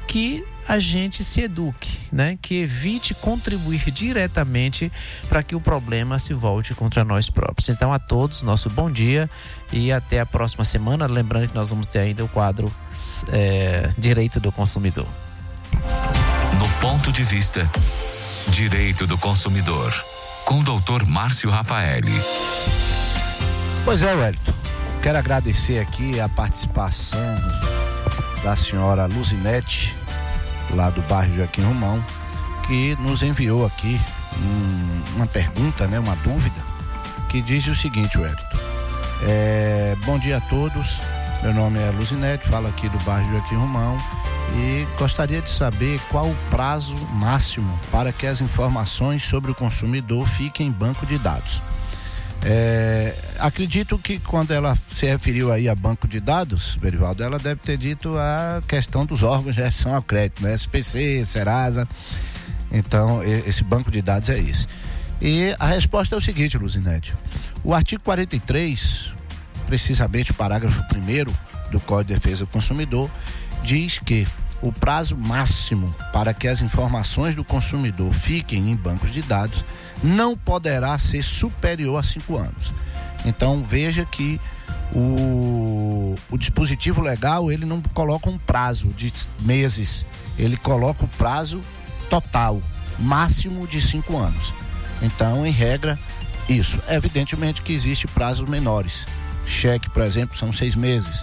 que 0.06 0.42
a 0.68 0.78
gente 0.78 1.22
se 1.22 1.42
eduque, 1.42 1.98
né? 2.10 2.38
Que 2.40 2.62
evite 2.62 3.14
contribuir 3.14 3.90
diretamente 3.90 4.90
para 5.28 5.42
que 5.42 5.54
o 5.54 5.60
problema 5.60 6.18
se 6.18 6.34
volte 6.34 6.74
contra 6.74 7.04
nós 7.04 7.30
próprios. 7.30 7.68
Então, 7.68 7.92
a 7.92 7.98
todos, 7.98 8.42
nosso 8.42 8.68
bom 8.70 8.90
dia 8.90 9.30
e 9.72 9.92
até 9.92 10.20
a 10.20 10.26
próxima 10.26 10.64
semana. 10.64 11.06
Lembrando 11.06 11.48
que 11.48 11.54
nós 11.54 11.70
vamos 11.70 11.86
ter 11.86 12.00
ainda 12.00 12.24
o 12.24 12.28
quadro 12.28 12.72
é, 13.32 13.90
Direito 13.96 14.40
do 14.40 14.50
Consumidor. 14.50 15.06
No 16.58 16.68
ponto 16.80 17.12
de 17.12 17.22
vista, 17.22 17.68
Direito 18.48 19.06
do 19.06 19.16
Consumidor, 19.16 19.92
com 20.44 20.60
o 20.60 20.64
doutor 20.64 21.06
Márcio 21.06 21.50
Rafaeli. 21.50 22.12
Pois 23.84 24.02
é, 24.02 24.12
Wellington. 24.12 24.52
Quero 25.00 25.18
agradecer 25.18 25.78
aqui 25.78 26.18
a 26.18 26.28
participação 26.28 27.20
da 28.42 28.56
senhora 28.56 29.06
Luzinete 29.06 29.96
lá 30.70 30.90
do 30.90 31.02
bairro 31.02 31.34
Joaquim 31.34 31.62
Romão, 31.62 32.04
que 32.66 32.96
nos 32.96 33.22
enviou 33.22 33.64
aqui 33.64 34.00
um, 34.38 35.16
uma 35.16 35.26
pergunta, 35.26 35.86
né, 35.86 35.98
uma 35.98 36.16
dúvida, 36.16 36.60
que 37.28 37.40
diz 37.40 37.66
o 37.66 37.74
seguinte, 37.74 38.18
Wellington. 38.18 38.58
É, 39.22 39.96
bom 40.04 40.18
dia 40.18 40.38
a 40.38 40.40
todos. 40.40 41.00
Meu 41.42 41.54
nome 41.54 41.78
é 41.78 41.90
Luzinete, 41.90 42.48
falo 42.48 42.66
aqui 42.68 42.88
do 42.88 42.98
bairro 43.04 43.30
Joaquim 43.30 43.56
Romão 43.56 43.96
e 44.54 44.86
gostaria 44.98 45.42
de 45.42 45.50
saber 45.50 46.00
qual 46.10 46.28
o 46.28 46.36
prazo 46.50 46.94
máximo 47.12 47.78
para 47.90 48.12
que 48.12 48.26
as 48.26 48.40
informações 48.40 49.22
sobre 49.22 49.50
o 49.50 49.54
consumidor 49.54 50.26
fiquem 50.26 50.68
em 50.68 50.72
banco 50.72 51.04
de 51.04 51.18
dados. 51.18 51.62
É, 52.44 53.14
acredito 53.38 53.98
que 53.98 54.18
quando 54.18 54.52
ela 54.52 54.76
se 54.94 55.06
referiu 55.06 55.52
aí 55.52 55.68
a 55.68 55.74
banco 55.74 56.06
de 56.06 56.20
dados, 56.20 56.76
Verivaldo, 56.80 57.22
ela 57.22 57.38
deve 57.38 57.60
ter 57.60 57.76
dito 57.76 58.16
a 58.16 58.62
questão 58.68 59.04
dos 59.04 59.22
órgãos 59.22 59.54
de 59.54 59.62
gestão 59.62 59.94
ao 59.94 60.02
crédito, 60.02 60.42
né? 60.42 60.54
SPC, 60.54 61.24
Serasa. 61.24 61.88
Então, 62.70 63.22
esse 63.22 63.64
banco 63.64 63.90
de 63.90 64.02
dados 64.02 64.28
é 64.28 64.38
esse. 64.38 64.66
E 65.20 65.54
a 65.58 65.66
resposta 65.66 66.14
é 66.14 66.18
o 66.18 66.20
seguinte, 66.20 66.58
Luzinete. 66.58 67.14
O 67.64 67.72
artigo 67.74 68.02
43, 68.02 69.12
precisamente 69.66 70.30
o 70.30 70.34
parágrafo 70.34 70.82
1 70.82 71.70
do 71.70 71.80
Código 71.80 72.14
de 72.14 72.20
Defesa 72.20 72.44
do 72.44 72.50
Consumidor, 72.50 73.10
diz 73.62 73.98
que 73.98 74.26
o 74.62 74.72
prazo 74.72 75.16
máximo 75.16 75.94
para 76.12 76.32
que 76.32 76.48
as 76.48 76.60
informações 76.60 77.34
do 77.34 77.44
consumidor 77.44 78.12
fiquem 78.12 78.70
em 78.70 78.76
bancos 78.76 79.12
de 79.12 79.22
dados 79.22 79.64
não 80.02 80.36
poderá 80.36 80.98
ser 80.98 81.22
superior 81.22 81.98
a 81.98 82.02
cinco 82.02 82.36
anos. 82.36 82.72
Então 83.24 83.62
veja 83.62 84.04
que 84.04 84.40
o, 84.94 86.14
o 86.30 86.38
dispositivo 86.38 87.00
legal 87.00 87.50
ele 87.50 87.64
não 87.64 87.82
coloca 87.94 88.30
um 88.30 88.38
prazo 88.38 88.88
de 88.88 89.12
meses, 89.40 90.06
ele 90.38 90.56
coloca 90.56 91.04
o 91.04 91.08
prazo 91.08 91.60
total, 92.08 92.60
máximo 92.98 93.66
de 93.66 93.82
cinco 93.82 94.16
anos. 94.16 94.54
Então, 95.02 95.46
em 95.46 95.50
regra, 95.50 95.98
isso. 96.48 96.78
Evidentemente 96.88 97.62
que 97.62 97.72
existe 97.72 98.06
prazos 98.06 98.48
menores. 98.48 99.06
Cheque, 99.46 99.90
por 99.90 100.02
exemplo, 100.02 100.36
são 100.36 100.52
seis 100.52 100.74
meses 100.74 101.22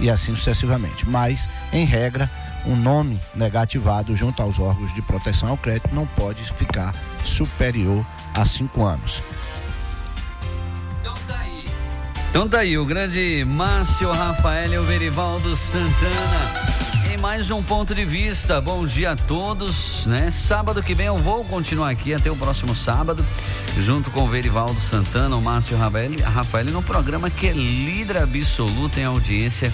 e 0.00 0.10
assim 0.10 0.34
sucessivamente. 0.34 1.08
Mas, 1.08 1.48
em 1.72 1.84
regra, 1.84 2.30
um 2.66 2.76
nome 2.76 3.20
negativado 3.34 4.14
junto 4.14 4.42
aos 4.42 4.58
órgãos 4.58 4.92
de 4.92 5.00
proteção 5.02 5.50
ao 5.50 5.56
crédito 5.56 5.94
não 5.94 6.06
pode 6.06 6.42
ficar 6.54 6.94
superior 7.24 8.04
a 8.34 8.44
cinco 8.44 8.84
anos. 8.84 9.22
Então 11.00 11.14
tá 11.26 11.38
aí. 11.38 11.64
Então 12.30 12.48
tá 12.48 12.58
aí, 12.58 12.76
o 12.76 12.84
grande 12.84 13.44
Márcio 13.46 14.10
Rafael 14.10 14.72
e 14.72 14.78
o 14.78 14.82
Verivaldo 14.82 15.54
Santana 15.54 16.76
mais 17.26 17.50
um 17.50 17.62
ponto 17.62 17.94
de 17.94 18.04
vista. 18.04 18.60
Bom 18.60 18.86
dia 18.86 19.12
a 19.12 19.16
todos, 19.16 20.06
né? 20.06 20.30
Sábado 20.30 20.82
que 20.82 20.94
vem 20.94 21.06
eu 21.06 21.18
vou 21.18 21.44
continuar 21.44 21.90
aqui 21.90 22.14
até 22.14 22.30
o 22.30 22.36
próximo 22.36 22.74
sábado, 22.74 23.24
junto 23.78 24.10
com 24.10 24.22
o 24.22 24.28
Verivaldo 24.28 24.78
Santana, 24.78 25.34
o 25.34 25.42
Márcio 25.42 25.76
Rafael, 25.76 26.12
Rafael 26.22 26.66
no 26.66 26.82
programa 26.82 27.28
que 27.28 27.48
é 27.48 27.52
líder 27.52 28.18
absoluto 28.18 29.00
em 29.00 29.04
audiência 29.04 29.72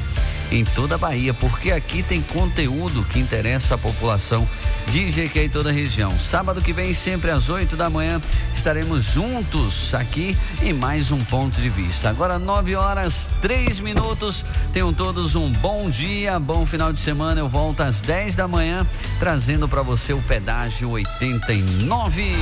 em 0.53 0.65
toda 0.65 0.97
a 0.97 0.99
Bahia, 0.99 1.33
porque 1.33 1.73
aqui 1.73 2.03
tem 2.03 2.21
conteúdo 2.21 3.03
que 3.05 3.19
interessa 3.19 3.75
a 3.75 3.79
população 3.79 4.47
de 4.89 5.09
Jequié 5.09 5.45
e 5.45 5.49
toda 5.49 5.71
a 5.71 5.73
região. 5.73 6.17
Sábado 6.19 6.61
que 6.61 6.73
vem, 6.73 6.93
sempre 6.93 7.31
às 7.31 7.49
8 7.49 7.75
da 7.75 7.89
manhã, 7.89 8.21
estaremos 8.55 9.05
juntos 9.05 9.95
aqui 9.95 10.37
em 10.61 10.75
mais 10.75 11.11
um 11.11 11.19
ponto 11.25 11.59
de 11.59 11.71
vista. 11.71 12.11
Agora 12.11 12.39
9 12.39 12.77
horas 12.77 13.31
3 13.41 13.81
minutos. 13.81 14.45
Tenham 14.73 14.93
todos 14.93 15.35
um 15.35 15.51
bom 15.51 15.89
dia, 15.89 16.39
bom 16.39 16.67
final 16.67 16.93
de 16.93 17.01
semana. 17.01 17.41
Eu 17.41 17.49
volto 17.49 17.81
às 17.81 18.03
10 18.03 18.37
da 18.37 18.47
manhã 18.47 18.87
trazendo 19.19 19.67
para 19.67 19.81
você 19.81 20.13
o 20.13 20.21
pedágio 20.21 20.91
89. 20.91 22.37